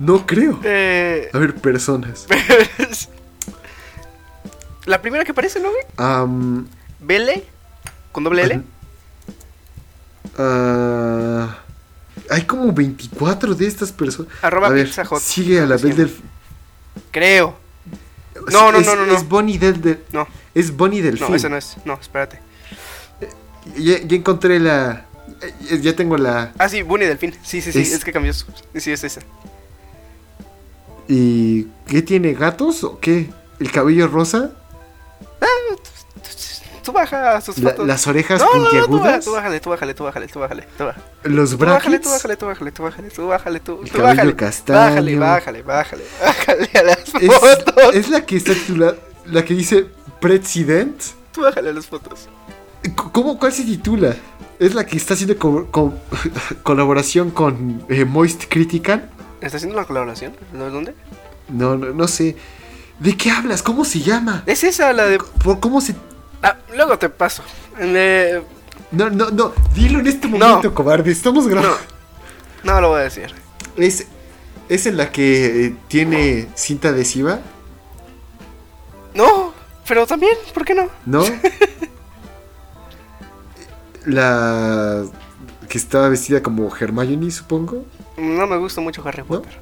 No 0.00 0.26
creo. 0.26 0.58
Eh, 0.64 1.28
A 1.34 1.36
ver, 1.38 1.54
personas. 1.56 2.26
la 4.86 5.02
primera 5.02 5.24
que 5.26 5.32
aparece, 5.32 5.60
¿no, 5.60 5.68
güey? 5.70 5.82
Am, 5.98 6.66
Bele, 7.00 7.44
con 8.10 8.24
doble 8.24 8.44
L. 8.44 8.62
ah, 10.38 11.58
hay 12.30 12.42
como 12.42 12.72
24 12.72 13.54
de 13.54 13.66
estas 13.66 13.92
personas. 13.92 14.32
Arroba 14.42 14.68
a 14.68 14.70
ver, 14.70 14.86
Pizza 14.86 15.04
sigue 15.20 15.60
a 15.60 15.66
la 15.66 15.76
Bel 15.76 15.94
Delfín. 15.96 16.24
Creo. 17.10 17.56
No, 18.52 18.72
no, 18.72 18.78
es, 18.78 18.86
no, 18.86 18.96
no, 18.96 19.06
no. 19.06 19.14
Es 19.16 19.28
Bonnie 19.28 19.58
del, 19.58 19.80
del- 19.80 20.02
No, 20.12 20.26
es 20.54 20.76
Bonnie 20.76 21.02
Delfín. 21.02 21.28
no, 21.28 21.34
esa 21.34 21.48
no 21.48 21.56
es. 21.56 21.76
No, 21.84 21.94
espérate. 22.00 22.40
Ya, 23.76 23.98
ya 23.98 24.16
encontré 24.16 24.58
la. 24.58 25.06
eh, 25.42 25.80
Ya 25.82 25.94
tengo 25.94 26.16
la. 26.16 26.52
Ah, 26.58 26.68
sí, 26.68 26.82
Bunny 26.82 27.04
Delfín. 27.06 27.32
Sí, 27.42 27.60
sí, 27.60 27.72
sí, 27.72 27.80
Es- 27.80 27.92
es, 27.92 28.04
que 28.04 28.12
cambió 28.12 28.32
su. 28.32 28.46
Sí, 28.76 28.90
es 28.92 29.04
esa. 29.04 29.20
¿Y 31.08 31.64
qué 31.86 32.02
tiene? 32.02 32.34
¿Gatos 32.34 32.84
o 32.84 32.98
qué? 33.00 33.30
¿El 33.58 33.70
cabello 33.72 34.06
rosa? 34.08 34.52
Tú 36.90 36.96
baja 36.96 37.40
sus 37.40 37.58
La- 37.58 37.70
fotos. 37.70 37.86
las 37.86 38.06
orejas 38.06 38.40
no, 38.40 38.46
no, 38.46 38.52
no, 38.52 38.64
tú, 38.64 38.70
puntiagudas. 38.70 39.26
bájale, 39.26 39.60
tú 39.60 39.70
bájale, 39.70 39.94
tú 39.94 40.04
bájale, 40.04 40.26
tú 40.28 40.38
bájale, 40.40 40.62
tú 40.76 40.84
bájale. 40.84 41.04
los 41.24 41.50
Tú 41.50 41.58
bájale, 41.58 41.98
tú 42.00 42.08
bájale, 42.10 42.36
tú 42.36 42.46
bájale, 42.46 42.70
tú 42.72 42.82
bájale, 42.82 43.10
tú 43.10 43.26
bájale, 43.28 43.60
tú, 43.60 43.80
bájale. 44.02 44.34
Bájale, 44.66 45.16
bájale, 45.16 45.62
bájale, 45.62 46.04
bájale 46.20 46.70
a 46.74 46.82
las 46.82 46.98
Es, 47.20 47.32
fotos. 47.34 47.94
es 47.94 48.08
la 48.10 48.26
que 48.26 48.36
está 48.36 48.54
titulada. 48.54 48.96
La 49.26 49.44
que 49.44 49.54
dice 49.54 49.86
President. 50.20 51.00
Tú 51.32 51.42
bájale 51.42 51.70
a 51.70 51.72
las 51.72 51.86
fotos. 51.86 52.28
¿Cómo, 53.12 53.38
¿Cuál 53.38 53.52
se 53.52 53.62
titula? 53.64 54.16
Es 54.58 54.74
la 54.74 54.84
que 54.84 54.96
está 54.96 55.14
haciendo 55.14 55.38
co- 55.38 55.68
co- 55.70 55.94
colaboración 56.62 57.30
con 57.30 57.84
eh, 57.88 58.04
Moist 58.04 58.44
Critical. 58.48 59.08
¿Está 59.40 59.58
haciendo 59.58 59.76
una 59.78 59.86
colaboración? 59.86 60.32
¿Dónde? 60.52 60.94
No, 61.48 61.76
no, 61.76 61.92
no 61.92 62.08
sé. 62.08 62.36
¿De 62.98 63.16
qué 63.16 63.30
hablas? 63.30 63.62
¿Cómo 63.62 63.84
se 63.84 64.00
llama? 64.00 64.42
Es 64.46 64.62
esa 64.64 64.92
la 64.92 65.06
de. 65.06 65.18
¿Por 65.18 65.60
cómo 65.60 65.80
se.? 65.80 65.94
Ah, 66.42 66.56
luego 66.74 66.98
te 66.98 67.08
paso. 67.08 67.42
Eh, 67.78 68.42
No, 68.92 69.10
no, 69.10 69.30
no. 69.30 69.52
Dilo 69.74 70.00
en 70.00 70.06
este 70.06 70.26
momento, 70.28 70.74
cobarde. 70.74 71.10
Estamos 71.12 71.44
no, 71.44 71.50
grabando. 71.50 71.76
no 72.64 72.80
lo 72.80 72.88
voy 72.90 73.00
a 73.00 73.04
decir. 73.04 73.32
Es, 73.76 74.06
es 74.68 74.86
en 74.86 74.96
la 74.96 75.10
que 75.12 75.66
eh, 75.66 75.76
tiene 75.88 76.48
cinta 76.54 76.88
adhesiva, 76.88 77.40
No, 79.14 79.52
pero 79.86 80.06
también, 80.06 80.36
¿por 80.54 80.64
qué 80.64 80.74
no? 80.74 80.88
¿no? 81.06 81.24
la 84.06 85.04
que 85.68 85.78
estaba 85.78 86.08
vestida 86.08 86.42
como 86.42 86.74
Hermione, 86.74 87.30
supongo. 87.30 87.84
No 88.16 88.46
me 88.46 88.56
gusta 88.56 88.80
mucho 88.80 89.02
Harry 89.06 89.22
¿No? 89.22 89.28
Potter. 89.28 89.58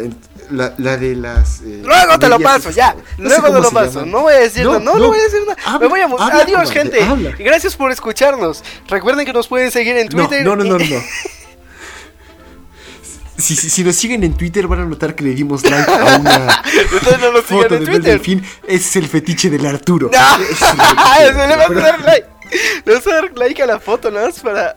Eh, 0.00 0.10
La, 0.50 0.74
la 0.78 0.96
de 0.96 1.14
las. 1.16 1.60
eh, 1.62 1.82
Luego 1.84 2.18
te 2.18 2.28
lo 2.28 2.38
paso, 2.40 2.70
ya. 2.70 2.94
no 3.18 3.28
Luego 3.28 3.46
te 3.52 3.60
lo 3.60 3.70
paso. 3.70 4.04
No 4.04 4.22
voy 4.22 4.34
a 4.34 4.38
decir 4.38 4.64
No, 4.64 4.72
nada. 4.72 4.84
No, 4.84 4.92
no, 4.94 4.98
no. 4.98 5.08
voy 5.08 5.18
a 5.18 5.22
decir 5.22 5.40
nada. 5.46 5.56
Habla, 5.64 5.78
Me 5.80 5.86
voy 5.88 6.00
a 6.00 6.08
mo- 6.08 6.18
habla, 6.20 6.42
Adiós, 6.42 6.70
gente. 6.70 7.02
habla. 7.02 7.30
Gracias 7.38 7.76
por 7.76 7.90
escucharnos. 7.92 8.62
Recuerden 8.88 9.24
que 9.24 9.32
nos 9.32 9.48
pueden 9.48 9.70
seguir 9.70 9.96
en 9.96 10.08
Twitter. 10.08 10.44
no, 10.44 10.56
no, 10.56 10.64
no, 10.64 10.78
no. 10.78 10.84
Si, 13.36 13.56
si, 13.56 13.70
si 13.70 13.82
nos 13.82 13.96
siguen 13.96 14.22
en 14.22 14.34
Twitter 14.36 14.68
van 14.68 14.80
a 14.80 14.84
notar 14.84 15.16
que 15.16 15.24
le 15.24 15.30
dimos 15.34 15.64
like 15.68 15.90
a 15.90 16.16
una 16.20 16.62
Entonces 16.80 17.18
no 17.18 17.32
nos 17.32 17.44
foto 17.44 17.74
en 17.74 17.84
Twitter. 17.84 18.02
Delfín. 18.02 18.44
Ese 18.68 18.76
es 18.88 18.96
el 18.96 19.08
fetiche 19.08 19.50
del 19.50 19.66
Arturo. 19.66 20.10
No. 20.12 20.42
Ese 20.44 20.52
es 20.52 20.62
el 20.62 20.76
fetiche 20.76 21.24
del 21.24 21.34
Se 21.34 21.48
le 21.48 21.56
va 21.56 21.64
a 21.64 21.68
dar 21.70 22.00
like. 22.02 22.26
Le 22.84 22.94
vas 22.94 23.06
a 23.06 23.10
dar 23.14 23.32
like 23.36 23.62
a 23.62 23.66
la 23.66 23.80
foto, 23.80 24.10
nada 24.12 24.26
más 24.26 24.38
para. 24.38 24.76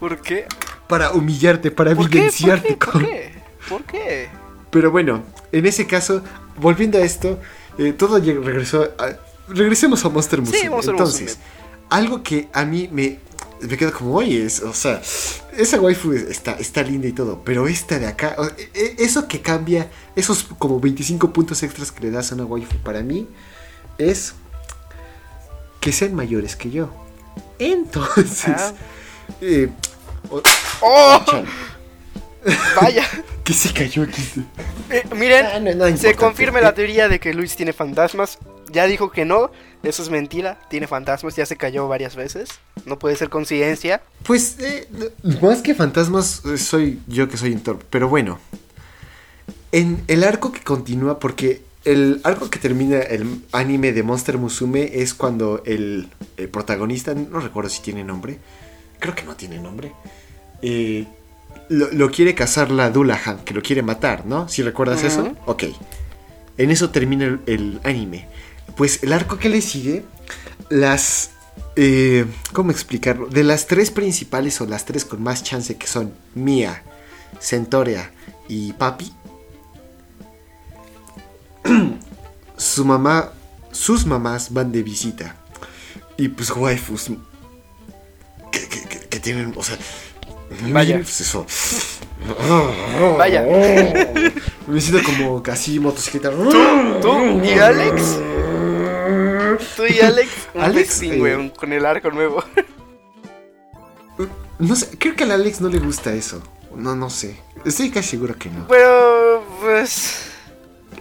¿Por 0.00 0.20
qué? 0.22 0.46
Para 0.88 1.12
humillarte, 1.12 1.70
para 1.70 1.94
¿Por 1.94 2.10
qué? 2.10 2.18
evidenciarte. 2.18 2.74
¿Por 2.74 2.92
con- 2.92 3.02
qué? 3.04 3.41
¿Por 3.68 3.82
qué? 3.84 4.28
Pero 4.70 4.90
bueno, 4.90 5.22
en 5.52 5.66
ese 5.66 5.86
caso, 5.86 6.22
volviendo 6.56 6.98
a 6.98 7.02
esto, 7.02 7.38
eh, 7.78 7.92
todo 7.92 8.18
regresó. 8.18 8.92
a- 8.98 9.16
regresemos 9.48 10.04
a 10.04 10.08
Monster 10.08 10.40
Musume. 10.40 10.70
Monster 10.70 10.94
Entonces, 10.94 11.38
algo 11.90 12.22
que 12.22 12.48
a 12.52 12.64
mí 12.64 12.88
me, 12.90 13.18
me 13.60 13.76
queda 13.76 13.90
como, 13.92 14.14
oye, 14.14 14.44
es- 14.46 14.60
o 14.62 14.72
sea, 14.72 15.02
esa 15.56 15.80
waifu 15.80 16.12
está, 16.12 16.52
está 16.52 16.82
linda 16.82 17.06
y 17.08 17.12
todo, 17.12 17.42
pero 17.44 17.68
esta 17.68 17.98
de 17.98 18.06
acá, 18.06 18.34
o- 18.38 18.46
e- 18.46 18.70
e- 18.74 18.96
eso 18.98 19.28
que 19.28 19.40
cambia, 19.42 19.90
esos 20.16 20.44
como 20.58 20.80
25 20.80 21.32
puntos 21.32 21.62
extras 21.62 21.92
que 21.92 22.00
le 22.04 22.10
das 22.10 22.32
a 22.32 22.34
una 22.34 22.44
waifu, 22.44 22.76
para 22.78 23.02
mí 23.02 23.28
es 23.98 24.34
que 25.80 25.92
sean 25.92 26.14
mayores 26.14 26.56
que 26.56 26.70
yo. 26.70 26.88
Entonces, 27.58 28.46
Ah. 28.56 28.72
eh, 29.40 29.68
¡Oh! 30.80 31.20
Vaya. 32.80 33.06
que 33.44 33.52
se 33.52 33.72
cayó 33.72 34.02
aquí. 34.04 34.22
Eh, 34.90 35.04
miren, 35.16 35.46
Ah, 35.46 35.58
no, 35.60 35.74
no 35.74 35.96
se 35.96 36.14
confirma 36.14 36.60
la 36.60 36.74
teoría 36.74 37.08
de 37.08 37.18
que 37.20 37.34
Luis 37.34 37.56
tiene 37.56 37.72
fantasmas. 37.72 38.38
Ya 38.70 38.86
dijo 38.86 39.10
que 39.10 39.24
no. 39.24 39.50
Eso 39.82 40.02
es 40.02 40.10
mentira. 40.10 40.58
Tiene 40.70 40.86
fantasmas. 40.86 41.36
Ya 41.36 41.46
se 41.46 41.56
cayó 41.56 41.88
varias 41.88 42.14
veces. 42.14 42.48
No 42.86 42.98
puede 42.98 43.16
ser 43.16 43.28
coincidencia. 43.30 44.00
Pues, 44.24 44.56
eh, 44.60 44.88
más 45.40 45.60
que 45.62 45.74
fantasmas, 45.74 46.42
eh, 46.44 46.56
soy 46.58 47.00
yo 47.08 47.28
que 47.28 47.36
soy 47.36 47.52
un 47.52 47.60
torpe. 47.62 47.84
Pero 47.90 48.08
bueno, 48.08 48.38
en 49.72 50.02
el 50.06 50.22
arco 50.24 50.52
que 50.52 50.60
continúa, 50.60 51.18
porque 51.18 51.62
el 51.84 52.20
arco 52.22 52.48
que 52.50 52.58
termina 52.58 52.98
el 53.00 53.42
anime 53.52 53.92
de 53.92 54.02
Monster 54.02 54.38
Musume 54.38 54.90
es 54.94 55.14
cuando 55.14 55.62
el, 55.66 56.08
eh, 56.36 56.46
protagonista, 56.46 57.14
no 57.14 57.40
recuerdo 57.40 57.70
si 57.70 57.82
tiene 57.82 58.04
nombre, 58.04 58.38
creo 59.00 59.14
que 59.14 59.24
no 59.24 59.34
tiene 59.34 59.58
nombre, 59.58 59.92
eh, 60.60 61.06
lo, 61.68 61.90
lo 61.92 62.10
quiere 62.10 62.34
cazar 62.34 62.70
la 62.70 62.90
Dullahan, 62.90 63.38
que 63.44 63.54
lo 63.54 63.62
quiere 63.62 63.82
matar, 63.82 64.26
¿no? 64.26 64.48
Si 64.48 64.62
recuerdas 64.62 65.02
eso, 65.04 65.34
ok. 65.46 65.64
En 66.58 66.70
eso 66.70 66.90
termina 66.90 67.24
el, 67.24 67.40
el 67.46 67.80
anime. 67.84 68.28
Pues 68.76 69.02
el 69.02 69.12
arco 69.12 69.38
que 69.38 69.48
le 69.48 69.60
sigue, 69.60 70.04
las... 70.68 71.30
eh, 71.76 72.26
¿Cómo 72.52 72.70
explicarlo? 72.70 73.26
De 73.26 73.42
las 73.44 73.66
tres 73.66 73.90
principales 73.90 74.60
o 74.60 74.66
las 74.66 74.84
tres 74.84 75.04
con 75.04 75.22
más 75.22 75.42
chance 75.42 75.76
que 75.76 75.86
son 75.86 76.12
Mia, 76.34 76.82
Centorea 77.40 78.10
y 78.48 78.72
Papi, 78.74 79.12
su 82.56 82.84
mamá, 82.84 83.32
sus 83.70 84.06
mamás 84.06 84.52
van 84.52 84.72
de 84.72 84.82
visita. 84.82 85.36
Y 86.16 86.28
pues 86.28 86.50
waifus 86.50 87.10
que, 88.50 88.68
que- 88.68 88.82
que- 88.88 89.08
que 89.08 89.20
tienen, 89.20 89.52
o 89.56 89.62
sea, 89.62 89.76
Vaya. 90.70 90.96
pues 90.96 91.20
eso. 91.20 91.46
Vaya. 93.18 93.42
Me 94.66 94.80
siento 94.80 95.02
como 95.04 95.42
casi 95.42 95.78
motocicleta. 95.80 96.30
¿Tú 96.30 97.40
y 97.44 97.50
Alex? 97.58 98.18
Tú 99.76 99.82
y 99.86 100.00
Alex. 100.00 100.30
Un 100.54 100.62
Alex, 100.62 101.02
eh, 101.02 101.18
güey, 101.18 101.50
con 101.50 101.72
el 101.72 101.84
arco 101.84 102.10
nuevo. 102.10 102.42
No 104.58 104.76
sé, 104.76 104.96
creo 104.96 105.16
que 105.16 105.24
al 105.24 105.32
Alex 105.32 105.60
no 105.60 105.68
le 105.68 105.78
gusta 105.80 106.12
eso. 106.12 106.40
No, 106.76 106.94
no 106.94 107.10
sé. 107.10 107.36
Estoy 107.64 107.90
casi 107.90 108.10
seguro 108.10 108.36
que 108.38 108.48
no. 108.48 108.68
Pero, 108.68 109.42
pues. 109.60 110.26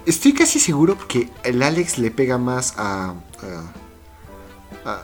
Estoy 0.07 0.33
casi 0.33 0.59
seguro 0.59 0.97
que 1.07 1.29
el 1.43 1.61
Alex 1.61 1.99
le 1.99 2.09
pega 2.09 2.39
más 2.39 2.73
a. 2.77 3.13
a- 3.43 4.89
a- 4.89 5.01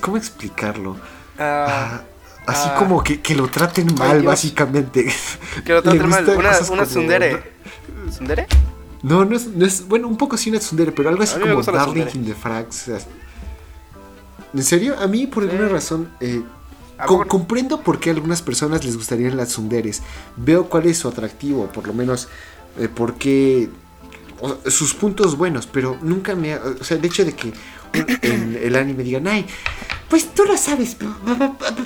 ¿Cómo 0.00 0.16
explicarlo? 0.16 0.96
ah, 1.38 2.00
A- 2.00 2.04
así 2.46 2.68
ah. 2.70 2.76
como 2.78 3.02
que, 3.02 3.20
que 3.20 3.34
lo 3.34 3.48
traten 3.48 3.94
mal, 3.98 4.22
básicamente. 4.22 5.12
que 5.64 5.72
lo 5.72 5.82
traten 5.82 6.08
mal. 6.08 6.24
Una, 6.28 6.38
una 6.50 6.58
como- 6.58 6.82
tsundere. 6.86 7.52
¿Tsundere? 8.10 8.46
No, 9.02 9.24
no 9.24 9.36
es, 9.36 9.46
no 9.48 9.66
es- 9.66 9.86
Bueno, 9.88 10.08
un 10.08 10.16
poco 10.16 10.36
sí 10.36 10.50
una 10.50 10.58
tsundere, 10.60 10.92
pero 10.92 11.08
algo 11.08 11.22
así 11.22 11.38
como 11.38 11.62
Darling 11.62 12.06
tsundere. 12.06 12.10
in 12.14 12.24
the 12.24 12.34
Frags. 12.34 12.82
o 12.88 12.98
sea. 12.98 12.98
¿En 14.54 14.62
serio? 14.62 14.96
A 14.98 15.06
mí, 15.06 15.26
por 15.26 15.42
alguna 15.44 15.68
razón. 15.68 16.08
eh, 16.20 16.42
comprendo 17.26 17.80
por 17.80 17.98
qué 17.98 18.10
a 18.10 18.12
algunas 18.12 18.42
personas 18.42 18.84
les 18.84 18.96
gustarían 18.96 19.36
las 19.36 19.48
tsunderes. 19.48 20.02
Veo 20.36 20.68
cuál 20.68 20.86
es 20.86 20.98
su 20.98 21.08
atractivo, 21.08 21.66
por 21.66 21.86
lo 21.86 21.94
menos 21.94 22.28
eh, 22.78 22.88
por 22.88 23.14
qué. 23.14 23.68
o- 24.40 24.70
sus 24.70 24.94
puntos 24.94 25.36
buenos, 25.36 25.66
pero 25.66 25.96
nunca 26.02 26.34
me. 26.36 26.54
ha- 26.54 26.60
O 26.80 26.84
sea, 26.84 26.96
el 26.96 27.04
hecho 27.04 27.24
de 27.24 27.32
que 27.34 27.52
en 28.22 28.58
el 28.62 28.76
anime 28.76 29.02
digan, 29.04 29.26
ay, 29.26 29.46
pues 30.12 30.26
tú 30.34 30.44
lo 30.44 30.58
sabes, 30.58 30.94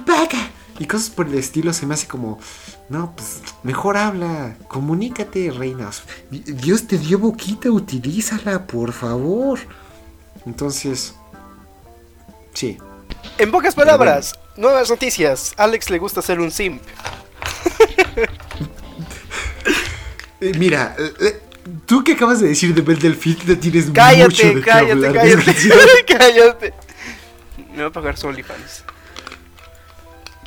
paga", 0.04 0.50
Y 0.80 0.86
cosas 0.86 1.10
por 1.10 1.28
el 1.28 1.34
estilo 1.38 1.72
se 1.72 1.86
me 1.86 1.94
hace 1.94 2.08
como, 2.08 2.40
no, 2.88 3.14
pues 3.14 3.40
mejor 3.62 3.96
habla, 3.96 4.56
comunícate, 4.66 5.52
reinas. 5.52 6.02
Di- 6.28 6.40
Dios 6.40 6.88
te 6.88 6.98
dio 6.98 7.20
boquita, 7.20 7.70
utilízala, 7.70 8.66
por 8.66 8.92
favor. 8.92 9.60
Entonces, 10.44 11.14
sí. 12.52 12.78
En 13.38 13.52
pocas 13.52 13.76
palabras, 13.76 14.34
nuevas 14.56 14.90
noticias. 14.90 15.54
Alex 15.56 15.88
le 15.90 15.98
gusta 15.98 16.20
ser 16.20 16.40
un 16.40 16.50
simp. 16.50 16.82
Eh, 20.40 20.52
mira, 20.58 20.96
eh, 20.98 21.40
tú 21.86 22.02
que 22.02 22.14
acabas 22.14 22.40
de 22.40 22.48
decir 22.48 22.74
de 22.74 22.82
Bel 22.82 22.98
Delfín, 22.98 23.36
te 23.36 23.54
tienes 23.56 23.84
mucho 23.86 23.94
Cállate, 23.94 24.46
de 24.48 24.54
qué 24.56 24.60
cállate, 24.62 24.92
hablar, 24.92 25.12
cállate. 25.14 25.36
desgraciado. 25.36 25.80
cállate. 26.08 26.74
Me 27.76 27.82
va 27.82 27.88
a 27.88 27.92
pagar 27.92 28.16
su 28.16 28.26
OnlyFans. 28.26 28.82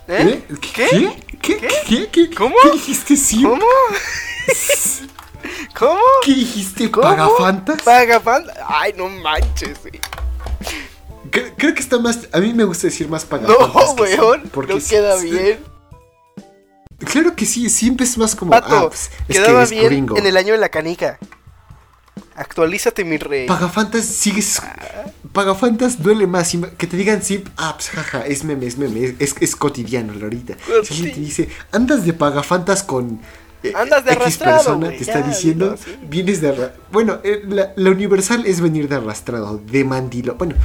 ¿Eh? 0.07 0.43
¿Eh? 0.49 0.55
¿Qué? 0.59 1.15
¿Qué? 1.39 1.41
¿Qué? 1.41 1.67
¿Qué? 1.87 2.09
¿Qué? 2.09 2.35
¿Cómo? 2.35 2.55
¿Qué 2.63 2.71
dijiste, 2.71 3.15
sí? 3.15 3.43
¿Cómo? 3.43 3.63
¿Cómo? 5.77 6.01
¿Qué 6.25 6.33
dijiste, 6.33 6.89
¿Cómo? 6.91 7.07
pagafantas? 7.07 7.81
¿Pagafan? 7.83 8.45
Ay, 8.67 8.93
no 8.97 9.07
manches, 9.07 9.79
güey. 9.81 10.01
Creo, 11.31 11.53
creo 11.55 11.73
que 11.75 11.79
está 11.81 11.99
más. 11.99 12.27
A 12.33 12.39
mí 12.39 12.53
me 12.53 12.63
gusta 12.63 12.87
decir 12.87 13.07
más 13.07 13.23
pagafantas. 13.23 13.69
No, 13.69 13.95
que 13.95 14.07
sí, 14.07 14.19
weón. 14.19 14.49
porque 14.51 14.73
No 14.73 14.79
queda 14.83 15.17
sí- 15.19 15.29
bien. 15.29 15.59
Claro 17.05 17.35
que 17.35 17.45
sí, 17.45 17.69
siempre 17.69 18.05
es 18.05 18.17
más 18.17 18.35
como. 18.35 18.51
Pato, 18.51 18.75
ah, 18.75 18.87
pues, 18.89 19.11
es 19.29 19.37
quedaba 19.37 19.63
que 19.65 19.75
bien 19.75 19.85
gringo. 19.85 20.17
en 20.17 20.25
el 20.25 20.35
año 20.35 20.53
de 20.53 20.59
la 20.59 20.69
canica. 20.69 21.17
Actualízate, 22.39 23.03
mi 23.03 23.17
rey. 23.17 23.45
Pagafantas 23.47 24.05
sigues. 24.05 24.61
Pagafantas 25.33 26.01
duele 26.01 26.25
más. 26.25 26.51
Que 26.77 26.87
te 26.87 26.95
digan 26.95 27.21
sí, 27.21 27.43
ah, 27.57 27.73
pues 27.75 27.89
jaja, 27.89 28.25
es 28.25 28.45
meme, 28.45 28.65
es 28.65 28.77
meme, 28.77 29.13
es, 29.19 29.35
es 29.41 29.55
cotidiano 29.57 30.13
ahorita. 30.13 30.55
Pues 30.65 30.87
Si 30.87 30.93
alguien 30.93 31.09
sí. 31.09 31.15
te 31.15 31.19
dice, 31.19 31.49
andas 31.73 32.05
de 32.05 32.13
pagafantas 32.13 32.81
con. 32.83 33.19
eh, 33.61 33.73
Andas 33.75 34.05
de 34.05 34.11
X 34.13 34.21
arrastrado, 34.21 34.57
persona 34.57 34.87
te 34.89 35.01
está 35.01 35.21
diciendo, 35.21 35.73
así. 35.73 35.95
vienes 36.09 36.39
de 36.39 36.49
arra- 36.49 36.73
Bueno, 36.93 37.19
eh, 37.25 37.41
la, 37.45 37.73
la 37.75 37.89
universal 37.89 38.45
es 38.45 38.61
venir 38.61 38.87
de 38.87 38.95
arrastrado, 38.95 39.57
de 39.57 39.83
mandilón. 39.83 40.37
Bueno, 40.37 40.55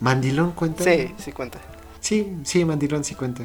mandilón 0.00 0.52
cuenta. 0.52 0.84
Sí, 0.84 1.14
sí 1.16 1.32
cuenta. 1.32 1.58
Sí, 2.00 2.34
sí, 2.44 2.66
mandilón 2.66 3.02
sí 3.02 3.14
cuenta. 3.14 3.44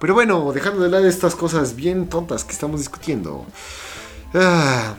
Pero 0.00 0.14
bueno, 0.14 0.50
dejando 0.52 0.82
de 0.82 0.88
lado 0.90 1.06
estas 1.06 1.36
cosas 1.36 1.76
bien 1.76 2.08
tontas 2.08 2.42
que 2.42 2.52
estamos 2.52 2.80
discutiendo. 2.80 3.46
ah, 4.34 4.94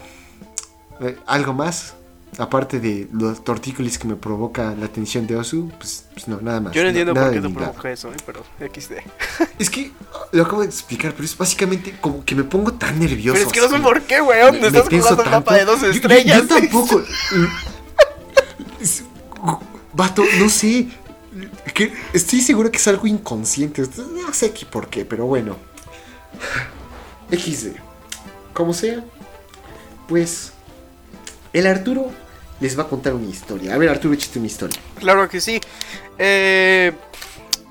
eh, 1.06 1.18
¿Algo 1.26 1.54
más? 1.54 1.96
aparte 2.40 2.80
de 2.80 3.08
los 3.14 3.44
tortícolis 3.44 4.00
que 4.00 4.08
me 4.08 4.16
provoca 4.16 4.74
la 4.74 4.88
tensión 4.88 5.28
de 5.28 5.36
Osu, 5.36 5.70
pues, 5.78 6.06
pues 6.14 6.28
no, 6.28 6.42
nada 6.42 6.62
más. 6.62 6.74
Yo 6.74 6.82
no 6.82 6.90
entiendo 6.90 7.14
por 7.14 7.32
qué 7.32 7.40
te 7.40 7.48
provoca 7.50 7.92
eso, 7.92 8.12
eh, 8.12 8.16
pero 8.26 8.44
XD. 8.60 8.94
Es 9.60 9.70
que 9.70 9.92
lo 10.32 10.42
acabo 10.42 10.62
de 10.62 10.68
explicar, 10.68 11.12
pero 11.12 11.26
es 11.26 11.38
básicamente 11.38 11.96
como 12.02 12.26
que 12.26 12.34
me 12.34 12.44
pongo 12.44 12.74
tan 12.74 12.98
nervioso. 13.00 13.34
Pero 13.36 13.46
es 13.46 13.54
que 13.54 13.60
no 13.62 13.70
sé 13.70 13.80
por 13.84 14.02
qué, 14.02 14.20
weón. 14.20 14.60
Me- 14.60 14.66
estás 14.66 14.90
jugando 14.90 15.24
el 15.24 15.30
mapa 15.30 15.54
de 15.56 15.66
dos 15.66 15.82
Yo- 15.82 15.86
yo- 15.88 15.92
estrellas. 15.94 16.42
Yo, 16.42 16.48
tampoco. 16.48 17.04
Vato, 19.94 20.24
no 20.40 20.50
sé. 20.50 20.88
Que 21.74 21.94
estoy 22.14 22.42
seguro 22.42 22.72
que 22.72 22.78
es 22.78 22.88
algo 22.88 23.06
inconsciente. 23.06 23.84
No 23.98 24.34
sé 24.34 24.52
qué 24.54 24.66
por 24.66 24.88
qué, 24.88 25.06
pero 25.06 25.26
bueno. 25.28 25.56
XD. 27.32 27.76
Como 28.54 28.74
sea, 28.74 29.04
pues. 30.08 30.53
El 31.54 31.68
Arturo 31.68 32.12
les 32.60 32.78
va 32.78 32.84
a 32.84 32.88
contar 32.88 33.14
una 33.14 33.28
historia. 33.30 33.74
A 33.76 33.78
ver, 33.78 33.90
Arturo, 33.90 34.14
échate 34.14 34.40
una 34.40 34.48
historia. 34.48 34.80
Claro 35.00 35.30
que 35.30 35.40
sí. 35.40 35.60
Eh, 36.18 36.92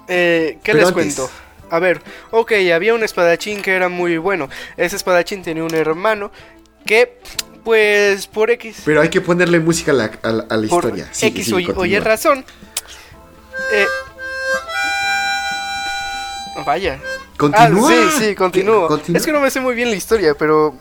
eh, 0.08 0.58
¿Qué 0.62 0.72
Pero 0.72 0.78
les 0.78 0.88
antes- 0.88 1.14
cuento? 1.16 1.30
A 1.70 1.78
ver, 1.78 2.02
ok, 2.30 2.52
había 2.74 2.92
un 2.94 3.02
espadachín 3.02 3.62
que 3.62 3.72
era 3.74 3.88
muy 3.88 4.18
bueno. 4.18 4.48
Ese 4.76 4.96
espadachín 4.96 5.42
tenía 5.42 5.64
un 5.64 5.74
hermano 5.74 6.30
que, 6.84 7.18
pues, 7.64 8.26
por 8.26 8.50
X, 8.50 8.82
Pero 8.84 9.00
hay 9.00 9.08
que 9.08 9.22
ponerle 9.22 9.58
música 9.58 9.92
a 9.92 9.94
la, 9.94 10.04
a 10.22 10.28
la- 10.32 10.44
a 10.50 10.56
la 10.58 10.68
por 10.68 10.84
historia. 10.84 11.08
Sigue, 11.12 11.28
X 11.40 11.44
sigue, 11.46 11.56
o 11.56 11.60
Y- 11.60 11.64
o 11.64 11.68
Y 11.68 11.72
continúa. 11.74 12.00
razón. 12.04 12.44
eh, 13.72 13.86
vaya. 16.66 17.00
Continúa. 17.38 17.90
Ah, 17.92 18.10
sí, 18.18 18.24
sí, 18.26 18.34
continúo. 18.34 18.86
Continúa. 18.88 19.18
Es 19.18 19.24
que 19.26 19.32
no 19.32 19.40
me 19.40 19.50
sé 19.50 19.60
muy 19.60 19.74
bien 19.74 19.88
la 19.90 19.96
historia, 19.96 20.34
pero 20.34 20.76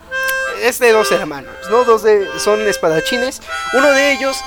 es 0.61 0.79
de 0.79 0.91
dos 0.91 1.11
hermanos, 1.11 1.53
¿no? 1.69 1.83
Dos 1.83 2.03
de, 2.03 2.27
son 2.39 2.67
espadachines. 2.67 3.41
Uno 3.73 3.91
de 3.91 4.13
ellos 4.13 4.37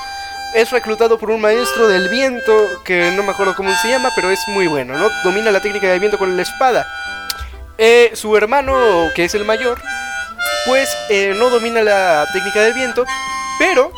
es 0.54 0.70
reclutado 0.70 1.18
por 1.18 1.30
un 1.30 1.40
maestro 1.40 1.88
del 1.88 2.08
viento, 2.08 2.82
que 2.84 3.10
no 3.10 3.22
me 3.22 3.32
acuerdo 3.32 3.54
cómo 3.56 3.74
se 3.76 3.88
llama, 3.88 4.12
pero 4.14 4.30
es 4.30 4.40
muy 4.48 4.66
bueno, 4.66 4.96
¿no? 4.96 5.10
Domina 5.24 5.50
la 5.50 5.60
técnica 5.60 5.88
del 5.88 6.00
viento 6.00 6.18
con 6.18 6.36
la 6.36 6.42
espada. 6.42 6.86
Eh, 7.76 8.12
su 8.14 8.36
hermano, 8.36 9.10
que 9.16 9.24
es 9.24 9.34
el 9.34 9.44
mayor, 9.44 9.82
pues 10.66 10.88
eh, 11.10 11.34
no 11.36 11.50
domina 11.50 11.82
la 11.82 12.24
técnica 12.32 12.62
del 12.62 12.74
viento, 12.74 13.04
pero 13.58 13.90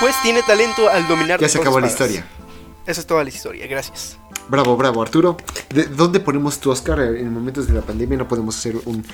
pues 0.00 0.14
tiene 0.22 0.42
talento 0.42 0.88
al 0.88 1.06
dominar 1.08 1.40
Ya 1.40 1.48
se 1.48 1.58
acabó 1.58 1.80
la 1.80 1.88
historia. 1.88 2.24
Esa 2.86 3.00
es 3.00 3.06
toda 3.06 3.24
la 3.24 3.30
historia, 3.30 3.66
gracias. 3.66 4.18
Bravo, 4.48 4.76
bravo, 4.76 5.02
Arturo. 5.02 5.36
¿De 5.70 5.84
dónde 5.84 6.20
ponemos 6.20 6.58
tu 6.58 6.70
Oscar? 6.70 7.00
En 7.00 7.32
momentos 7.32 7.66
de 7.66 7.74
la 7.74 7.82
pandemia 7.82 8.18
no 8.18 8.28
podemos 8.28 8.58
hacer 8.58 8.76
un, 8.84 9.04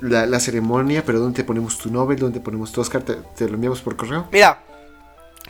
la 0.00 0.40
ceremonia, 0.40 1.04
pero 1.04 1.20
¿dónde 1.20 1.44
ponemos 1.44 1.78
tu 1.78 1.90
Nobel? 1.90 2.18
¿Dónde 2.18 2.40
ponemos 2.40 2.72
tu 2.72 2.80
Oscar? 2.80 3.02
¿Te, 3.02 3.16
te 3.36 3.48
lo 3.48 3.54
enviamos 3.54 3.80
por 3.80 3.96
correo? 3.96 4.26
Mira, 4.32 4.62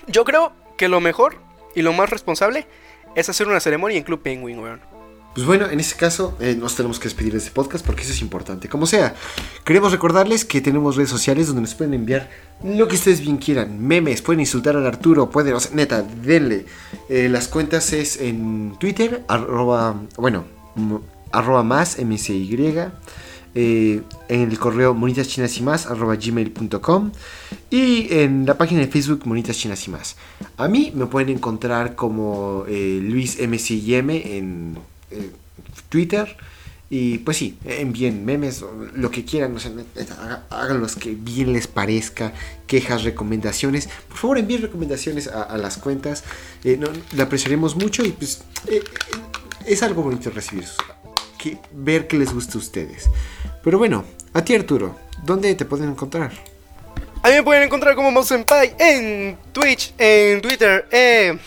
yo 0.07 0.25
creo 0.25 0.53
que 0.77 0.89
lo 0.89 1.01
mejor 1.01 1.37
y 1.75 1.83
lo 1.83 1.93
más 1.93 2.11
responsable 2.11 2.66
es 3.14 3.29
hacer 3.29 3.47
una 3.47 3.61
ceremonia 3.61 3.99
en 3.99 4.05
Club 4.05 4.22
Penguin, 4.22 4.59
weón. 4.59 4.93
Pues 5.35 5.49
bueno, 5.49 5.68
en 5.68 5.80
ese 5.80 5.97
caso 5.97 6.37
eh, 6.39 6.55
nos 6.57 6.76
tenemos 6.76 7.01
que 7.01 7.05
despedir 7.05 7.32
de 7.32 7.39
este 7.39 7.51
podcast 7.51 7.85
porque 7.85 8.03
eso 8.03 8.12
es 8.12 8.22
importante. 8.22 8.68
Como 8.68 8.87
sea, 8.87 9.16
queremos 9.64 9.91
recordarles 9.91 10.45
que 10.45 10.61
tenemos 10.61 10.95
redes 10.95 11.11
sociales 11.11 11.49
donde 11.49 11.62
nos 11.62 11.74
pueden 11.74 11.93
enviar 11.93 12.30
lo 12.62 12.87
que 12.87 12.95
ustedes 12.95 13.20
bien 13.20 13.39
quieran. 13.39 13.85
Memes, 13.85 14.22
pueden 14.22 14.39
insultar 14.39 14.76
al 14.76 14.87
Arturo, 14.87 15.30
pueden, 15.30 15.55
o 15.55 15.61
sea, 15.61 15.74
neta, 15.74 16.03
denle. 16.03 16.66
Eh, 17.09 17.28
las 17.28 17.49
cuentas 17.49 17.93
es 17.93 18.20
en 18.20 18.76
Twitter, 18.78 19.24
arroba, 19.26 20.01
bueno, 20.16 20.45
arroba 21.32 21.64
más, 21.64 21.99
mcy. 21.99 22.57
eh, 23.57 24.03
en 24.28 24.41
el 24.41 24.59
correo 24.61 24.95
monitas 24.95 25.26
chinas 25.26 25.59
y 25.59 25.62
más 25.64 25.87
arroba 25.87 26.14
gmail.com 26.14 27.11
y 27.70 28.07
en 28.14 28.47
la 28.47 28.57
página 28.57 28.82
de 28.82 28.87
Facebook 28.89 29.22
monitas 29.26 29.57
chinas 29.57 29.87
y 29.87 29.91
más 29.93 30.16
a 30.57 30.66
mí 30.66 30.93
me 30.93 31.07
pueden 31.07 31.28
encontrar 31.28 31.95
como 31.95 32.64
Luis 32.68 33.39
MCM 33.41 34.11
en 34.11 34.76
eh, 35.14 35.30
Twitter 35.88 36.36
y 36.90 37.18
pues 37.18 37.38
sí, 37.38 37.58
envíen 37.64 38.24
memes, 38.24 38.64
lo 38.94 39.10
que 39.10 39.24
quieran, 39.24 39.56
hagan 40.50 40.80
los 40.80 40.96
que 40.96 41.16
bien 41.18 41.52
les 41.52 41.66
parezca, 41.66 42.32
quejas, 42.66 43.04
recomendaciones. 43.04 43.88
Por 44.08 44.18
favor, 44.18 44.38
envíen 44.38 44.62
recomendaciones 44.62 45.26
a, 45.26 45.56
las 45.56 45.78
cuentas, 45.78 46.24
eh, 46.62 46.76
no, 46.76 46.88
la 47.16 47.24
apreciaremos 47.24 47.74
mucho 47.74 48.04
y 48.04 48.12
pues 48.12 48.42
eh, 48.68 48.84
es 49.66 49.82
algo 49.82 50.02
bonito 50.02 50.30
recibir, 50.30 50.66
que, 51.38 51.58
ver 51.72 52.06
que 52.06 52.18
les 52.18 52.32
gusta 52.32 52.58
a 52.58 52.58
ustedes. 52.58 53.10
Pero 53.62 53.78
bueno, 53.78 54.04
a 54.32 54.44
ti 54.44 54.54
Arturo, 54.54 54.96
¿dónde 55.24 55.54
te 55.54 55.64
pueden 55.64 55.88
encontrar? 55.90 56.32
A 57.22 57.28
mí 57.28 57.34
me 57.34 57.42
pueden 57.42 57.62
encontrar 57.62 57.96
como 57.96 58.10
Mouse 58.10 58.32
en 58.32 59.38
Twitch, 59.52 59.94
en 59.96 60.42
Twitter, 60.42 60.86
eh, 60.92 61.38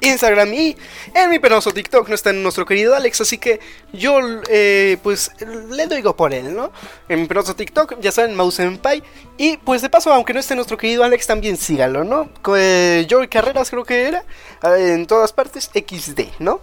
Instagram 0.00 0.52
y 0.54 0.76
en 1.14 1.30
mi 1.30 1.38
penoso 1.38 1.72
TikTok. 1.72 2.08
No 2.08 2.14
está 2.14 2.32
nuestro 2.32 2.66
querido 2.66 2.94
Alex, 2.94 3.20
así 3.20 3.38
que 3.38 3.60
yo, 3.92 4.18
eh, 4.48 4.98
pues, 5.02 5.30
le 5.70 5.86
doy 5.86 6.02
go 6.02 6.16
por 6.16 6.32
él, 6.34 6.54
¿no? 6.54 6.72
En 7.08 7.22
mi 7.22 7.26
penoso 7.26 7.54
TikTok, 7.56 8.00
ya 8.00 8.12
saben, 8.12 8.34
Mouse 8.34 8.56
Senpai. 8.56 9.02
Y 9.38 9.56
pues 9.58 9.82
de 9.82 9.88
paso, 9.88 10.12
aunque 10.12 10.32
no 10.34 10.40
esté 10.40 10.54
nuestro 10.54 10.76
querido 10.76 11.04
Alex, 11.04 11.26
también 11.26 11.56
sígalo, 11.56 12.04
¿no? 12.04 12.30
Eh, 12.56 13.06
Carreras 13.30 13.70
creo 13.70 13.84
que 13.84 14.08
era, 14.08 14.24
eh, 14.62 14.92
en 14.94 15.06
todas 15.06 15.32
partes, 15.32 15.70
XD, 15.74 16.20
¿no? 16.38 16.60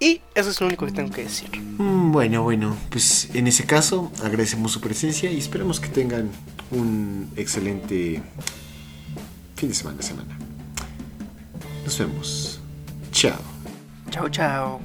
Y 0.00 0.20
eso 0.34 0.50
es 0.50 0.60
lo 0.60 0.66
único 0.66 0.84
que 0.86 0.92
tengo 0.92 1.10
que 1.10 1.24
decir. 1.24 1.48
Mm, 1.58 2.12
Bueno, 2.12 2.42
bueno, 2.42 2.76
pues 2.90 3.28
en 3.34 3.46
ese 3.46 3.64
caso 3.64 4.12
agradecemos 4.22 4.72
su 4.72 4.80
presencia 4.80 5.30
y 5.30 5.38
esperemos 5.38 5.80
que 5.80 5.88
tengan 5.88 6.30
un 6.70 7.32
excelente 7.36 8.20
fin 9.56 9.68
de 9.68 9.74
semana, 9.74 10.02
semana. 10.02 10.38
Nos 11.84 11.98
vemos. 11.98 12.53
Ciao. 13.14 13.38
Ciao, 14.10 14.28
ciao. 14.28 14.80